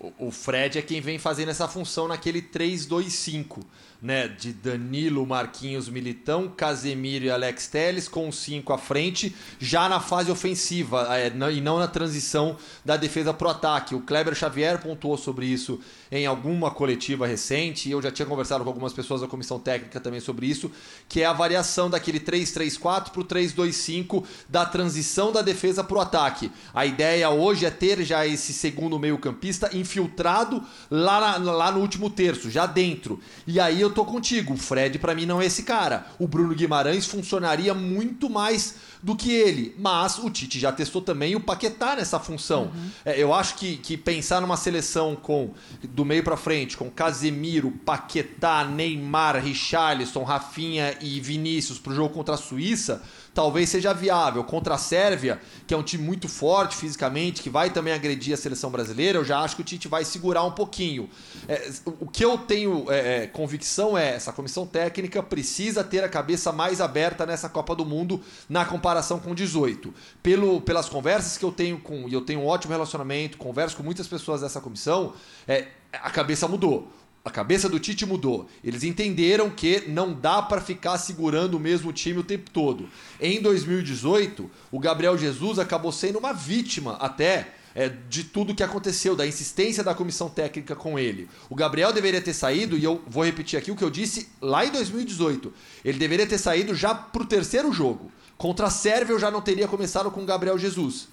O- 0.01 0.31
Fred 0.31 0.79
é 0.79 0.83
quem 0.83 1.01
vem 1.01 1.19
fazendo 1.19 1.51
essa 1.51 1.69
função 1.69 2.09
naquele 2.09 2.41
3-2-5, 2.41 3.61
né? 4.01 4.29
De 4.29 4.53
Danilo, 4.53 5.27
Marquinhos, 5.27 5.89
Militão, 5.89 6.49
Casemiro 6.49 7.25
e 7.27 7.31
Alex 7.31 7.67
Telles 7.69 8.09
com 8.09 8.31
cinco 8.33 8.73
à 8.73 8.79
frente, 8.79 9.35
já 9.59 9.89
na 9.89 10.01
fase 10.01 10.31
ofensiva 10.31 11.07
é, 11.17 11.29
e 11.53 11.61
não 11.61 11.79
na 11.79 11.87
transição 11.87 12.57
da 12.85 12.97
defesa 12.97 13.33
pro 13.35 13.49
ataque. 13.49 13.95
O 13.95 14.01
Kleber 14.01 14.35
Xavier 14.35 14.81
pontuou 14.81 15.17
sobre 15.17 15.47
isso 15.47 15.81
em 16.13 16.27
alguma 16.27 16.71
coletiva 16.73 17.27
recente, 17.27 17.89
eu 17.89 18.03
já 18.03 18.11
tinha 18.11 18.27
conversado 18.27 18.65
com 18.65 18.71
algumas 18.71 18.93
pessoas 18.93 19.21
da 19.21 19.29
comissão 19.29 19.61
técnica 19.61 20.01
também 20.01 20.19
sobre 20.19 20.47
isso, 20.47 20.71
que 21.09 21.21
é 21.23 21.27
a 21.27 21.33
variação 21.33 21.89
daquele 21.89 22.19
3-3-4 22.19 23.11
pro 23.11 23.25
3-2-5 23.25 24.25
da 24.49 24.65
transição 24.67 25.31
da 25.31 25.41
defesa 25.43 25.85
pro 25.85 26.01
ataque. 26.01 26.51
A 26.75 26.85
ideia 26.85 27.31
hoje 27.31 27.65
é 27.65 27.71
ter 27.71 28.03
já 28.03 28.27
esse 28.27 28.53
segundo 28.53 28.99
meio-campista 28.99 29.71
infiltrado 29.77 30.63
lá, 30.91 31.39
na- 31.39 31.53
lá 31.53 31.71
no 31.73 31.81
último 31.81 32.11
terço, 32.11 32.51
já 32.51 32.67
dentro. 32.67 33.21
E 33.47 33.61
aí 33.61 33.81
eu 33.81 33.90
tô 33.93 34.05
contigo, 34.05 34.55
o 34.55 34.57
Fred 34.57 34.99
pra 34.99 35.15
mim 35.15 35.27
não 35.27 35.41
é 35.41 35.47
esse 35.47 35.63
cara. 35.63 36.07
O 36.19 36.27
Bruno 36.27 36.55
Guimarães 36.55 37.07
funcionaria 37.07 37.75
muito 37.75 38.29
mais 38.29 38.77
do 39.03 39.17
que 39.17 39.33
ele, 39.33 39.75
mas 39.79 40.19
o 40.19 40.29
Tite 40.29 40.59
já 40.59 40.71
testou 40.71 41.01
também 41.01 41.35
o 41.35 41.41
Paquetá 41.41 41.97
nessa 41.97 42.19
função. 42.19 42.71
É, 43.05 43.21
eu 43.21 43.33
acho 43.33 43.55
que, 43.57 43.79
que 43.79 43.97
pensar 43.97 44.41
numa 44.41 44.57
seleção 44.57 45.17
com 45.17 45.53
do 45.83 46.05
meio 46.05 46.23
pra 46.23 46.37
frente, 46.37 46.77
com 46.77 46.91
Casemiro, 46.91 47.71
Paquetá, 47.71 48.65
Neymar, 48.65 49.43
Richarlison, 49.43 50.23
Rafinha 50.23 50.97
e 51.01 51.21
Vinícius 51.21 51.79
pro 51.79 51.95
jogo 51.95 52.15
contra 52.15 52.35
a 52.35 52.39
Suíça, 52.39 53.03
talvez 53.41 53.71
seja 53.71 53.95
viável. 53.95 54.45
Contra 54.45 54.75
a 54.75 54.79
Sérvia, 54.79 55.41
que 55.67 55.73
é 55.73 55.77
um 55.77 55.83
time 55.83 56.05
muito 56.05 56.29
forte 56.29 56.77
fisicamente, 56.77 57.41
que 57.41 57.49
vai 57.49 57.71
também 57.71 57.95
agredir 57.95 58.35
a 58.35 58.37
seleção 58.37 58.71
brasileira, 58.71 59.17
eu 59.17 59.25
já 59.25 59.41
acho 59.41 59.57
que 59.57 59.63
o 59.63 59.65
Tite 59.65 59.89
vai 59.89 60.05
segurar 60.05 60.45
um 60.45 60.51
pouquinho. 60.51 61.09
É, 61.49 61.71
o 61.99 62.07
que 62.07 62.23
eu 62.23 62.37
tenho 62.37 62.85
é, 62.91 63.23
é, 63.23 63.27
convicção 63.27 63.97
é 63.97 64.15
essa 64.15 64.31
comissão 64.31 64.67
técnica 64.67 65.23
precisa 65.23 65.83
ter 65.83 66.05
a 66.05 66.09
cabeça 66.09 66.53
mais 66.53 66.83
aberta 66.83 67.25
nessa 67.25 67.49
Copa 67.49 67.75
do 67.75 67.87
Mundo 67.87 68.21
na 68.47 68.67
comparação 68.67 69.19
com 69.19 69.35
18. 69.35 69.95
Pelo, 70.23 70.61
pelas 70.61 70.91
conversas 70.91 71.39
que 71.39 71.45
eu 71.45 71.51
tenho 71.51 71.81
com. 71.81 72.07
E 72.11 72.13
eu 72.13 72.21
tenho 72.21 72.41
um 72.41 72.47
ótimo 72.47 72.75
relacionamento, 72.75 73.39
converso 73.39 73.75
com 73.75 73.83
muitas 73.83 74.07
pessoas 74.07 74.43
dessa 74.43 74.61
comissão, 74.61 75.15
é, 75.49 75.69
a 75.91 76.11
cabeça 76.11 76.47
mudou. 76.47 76.93
A 77.23 77.31
cabeça 77.31 77.69
do 77.69 77.79
Tite 77.79 78.07
mudou. 78.07 78.49
Eles 78.65 78.83
entenderam 78.83 79.51
que 79.51 79.85
não 79.89 80.13
dá 80.13 80.41
para 80.41 80.61
ficar 80.61 80.97
segurando 80.97 81.55
o 81.55 81.61
mesmo 81.61 81.93
time 81.93 82.21
o 82.21 82.25
tempo 82.25 82.51
todo. 82.51 82.89
Em 83.21 83.43
2018, 83.43 84.51
o 84.73 84.79
Gabriel 84.79 85.19
Jesus 85.19 85.59
acabou 85.59 85.93
sendo 85.93 86.19
uma 86.19 86.33
vítima 86.33 86.95
até 86.95 87.55
é, 87.75 87.89
de 87.89 88.25
tudo 88.25 88.55
que 88.55 88.63
aconteceu, 88.63 89.15
da 89.15 89.27
insistência 89.27 89.85
da 89.85 89.95
comissão 89.95 90.31
técnica 90.31 90.75
com 90.75 90.99
ele. 90.99 91.29
O 91.49 91.55
Gabriel 91.55 91.93
deveria 91.93 92.23
ter 92.23 92.33
saído, 92.33 92.77
e 92.77 92.85
eu 92.85 93.03
vou 93.07 93.25
repetir 93.25 93.59
aqui 93.59 93.71
o 93.71 93.77
que 93.77 93.85
eu 93.85 93.91
disse 93.91 94.29
lá 94.41 94.65
em 94.65 94.71
2018. 94.71 95.53
Ele 95.85 95.99
deveria 95.99 96.27
ter 96.27 96.39
saído 96.39 96.75
já 96.75 96.95
pro 96.95 97.27
terceiro 97.27 97.71
jogo. 97.71 98.11
Contra 98.39 98.69
a 98.69 98.71
Sérvia 98.71 99.13
eu 99.13 99.19
já 99.19 99.31
não 99.31 99.43
teria 99.43 99.69
começado 99.69 100.11
com 100.11 100.23
o 100.23 100.27
Gabriel 100.27 100.59
Jesus. 100.59 101.09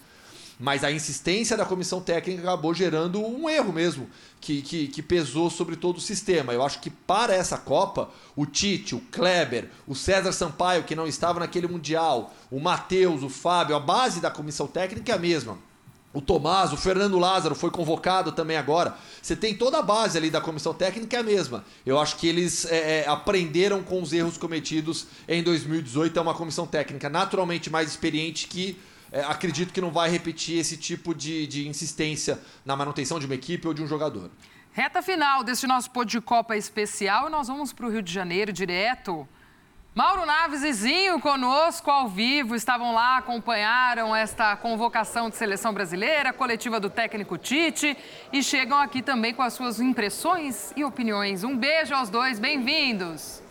Mas 0.58 0.82
a 0.82 0.90
insistência 0.90 1.56
da 1.56 1.64
comissão 1.64 2.00
técnica 2.00 2.42
acabou 2.42 2.74
gerando 2.74 3.24
um 3.24 3.48
erro 3.48 3.72
mesmo, 3.72 4.10
que, 4.40 4.60
que, 4.60 4.88
que, 4.88 5.02
pesou 5.02 5.48
sobre 5.50 5.76
todo 5.76 5.98
o 5.98 6.00
sistema. 6.00 6.52
Eu 6.52 6.64
acho 6.64 6.80
que 6.80 6.90
para 6.90 7.32
essa 7.32 7.56
Copa, 7.56 8.10
o 8.34 8.44
Tite, 8.44 8.94
o 8.94 9.00
Kleber, 9.12 9.70
o 9.86 9.94
César 9.94 10.32
Sampaio, 10.32 10.82
que 10.82 10.96
não 10.96 11.06
estava 11.06 11.38
naquele 11.38 11.68
Mundial, 11.68 12.34
o 12.50 12.58
Matheus, 12.58 13.22
o 13.22 13.28
Fábio, 13.28 13.76
a 13.76 13.80
base 13.80 14.20
da 14.20 14.30
comissão 14.30 14.66
técnica 14.66 15.12
é 15.12 15.14
a 15.14 15.18
mesma. 15.18 15.58
O 16.12 16.22
Tomás, 16.22 16.72
o 16.72 16.76
Fernando 16.76 17.18
Lázaro 17.18 17.54
foi 17.54 17.70
convocado 17.70 18.32
também 18.32 18.56
agora. 18.56 18.96
Você 19.22 19.36
tem 19.36 19.54
toda 19.54 19.78
a 19.78 19.82
base 19.82 20.16
ali 20.16 20.30
da 20.30 20.40
comissão 20.40 20.72
técnica 20.72 21.18
é 21.18 21.20
a 21.20 21.22
mesma. 21.22 21.64
Eu 21.84 21.98
acho 22.00 22.16
que 22.16 22.26
eles 22.26 22.64
é, 22.64 23.02
é 23.02 23.08
aprenderam 23.08 23.82
com 23.82 24.02
os 24.02 24.12
erros 24.12 24.38
cometidos 24.38 25.06
em 25.28 25.42
2018. 25.42 26.18
É 26.18 26.22
uma 26.22 26.34
comissão 26.34 26.66
técnica 26.66 27.10
naturalmente 27.10 27.70
mais 27.70 27.90
experiente 27.90 28.48
que 28.48 28.76
é, 29.10 29.20
acredito 29.22 29.72
que 29.72 29.80
não 29.80 29.90
vai 29.90 30.10
repetir 30.10 30.58
esse 30.58 30.76
tipo 30.76 31.14
de, 31.14 31.46
de 31.46 31.68
insistência 31.68 32.38
na 32.64 32.76
manutenção 32.76 33.18
de 33.18 33.26
uma 33.26 33.34
equipe 33.34 33.66
ou 33.66 33.74
de 33.74 33.82
um 33.82 33.86
jogador. 33.86 34.30
Reta 34.72 35.02
final 35.02 35.42
deste 35.42 35.66
nosso 35.66 35.90
pôr 35.90 36.04
de 36.04 36.20
Copa 36.20 36.56
especial 36.56 37.28
e 37.28 37.30
nós 37.30 37.48
vamos 37.48 37.72
para 37.72 37.86
o 37.86 37.90
Rio 37.90 38.02
de 38.02 38.12
Janeiro 38.12 38.52
direto. 38.52 39.26
Mauro 39.94 40.24
Naves 40.24 40.62
e 40.62 40.72
Zinho 40.72 41.18
conosco 41.18 41.90
ao 41.90 42.08
vivo, 42.08 42.54
estavam 42.54 42.94
lá, 42.94 43.16
acompanharam 43.16 44.14
esta 44.14 44.54
convocação 44.54 45.28
de 45.28 45.36
seleção 45.36 45.72
brasileira, 45.72 46.32
coletiva 46.32 46.78
do 46.78 46.88
técnico 46.88 47.36
Tite 47.36 47.96
e 48.32 48.40
chegam 48.40 48.78
aqui 48.78 49.02
também 49.02 49.34
com 49.34 49.42
as 49.42 49.54
suas 49.54 49.80
impressões 49.80 50.72
e 50.76 50.84
opiniões. 50.84 51.42
Um 51.42 51.56
beijo 51.56 51.94
aos 51.94 52.10
dois, 52.10 52.38
bem-vindos. 52.38 53.42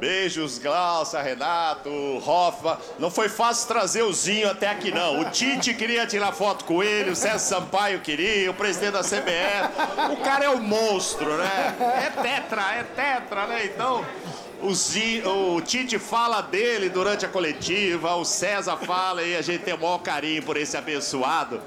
Beijos, 0.00 0.58
Glaucia, 0.58 1.20
Renato, 1.20 1.90
Hoffa. 2.26 2.78
Não 2.98 3.10
foi 3.10 3.28
fácil 3.28 3.68
trazer 3.68 4.02
o 4.02 4.12
Zinho 4.12 4.50
até 4.50 4.68
aqui, 4.68 4.90
não. 4.90 5.20
O 5.20 5.30
Tite 5.30 5.74
queria 5.74 6.06
tirar 6.06 6.32
foto 6.32 6.64
com 6.64 6.82
ele, 6.82 7.10
o 7.10 7.16
César 7.16 7.38
Sampaio 7.38 8.00
queria, 8.00 8.50
o 8.50 8.54
presidente 8.54 8.92
da 8.92 9.02
CBF. 9.02 10.12
O 10.12 10.16
cara 10.24 10.46
é 10.46 10.50
um 10.50 10.60
monstro, 10.60 11.36
né? 11.36 11.76
É 11.78 12.22
tetra, 12.22 12.62
é 12.74 12.82
tetra, 12.82 13.46
né? 13.46 13.66
Então, 13.66 14.02
o, 14.62 14.74
Zinho, 14.74 15.54
o 15.56 15.60
Tite 15.60 15.98
fala 15.98 16.40
dele 16.40 16.88
durante 16.88 17.26
a 17.26 17.28
coletiva, 17.28 18.14
o 18.14 18.24
César 18.24 18.78
fala 18.78 19.22
e 19.22 19.36
a 19.36 19.42
gente 19.42 19.64
tem 19.64 19.74
o 19.74 19.78
maior 19.78 19.98
carinho 19.98 20.42
por 20.42 20.56
esse 20.56 20.78
abençoado. 20.78 21.60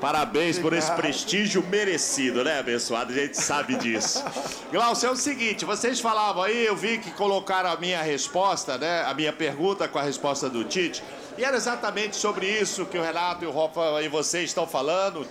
Parabéns 0.00 0.58
por 0.58 0.72
esse 0.72 0.90
prestígio 0.92 1.62
merecido, 1.62 2.42
né, 2.42 2.58
abençoado? 2.58 3.12
A 3.12 3.16
gente 3.16 3.36
sabe 3.36 3.76
disso. 3.76 4.24
Glaucio, 4.72 5.08
é 5.08 5.12
o 5.12 5.16
seguinte, 5.16 5.64
vocês 5.64 6.00
falavam 6.00 6.42
aí, 6.42 6.64
eu 6.64 6.74
vi 6.74 6.98
que 6.98 7.10
colocaram 7.10 7.70
a 7.70 7.76
minha 7.76 8.00
resposta, 8.00 8.78
né, 8.78 9.02
a 9.02 9.12
minha 9.12 9.32
pergunta 9.32 9.86
com 9.86 9.98
a 9.98 10.02
resposta 10.02 10.48
do 10.48 10.64
Tite, 10.64 11.02
e 11.36 11.44
era 11.44 11.56
exatamente 11.56 12.16
sobre 12.16 12.46
isso 12.46 12.86
que 12.86 12.96
o 12.96 13.02
Renato 13.02 13.44
e 13.44 13.46
o 13.46 13.52
Rafa 13.52 14.02
e 14.02 14.08
vocês 14.08 14.44
estão 14.44 14.66
falando, 14.66 15.26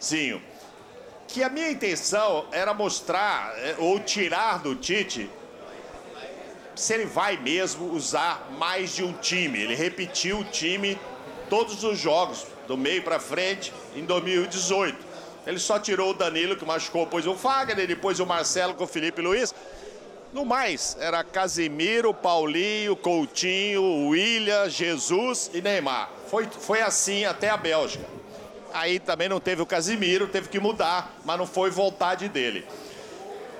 Sim, 0.00 0.40
que 1.28 1.42
a 1.42 1.48
minha 1.48 1.70
intenção 1.70 2.46
era 2.50 2.72
mostrar 2.72 3.52
é, 3.58 3.76
ou 3.78 4.00
tirar 4.00 4.60
do 4.60 4.74
Tite 4.74 5.30
se 6.74 6.94
ele 6.94 7.06
vai 7.06 7.36
mesmo 7.36 7.92
usar 7.92 8.48
mais 8.56 8.94
de 8.94 9.02
um 9.02 9.12
time. 9.12 9.60
Ele 9.60 9.74
repetiu 9.74 10.38
o 10.38 10.44
time 10.44 10.98
todos 11.50 11.82
os 11.82 11.98
jogos, 11.98 12.46
do 12.68 12.76
meio 12.76 13.02
para 13.02 13.18
frente, 13.18 13.72
em 13.96 14.04
2018. 14.04 15.08
Ele 15.46 15.58
só 15.58 15.78
tirou 15.78 16.10
o 16.10 16.14
Danilo, 16.14 16.54
que 16.54 16.64
machucou, 16.64 17.06
depois 17.06 17.26
o 17.26 17.34
Fagner, 17.34 17.86
depois 17.86 18.20
o 18.20 18.26
Marcelo 18.26 18.74
com 18.74 18.84
o 18.84 18.86
Felipe 18.86 19.22
Luiz. 19.22 19.54
No 20.34 20.44
mais, 20.44 20.94
era 21.00 21.24
Casimiro, 21.24 22.12
Paulinho, 22.12 22.94
Coutinho, 22.94 24.08
William, 24.08 24.68
Jesus 24.68 25.50
e 25.54 25.62
Neymar. 25.62 26.10
Foi, 26.28 26.46
foi 26.46 26.82
assim 26.82 27.24
até 27.24 27.48
a 27.48 27.56
Bélgica. 27.56 28.04
Aí 28.74 29.00
também 29.00 29.30
não 29.30 29.40
teve 29.40 29.62
o 29.62 29.66
Casimiro, 29.66 30.28
teve 30.28 30.50
que 30.50 30.60
mudar, 30.60 31.16
mas 31.24 31.38
não 31.38 31.46
foi 31.46 31.70
vontade 31.70 32.28
dele. 32.28 32.66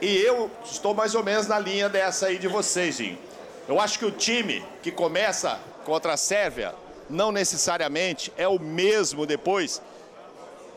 E 0.03 0.19
eu 0.19 0.51
estou 0.71 0.93
mais 0.93 1.15
ou 1.15 1.25
menos 1.25 1.47
na 1.47 1.59
linha 1.59 1.89
dessa 1.89 2.27
aí 2.27 2.37
de 2.37 2.47
vocês, 2.47 2.97
Zinho. 2.97 3.19
Eu 3.67 3.81
acho 3.81 3.99
que 3.99 4.05
o 4.05 4.11
time 4.11 4.63
que 4.83 4.93
começa 4.93 5.59
contra 5.87 6.13
a 6.13 6.17
Sérvia 6.19 6.75
não 7.09 7.33
necessariamente 7.33 8.33
é 8.37 8.47
o 8.47 8.59
mesmo 8.59 9.27
depois 9.27 9.81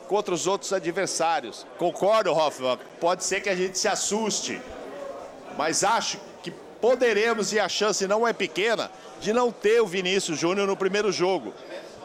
contra 0.08 0.34
os 0.34 0.48
outros 0.48 0.74
adversários. 0.74 1.66
Concordo, 1.78 2.32
Hoffman, 2.32 2.78
pode 3.00 3.24
ser 3.24 3.42
que 3.42 3.50
a 3.50 3.56
gente 3.56 3.78
se 3.78 3.88
assuste, 3.88 4.62
mas 5.58 5.84
acho 5.84 6.20
que 6.44 6.52
poderemos, 6.52 7.54
e 7.54 7.60
a 7.60 7.70
chance 7.70 8.06
não 8.08 8.28
é 8.28 8.34
pequena, 8.34 8.92
de 9.22 9.32
não 9.32 9.52
ter 9.52 9.82
o 9.82 9.88
Vinícius 9.88 10.40
Júnior 10.40 10.68
no 10.68 10.76
primeiro 10.76 11.12
jogo. 11.12 11.54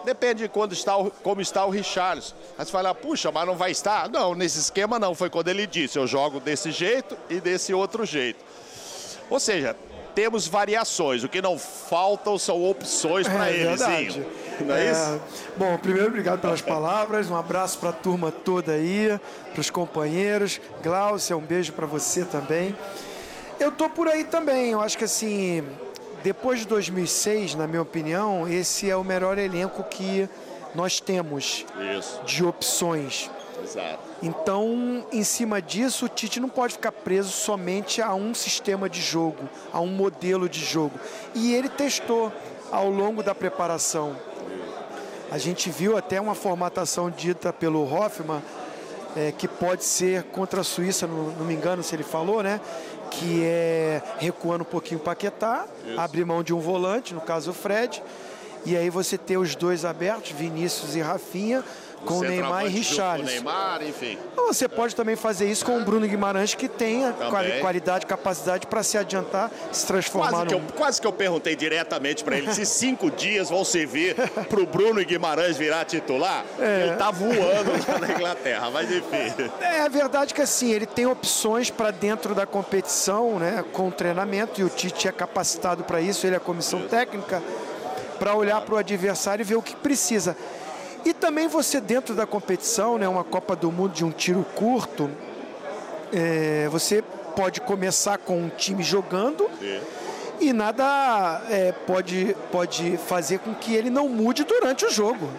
Depende 0.05 0.45
de 0.45 0.49
quando 0.49 0.73
está 0.73 0.97
o, 0.97 1.11
como 1.11 1.41
está 1.41 1.65
o 1.65 1.71
Richarlison. 1.71 2.37
Aí 2.57 2.65
você 2.65 2.71
fala, 2.71 2.95
puxa, 2.95 3.33
mas 3.33 3.45
não 3.45 3.57
vai 3.57 3.73
estar? 3.73 4.09
Não, 4.09 4.37
nesse 4.37 4.61
esquema 4.61 5.01
não. 5.01 5.17
Foi 5.17 5.29
quando 5.29 5.49
ele 5.49 5.67
disse, 5.67 5.99
eu 5.99 6.07
jogo 6.07 6.39
desse 6.39 6.71
jeito 6.71 7.19
e 7.29 7.41
desse 7.41 7.75
outro 7.75 8.07
jeito. 8.07 8.39
Ou 9.29 9.41
seja, 9.41 9.75
temos 10.17 10.49
variações. 10.49 11.23
O 11.23 11.29
que 11.29 11.43
não 11.43 11.59
faltam 11.59 12.39
são 12.39 12.65
opções 12.65 13.29
para 13.29 13.51
é, 13.51 13.55
eles. 13.55 13.81
Não 14.61 14.75
é, 14.75 14.87
é, 14.87 14.91
isso? 14.91 15.21
Bom, 15.59 15.77
primeiro, 15.77 16.09
obrigado 16.09 16.41
pelas 16.41 16.63
palavras. 16.63 17.31
Um 17.31 17.37
abraço 17.37 17.79
para 17.79 17.91
a 17.91 17.93
turma 17.93 18.33
toda 18.33 18.73
aí, 18.73 19.21
para 19.53 19.61
os 19.61 19.69
companheiros. 19.69 20.59
Glaucia, 20.83 21.37
um 21.37 21.43
beijo 21.43 21.75
para 21.75 21.85
você 21.85 22.25
também. 22.25 22.75
Eu 23.61 23.71
tô 23.71 23.91
por 23.91 24.09
aí 24.09 24.25
também. 24.25 24.71
Eu 24.71 24.81
acho 24.81 24.97
que 24.97 25.05
assim, 25.05 25.63
depois 26.23 26.61
de 26.61 26.67
2006, 26.67 27.55
na 27.55 27.67
minha 27.67 27.83
opinião, 27.83 28.49
esse 28.49 28.89
é 28.89 28.97
o 28.97 29.05
melhor 29.05 29.37
elenco 29.37 29.85
que 29.85 30.27
nós 30.75 30.99
temos 30.99 31.67
Isso. 31.99 32.23
de 32.25 32.43
opções. 32.43 33.31
Exato. 33.67 33.99
Então, 34.23 35.05
em 35.13 35.25
cima 35.25 35.61
disso, 35.61 36.07
o 36.07 36.09
Tite 36.09 36.39
não 36.39 36.49
pode 36.49 36.75
ficar 36.75 36.93
preso 36.93 37.31
somente 37.31 38.01
a 38.01 38.15
um 38.15 38.33
sistema 38.33 38.89
de 38.89 39.01
jogo, 39.01 39.49
a 39.73 39.81
um 39.81 39.89
modelo 39.89 40.49
de 40.49 40.65
jogo. 40.65 40.99
E 41.35 41.53
ele 41.53 41.69
testou 41.69 42.33
ao 42.71 42.89
longo 42.89 43.23
da 43.23 43.35
preparação. 43.35 44.17
A 45.31 45.39
gente 45.39 45.71
viu 45.71 45.97
até 45.97 46.21
uma 46.21 46.35
formatação 46.35 47.11
dita 47.11 47.53
pelo 47.53 47.83
Hoffman, 47.83 48.41
é, 49.17 49.33
que 49.33 49.49
pode 49.49 49.85
ser 49.85 50.25
contra 50.25 50.61
a 50.61 50.65
Suíça, 50.65 51.07
não, 51.07 51.31
não, 51.31 51.45
me 51.45 51.55
engano 51.55 51.83
se 51.83 51.95
ele 51.95 52.05
falou, 52.05 52.43
né? 52.43 52.61
Que 53.11 53.43
é 53.45 54.03
recuando 54.19 54.63
um 54.63 54.67
pouquinho 54.67 55.01
o 55.01 55.03
Paquetá, 55.03 55.67
Isso. 55.85 55.99
abrir 55.99 56.25
mão 56.25 56.43
de 56.43 56.55
um 56.55 56.61
volante, 56.61 57.15
no 57.15 57.21
caso 57.21 57.51
o 57.51 57.55
Fred, 57.55 58.03
e 58.65 58.77
aí 58.77 58.91
você 58.91 59.17
ter 59.17 59.37
os 59.39 59.55
dois 59.55 59.85
abertos, 59.85 60.33
Vinícius 60.33 60.95
e 60.95 61.01
Rafinha, 61.01 61.65
com 62.07 62.19
o 62.19 62.23
Neymar 62.23 62.67
e 62.67 62.69
Richarlison. 62.69 63.31
Neymar, 63.31 63.83
enfim. 63.83 64.17
Você 64.37 64.69
pode 64.69 64.95
também 64.95 65.17
fazer 65.17 65.51
isso 65.51 65.65
com 65.65 65.77
o 65.77 65.85
Bruno 65.85 66.07
Guimarães, 66.07 66.55
que 66.55 66.69
tem 66.69 67.05
a 67.05 67.13
qualidade, 67.61 68.07
capacidade 68.07 68.67
para 68.67 68.83
se 68.83 68.97
adiantar, 68.97 69.51
se 69.73 69.85
transformar 69.87 70.31
quase, 70.31 70.45
no... 70.45 70.49
que 70.49 70.55
eu, 70.55 70.63
quase 70.77 71.01
que 71.01 71.07
eu 71.07 71.13
perguntei 71.13 71.57
diretamente 71.57 72.23
para 72.23 72.39
ele 72.39 72.53
se 72.55 72.65
cinco 72.67 73.11
dias 73.11 73.51
vão 73.51 73.65
servir 73.65 74.15
para 74.15 74.61
o 74.61 74.67
Bruno 74.67 75.05
Guimarães 75.05 75.57
virar 75.57 75.85
titular. 75.85 76.45
É. 76.61 76.83
Ele 76.83 76.93
está 76.93 77.11
voando 77.11 77.73
na 78.01 78.13
Inglaterra, 78.15 78.71
mas 78.71 78.91
enfim. 78.91 79.51
É, 79.61 79.81
a 79.81 79.89
verdade 79.89 80.33
é 80.33 80.37
que 80.37 80.43
assim, 80.43 80.71
ele 80.71 80.87
tem 80.87 81.07
opções 81.07 81.71
para 81.71 81.91
dentro 81.91 82.35
da 82.35 82.47
competição, 82.47 83.39
né, 83.39 83.65
com 83.73 83.91
treinamento, 83.91 84.61
e 84.61 84.65
o 84.65 84.69
Tite 84.69 85.09
é 85.09 85.13
capacitado 85.13 85.83
para 85.83 86.01
isso, 86.01 86.27
ele 86.27 86.35
é 86.35 86.39
a 86.39 86.41
comissão 86.41 86.81
isso. 86.81 86.89
técnica, 86.89 87.43
para 88.19 88.35
olhar 88.35 88.61
para 88.61 88.75
o 88.75 88.79
adversário 88.79 89.43
e 89.43 89.45
ver 89.45 89.57
o 89.57 89.63
que 89.63 89.75
precisa. 89.75 90.37
E 91.07 91.15
também 91.15 91.47
você 91.47 91.81
dentro 91.81 92.17
da 92.17 92.27
competição, 92.27 92.99
né, 92.99 93.07
uma 93.07 93.23
Copa 93.23 93.55
do 93.55 93.71
Mundo 93.71 93.93
de 93.93 94.05
um 94.05 94.11
tiro 94.11 94.45
curto, 94.57 95.09
é, 96.13 96.69
você 96.69 97.01
pode 97.37 97.61
começar 97.61 98.19
com 98.19 98.37
um 98.37 98.49
time 98.49 98.83
jogando 98.83 99.49
e 100.41 100.53
nada 100.53 101.43
é, 101.49 101.71
pode, 101.87 102.37
pode 102.51 102.97
fazer 103.07 103.39
com 103.39 103.55
que 103.55 103.73
ele 103.73 103.89
não 103.89 104.09
mude 104.09 104.43
durante 104.43 104.85
o 104.85 104.91
jogo. 104.91 105.31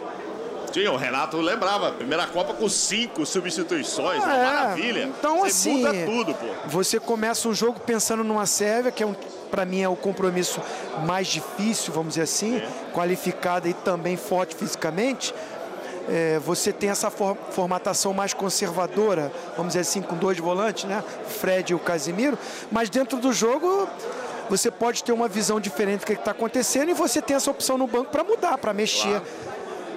Sim, 0.74 0.88
o 0.88 0.96
Renato 0.96 1.36
lembrava, 1.38 1.92
primeira 1.92 2.26
Copa 2.28 2.54
com 2.54 2.70
cinco 2.70 3.26
substituições, 3.26 4.24
uma 4.24 4.34
É, 4.34 4.46
maravilha. 4.46 5.04
Então, 5.04 5.40
Você 5.40 5.48
assim, 5.48 5.78
muda 5.82 5.94
tudo, 6.06 6.34
pô. 6.34 6.46
você 6.68 6.98
começa 7.00 7.48
um 7.50 7.54
jogo 7.54 7.80
pensando 7.82 8.24
numa 8.24 8.46
Sérvia, 8.46 8.92
que 8.92 9.04
é 9.04 9.06
um, 9.06 9.16
para 9.52 9.66
mim 9.66 9.82
é 9.82 9.90
o 9.90 9.96
compromisso 9.98 10.62
mais 11.06 11.28
difícil, 11.28 11.92
vamos 11.92 12.10
dizer 12.10 12.22
assim, 12.24 12.62
qualificada 12.94 13.68
e 13.68 13.74
também 13.74 14.16
forte 14.16 14.56
fisicamente. 14.56 15.34
É, 16.10 16.40
você 16.40 16.72
tem 16.72 16.90
essa 16.90 17.10
for- 17.10 17.36
formatação 17.52 18.14
mais 18.14 18.34
conservadora, 18.34 19.32
vamos 19.58 19.72
dizer 19.74 19.82
assim, 19.82 20.02
com 20.02 20.16
dois 20.16 20.38
volantes, 20.38 20.86
né? 20.86 21.04
Fred 21.28 21.74
e 21.74 21.76
o 21.76 21.80
Casimiro, 21.80 22.38
mas 22.72 22.90
dentro 22.90 23.18
do 23.20 23.34
jogo 23.34 23.88
você 24.50 24.72
pode 24.72 25.04
ter 25.04 25.12
uma 25.12 25.28
visão 25.28 25.60
diferente 25.60 26.02
do 26.02 26.06
que 26.06 26.14
está 26.14 26.32
acontecendo 26.32 26.90
e 26.90 26.94
você 26.94 27.22
tem 27.22 27.36
essa 27.36 27.52
opção 27.52 27.78
no 27.78 27.86
banco 27.88 28.10
para 28.12 28.24
mudar, 28.24 28.58
para 28.58 28.72
mexer. 28.74 29.22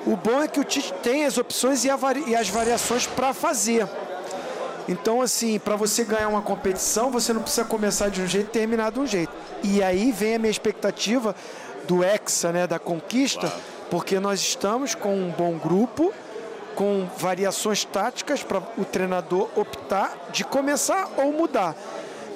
O 0.05 0.17
bom 0.17 0.43
é 0.43 0.49
que 0.49 0.59
o 0.59 0.65
Tite 0.65 0.93
tem 1.03 1.25
as 1.25 1.39
opções 1.39 1.85
e, 1.85 1.97
vari- 1.97 2.25
e 2.27 2.35
as 2.35 2.49
variações 2.49 3.07
para 3.07 3.33
fazer. 3.33 3.87
Então, 4.89 5.23
assim, 5.23 5.59
para 5.61 5.77
você 5.77 6.03
ganhar 6.03 6.27
uma 6.27 6.43
competição, 6.43 7.11
você 7.13 7.33
não 7.33 7.43
precisa 7.43 7.65
começar 7.65 8.09
de 8.09 8.21
um 8.21 8.27
jeito 8.27 8.49
e 8.49 8.51
terminar 8.51 8.91
de 8.91 8.99
um 8.99 9.07
jeito. 9.07 9.33
E 9.63 9.81
aí 9.83 10.11
vem 10.11 10.35
a 10.35 10.39
minha 10.41 10.51
expectativa 10.51 11.37
do 11.87 12.03
Hexa, 12.03 12.51
né, 12.51 12.67
da 12.67 12.79
conquista, 12.81 13.53
porque 13.91 14.21
nós 14.21 14.41
estamos 14.41 14.95
com 14.95 15.15
um 15.15 15.31
bom 15.31 15.59
grupo, 15.59 16.13
com 16.75 17.07
variações 17.19 17.85
táticas 17.85 18.43
para 18.43 18.63
o 18.79 18.85
treinador 18.85 19.49
optar 19.57 20.17
de 20.33 20.45
começar 20.45 21.09
ou 21.17 21.33
mudar. 21.33 21.75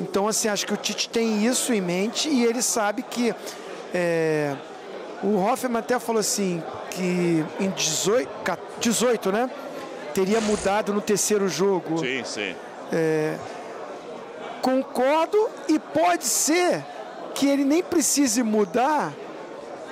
Então, 0.00 0.26
assim, 0.26 0.48
acho 0.48 0.66
que 0.66 0.74
o 0.74 0.76
Tite 0.76 1.08
tem 1.08 1.46
isso 1.46 1.72
em 1.72 1.80
mente 1.80 2.28
e 2.28 2.44
ele 2.44 2.60
sabe 2.60 3.02
que 3.02 3.32
é, 3.94 4.54
o 5.22 5.36
Hoffman 5.36 5.78
até 5.78 5.98
falou 6.00 6.18
assim 6.20 6.62
que 6.90 7.44
em 7.60 7.70
18, 7.70 8.28
ca- 8.42 8.58
18 8.80 9.30
né? 9.32 9.48
Teria 10.12 10.40
mudado 10.40 10.92
no 10.92 11.00
terceiro 11.00 11.48
jogo. 11.48 11.98
Sim, 11.98 12.22
sim. 12.24 12.54
Concordo 14.60 15.48
e 15.68 15.78
pode 15.78 16.24
ser 16.24 16.84
que 17.34 17.46
ele 17.46 17.64
nem 17.64 17.82
precise 17.82 18.42
mudar 18.42 19.12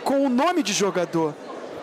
com 0.05 0.25
o 0.25 0.29
nome 0.29 0.63
de 0.63 0.73
jogador. 0.73 1.35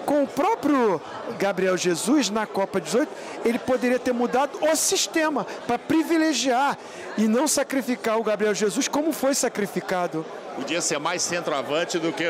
Com 0.06 0.24
o 0.24 0.28
próprio 0.28 1.00
Gabriel 1.38 1.78
Jesus 1.78 2.30
na 2.30 2.48
Copa 2.48 2.82
18, 2.82 3.10
ele 3.46 3.60
poderia 3.60 4.00
ter 4.00 4.12
mudado 4.14 4.58
o 4.62 4.76
sistema 4.76 5.46
para 5.68 5.78
privilegiar 5.78 6.78
e 7.18 7.28
não 7.28 7.48
sacrificar 7.48 8.18
o 8.18 8.24
Gabriel 8.24 8.54
Jesus 8.56 8.88
como 8.88 9.12
foi 9.12 9.36
sacrificado. 9.36 10.26
Podia 10.56 10.82
ser 10.82 11.00
mais 11.00 11.22
centroavante 11.22 12.00
do 12.00 12.12
que 12.12 12.26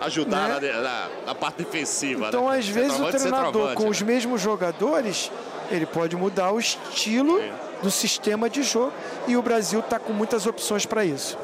ajudar 0.00 0.60
Né? 0.60 0.72
na, 0.72 0.80
na- 0.80 1.08
na 1.26 1.34
parte 1.34 1.56
defensiva. 1.64 2.28
Então, 2.28 2.48
né? 2.48 2.58
às 2.58 2.68
vezes, 2.68 2.98
o 2.98 3.10
treinador 3.10 3.74
com 3.74 3.84
né? 3.84 3.90
os 3.90 4.00
mesmos 4.02 4.40
jogadores, 4.40 5.30
ele 5.70 5.86
pode 5.86 6.14
mudar 6.14 6.52
o 6.52 6.58
estilo 6.60 7.42
do 7.82 7.90
sistema 7.90 8.48
de 8.48 8.62
jogo 8.62 8.92
e 9.26 9.36
o 9.36 9.42
Brasil 9.42 9.80
está 9.80 9.98
com 9.98 10.12
muitas 10.12 10.46
opções 10.46 10.86
para 10.86 11.04
isso. 11.04 11.36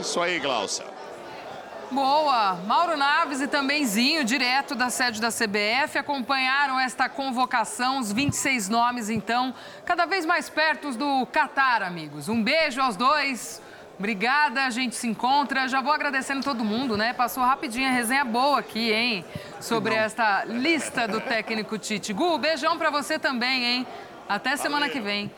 Isso 0.00 0.20
aí, 0.20 0.38
Glaucia. 0.38 0.91
Boa! 1.92 2.54
Mauro 2.66 2.96
Naves 2.96 3.42
e 3.42 3.46
também 3.46 3.84
Zinho, 3.84 4.24
direto 4.24 4.74
da 4.74 4.88
sede 4.88 5.20
da 5.20 5.28
CBF, 5.28 5.98
acompanharam 5.98 6.80
esta 6.80 7.06
convocação, 7.06 7.98
os 7.98 8.10
26 8.10 8.70
nomes, 8.70 9.10
então, 9.10 9.54
cada 9.84 10.06
vez 10.06 10.24
mais 10.24 10.48
perto 10.48 10.90
do 10.92 11.26
Catar, 11.26 11.82
amigos. 11.82 12.30
Um 12.30 12.42
beijo 12.42 12.80
aos 12.80 12.96
dois. 12.96 13.60
Obrigada, 13.98 14.64
a 14.64 14.70
gente 14.70 14.96
se 14.96 15.06
encontra. 15.06 15.68
Já 15.68 15.82
vou 15.82 15.92
agradecendo 15.92 16.42
todo 16.42 16.64
mundo, 16.64 16.96
né? 16.96 17.12
Passou 17.12 17.44
rapidinho 17.44 17.86
a 17.86 17.92
resenha 17.92 18.24
boa 18.24 18.60
aqui, 18.60 18.90
hein? 18.90 19.22
Sobre 19.60 19.94
esta 19.94 20.44
lista 20.44 21.06
do 21.06 21.20
técnico 21.20 21.76
Tite. 21.76 22.14
Gu, 22.14 22.38
beijão 22.38 22.78
pra 22.78 22.88
você 22.88 23.18
também, 23.18 23.64
hein? 23.64 23.86
Até 24.26 24.56
semana 24.56 24.88
que 24.88 24.98
vem. 24.98 25.30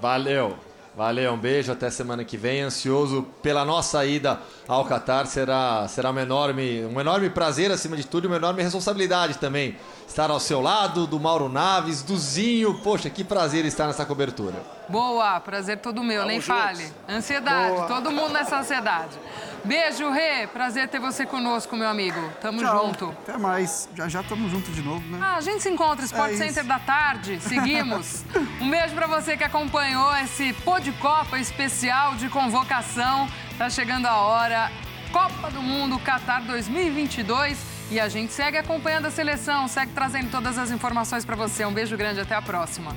Valeu. 0.00 0.58
Valeu, 0.96 1.32
um 1.32 1.36
beijo, 1.36 1.72
até 1.72 1.90
semana 1.90 2.24
que 2.24 2.36
vem. 2.36 2.62
Ansioso 2.62 3.26
pela 3.42 3.64
nossa 3.64 4.04
ida 4.06 4.40
ao 4.68 4.84
Catar. 4.84 5.26
Será, 5.26 5.88
será 5.88 6.12
um, 6.12 6.18
enorme, 6.18 6.84
um 6.84 7.00
enorme 7.00 7.28
prazer, 7.28 7.72
acima 7.72 7.96
de 7.96 8.06
tudo, 8.06 8.24
e 8.24 8.28
uma 8.28 8.36
enorme 8.36 8.62
responsabilidade 8.62 9.38
também. 9.38 9.76
Estar 10.06 10.30
ao 10.30 10.38
seu 10.38 10.60
lado, 10.60 11.06
do 11.06 11.18
Mauro 11.18 11.48
Naves, 11.48 12.00
do 12.02 12.16
Zinho. 12.16 12.80
Poxa, 12.84 13.10
que 13.10 13.24
prazer 13.24 13.64
estar 13.64 13.88
nessa 13.88 14.06
cobertura. 14.06 14.54
Boa, 14.88 15.40
prazer 15.40 15.78
todo 15.78 16.04
meu, 16.04 16.24
nem 16.24 16.40
fale. 16.40 16.92
Ansiedade, 17.08 17.88
todo 17.88 18.12
mundo 18.12 18.32
nessa 18.32 18.60
ansiedade. 18.60 19.18
Beijo, 19.64 20.10
Rê. 20.10 20.46
Prazer 20.46 20.88
ter 20.88 20.98
você 21.00 21.24
conosco, 21.24 21.74
meu 21.76 21.88
amigo. 21.88 22.20
Tamo 22.40 22.60
Tchau. 22.60 22.86
junto. 22.86 23.08
Até 23.26 23.38
mais. 23.38 23.88
Já 23.94 24.08
já 24.08 24.20
estamos 24.20 24.50
juntos 24.50 24.74
de 24.74 24.82
novo, 24.82 25.02
né? 25.10 25.18
Ah, 25.22 25.36
a 25.36 25.40
gente 25.40 25.62
se 25.62 25.70
encontra, 25.70 26.04
Sport 26.04 26.30
É 26.30 26.34
isso. 26.34 26.44
Center 26.44 26.64
da 26.64 26.78
tarde. 26.78 27.40
Seguimos. 27.40 28.24
um 28.60 28.68
beijo 28.68 28.94
pra 28.94 29.06
você 29.06 29.36
que 29.36 29.44
acompanhou 29.44 30.14
esse 30.18 30.52
Pô 30.64 30.78
de 30.78 30.92
Copa 30.92 31.38
especial 31.38 32.14
de 32.14 32.28
convocação. 32.28 33.26
Tá 33.56 33.70
chegando 33.70 34.06
a 34.06 34.16
hora. 34.16 34.70
Copa 35.10 35.50
do 35.50 35.62
Mundo 35.62 35.98
Qatar 35.98 36.42
2022. 36.42 37.74
E 37.90 38.00
a 38.00 38.08
gente 38.08 38.32
segue 38.32 38.56
acompanhando 38.56 39.06
a 39.06 39.10
seleção, 39.10 39.68
segue 39.68 39.92
trazendo 39.92 40.30
todas 40.30 40.58
as 40.58 40.70
informações 40.70 41.24
pra 41.24 41.36
você. 41.36 41.64
Um 41.64 41.72
beijo 41.72 41.96
grande, 41.96 42.20
até 42.20 42.34
a 42.34 42.42
próxima. 42.42 42.94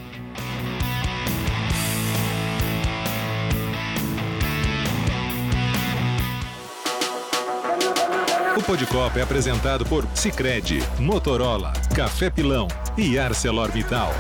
O 8.58 8.64
Pô 8.64 8.76
de 8.76 8.88
Copa 8.88 9.20
é 9.20 9.22
apresentado 9.22 9.86
por 9.86 10.04
Sicredi, 10.16 10.82
Motorola, 10.98 11.74
Café 11.94 12.28
Pilão 12.28 12.68
e 12.98 13.20
ArcelorMittal. 13.20 14.12